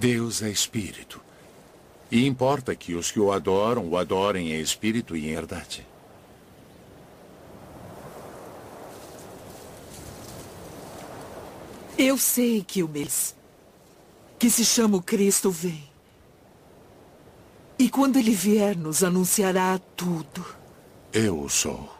[0.00, 1.20] Deus é Espírito.
[2.10, 5.86] E importa que os que o adoram o adorem em espírito e em verdade.
[11.98, 13.36] Eu sei que o mês
[14.38, 15.84] que se chama o Cristo vem.
[17.78, 20.46] E quando ele vier, nos anunciará tudo.
[21.12, 21.94] Eu sou.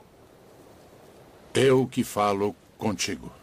[1.52, 3.39] Eu que falo contigo.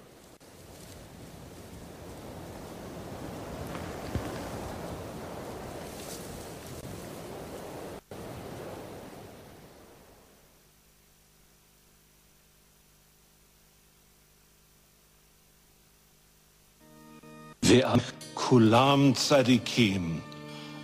[18.34, 20.20] כולם צדיקים,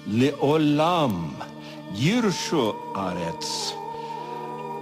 [0.07, 1.33] לעולם
[1.95, 3.73] ירשו ארץ.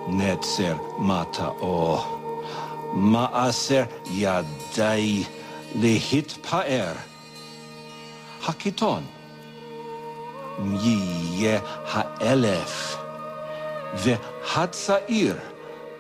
[0.08, 2.00] נצר מטאו,
[2.94, 5.24] מעשר ידי
[5.76, 6.94] להתפאר.
[8.48, 9.04] הקיטון,
[10.84, 12.98] יהיה האלף,
[13.94, 15.36] והצעיר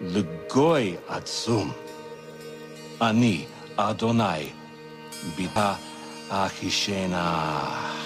[0.02, 1.72] לגוי עצום.
[3.02, 4.50] אני, אדוני,
[5.36, 5.76] ביטה
[6.32, 8.01] Akishena.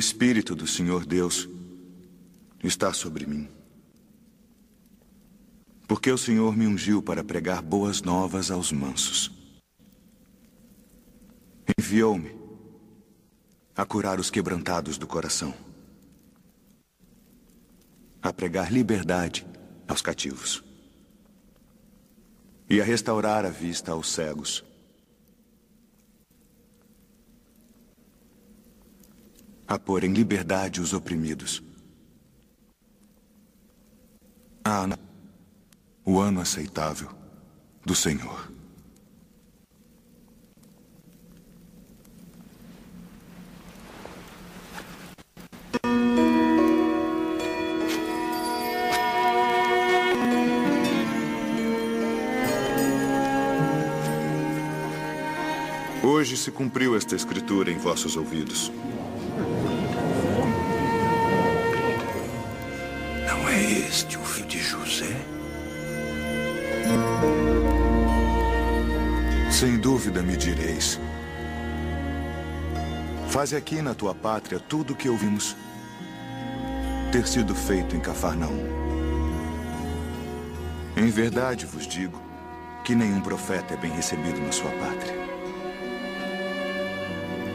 [0.00, 1.46] Espírito do Senhor Deus
[2.64, 3.46] está sobre mim.
[5.86, 9.30] Porque o Senhor me ungiu para pregar boas novas aos mansos.
[11.78, 12.34] Enviou-me
[13.76, 15.54] a curar os quebrantados do coração,
[18.22, 19.46] a pregar liberdade
[19.86, 20.64] aos cativos
[22.70, 24.64] e a restaurar a vista aos cegos.
[29.70, 31.62] A pôr em liberdade os oprimidos.
[34.64, 34.88] A
[36.04, 37.08] o ano aceitável
[37.86, 38.50] do Senhor.
[56.02, 58.72] Hoje se cumpriu esta escritura em vossos ouvidos.
[63.90, 65.16] Este o filho de José?
[69.50, 71.00] Sem dúvida me direis.
[73.28, 75.56] Faze aqui na tua pátria tudo o que ouvimos
[77.10, 78.64] ter sido feito em Cafarnaum.
[80.96, 82.20] Em verdade vos digo
[82.84, 85.14] que nenhum profeta é bem recebido na sua pátria.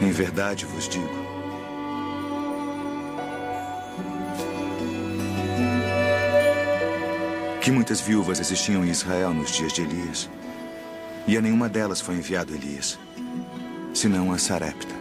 [0.01, 1.24] Em verdade vos digo.
[7.65, 10.29] Que muitas viúvas existiam em Israel nos dias de Elias,
[11.25, 12.99] e a nenhuma delas foi enviado Elias,
[13.91, 14.93] senão a Sarepta,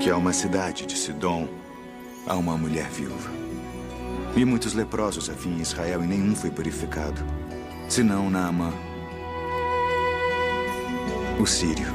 [0.00, 1.48] que é uma cidade de Sidom,
[2.24, 3.28] a uma mulher viúva.
[4.36, 7.20] E muitos leprosos havia em Israel e nenhum foi purificado,
[7.88, 8.72] senão Naamã,
[11.36, 11.88] o sírio.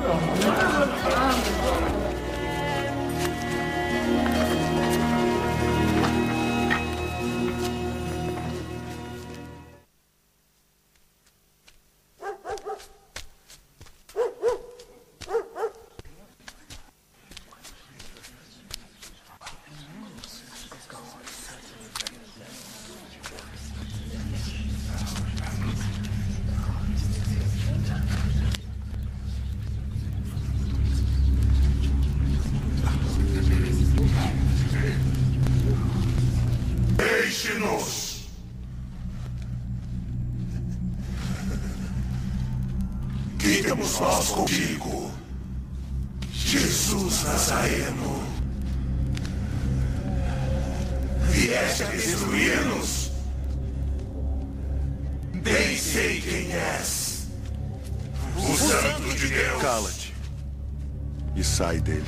[61.74, 62.05] E sai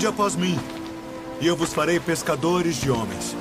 [0.00, 0.58] Vinde após mim,
[1.42, 3.36] e eu vos farei pescadores de homens.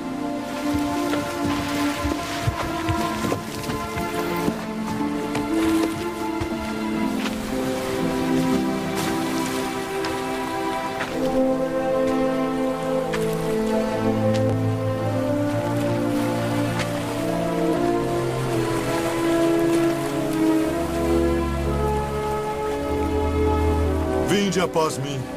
[24.27, 25.28] Vinde após mim,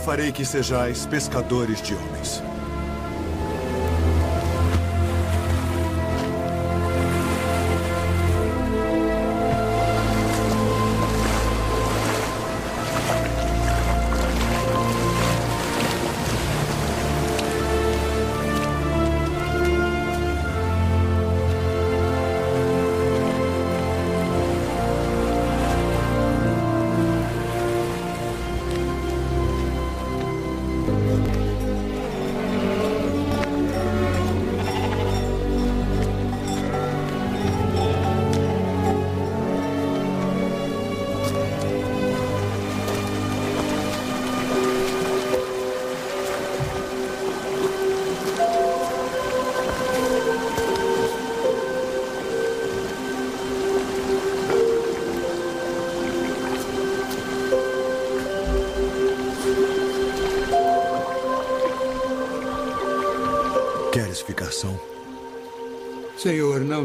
[0.00, 2.42] farei que sejais pescadores de homens.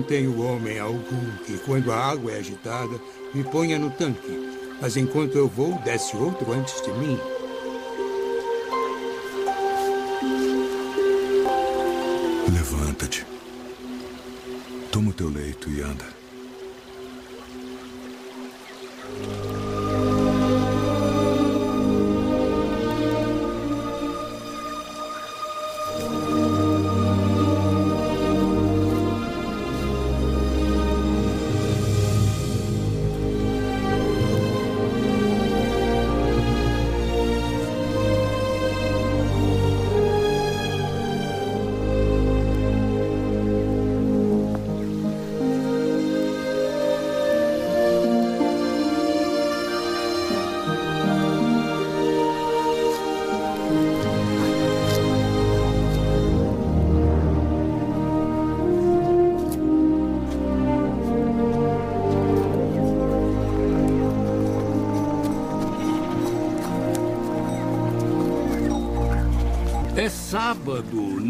[0.07, 2.99] Tenho homem algum que, quando a água é agitada,
[3.33, 4.51] me ponha no tanque.
[4.79, 7.19] Mas enquanto eu vou, desce outro antes de mim.
[12.53, 13.25] Levanta-te.
[14.91, 16.14] Toma o teu leito e anda.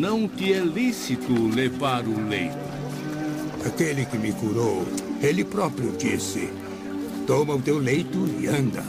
[0.05, 2.55] Não te é lícito levar o leito.
[3.65, 4.85] Aquele que me curou,
[5.19, 6.53] ele próprio disse:
[7.25, 8.83] Toma o teu leito e anda.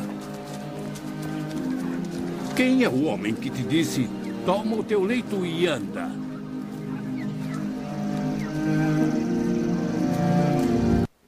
[2.55, 4.11] Quem é o homem que te disse:
[4.45, 6.11] Toma o teu leito e anda?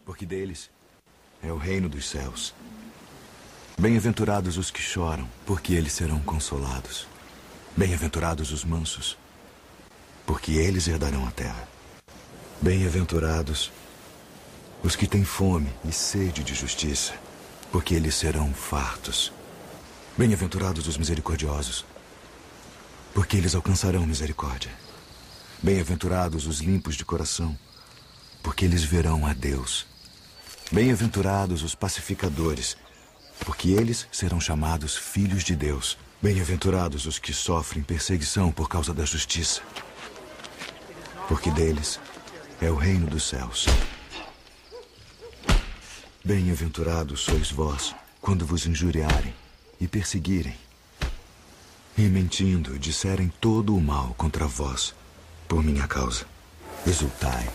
[0.05, 0.69] Porque deles
[1.43, 2.55] é o reino dos céus.
[3.81, 7.09] Bem-aventurados os que choram, porque eles serão consolados.
[7.75, 9.17] Bem-aventurados os mansos,
[10.29, 11.67] porque eles herdarão a terra.
[12.61, 13.73] Bem-aventurados
[14.83, 17.15] os que têm fome e sede de justiça,
[17.73, 19.33] porque eles serão fartos.
[20.19, 21.83] Bem-aventurados os misericordiosos,
[23.15, 24.71] porque eles alcançarão misericórdia.
[25.63, 27.59] Bem-aventurados os limpos de coração,
[28.43, 29.87] porque eles verão a Deus.
[30.71, 32.77] Bem-aventurados os pacificadores,
[33.47, 35.97] porque eles serão chamados filhos de Deus.
[36.21, 39.63] Bem-aventurados os que sofrem perseguição por causa da justiça,
[41.29, 42.01] porque deles
[42.61, 43.67] é o reino dos céus.
[46.25, 49.35] Bem-aventurados sois vós quando vos injuriarem
[49.81, 50.57] e perseguirem,
[51.97, 54.95] e mentindo disserem todo o mal contra vós
[55.47, 56.27] por minha causa.
[56.87, 57.49] Exultai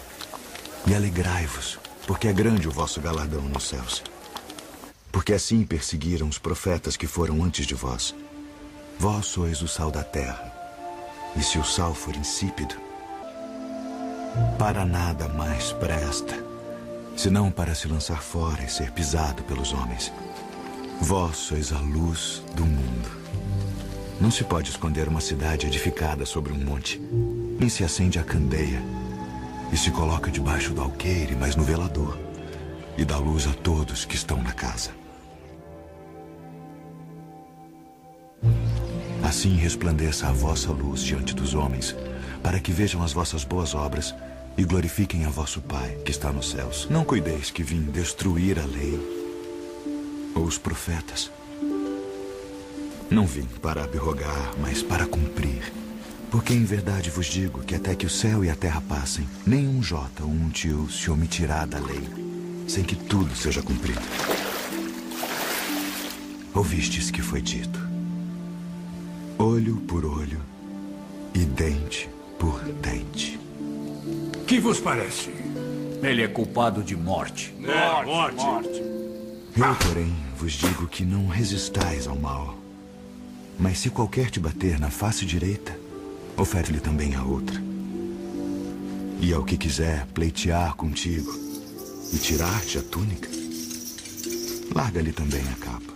[0.86, 4.04] e alegrai-vos, porque é grande o vosso galardão nos céus.
[5.12, 8.14] Porque assim perseguiram os profetas que foram antes de vós.
[9.00, 10.52] Vós sois o sal da terra.
[11.36, 12.76] E se o sal for insípido,
[14.58, 16.36] para nada mais presta,
[17.16, 20.12] senão para se lançar fora e ser pisado pelos homens.
[21.02, 23.10] Vós sois a luz do mundo.
[24.20, 27.00] Não se pode esconder uma cidade edificada sobre um monte.
[27.60, 28.82] Nem se acende a candeia
[29.72, 32.18] e se coloca debaixo do alqueire, mas no velador,
[32.98, 34.92] e dá luz a todos que estão na casa.
[39.24, 41.96] Assim resplandeça a vossa luz diante dos homens,
[42.44, 44.14] para que vejam as vossas boas obras
[44.58, 46.88] e glorifiquem a vosso Pai que está nos céus.
[46.90, 49.00] Não cuideis que vim destruir a lei
[50.36, 51.32] ou os profetas.
[53.10, 55.72] Não vim para abrogar, mas para cumprir.
[56.30, 59.68] Porque em verdade vos digo que até que o céu e a terra passem, nem
[59.68, 62.04] um jota ou um tio se omitirá da lei,
[62.68, 64.02] sem que tudo seja cumprido.
[66.54, 67.80] Ouvistes que foi dito:
[69.38, 70.42] olho por olho
[71.36, 72.13] e dente
[72.44, 73.40] por dente.
[74.46, 75.30] Que vos parece?
[76.04, 77.56] Ele é culpado de morte.
[77.64, 78.36] É, morte.
[78.36, 78.84] morte.
[79.56, 82.58] Eu, porém, vos digo que não resistais ao mal.
[83.58, 85.74] Mas se qualquer te bater na face direita,
[86.36, 87.64] ofere-lhe também a outra.
[89.22, 91.34] E ao que quiser pleitear contigo
[92.12, 93.30] e tirar-te a túnica,
[94.76, 95.93] larga-lhe também a capa.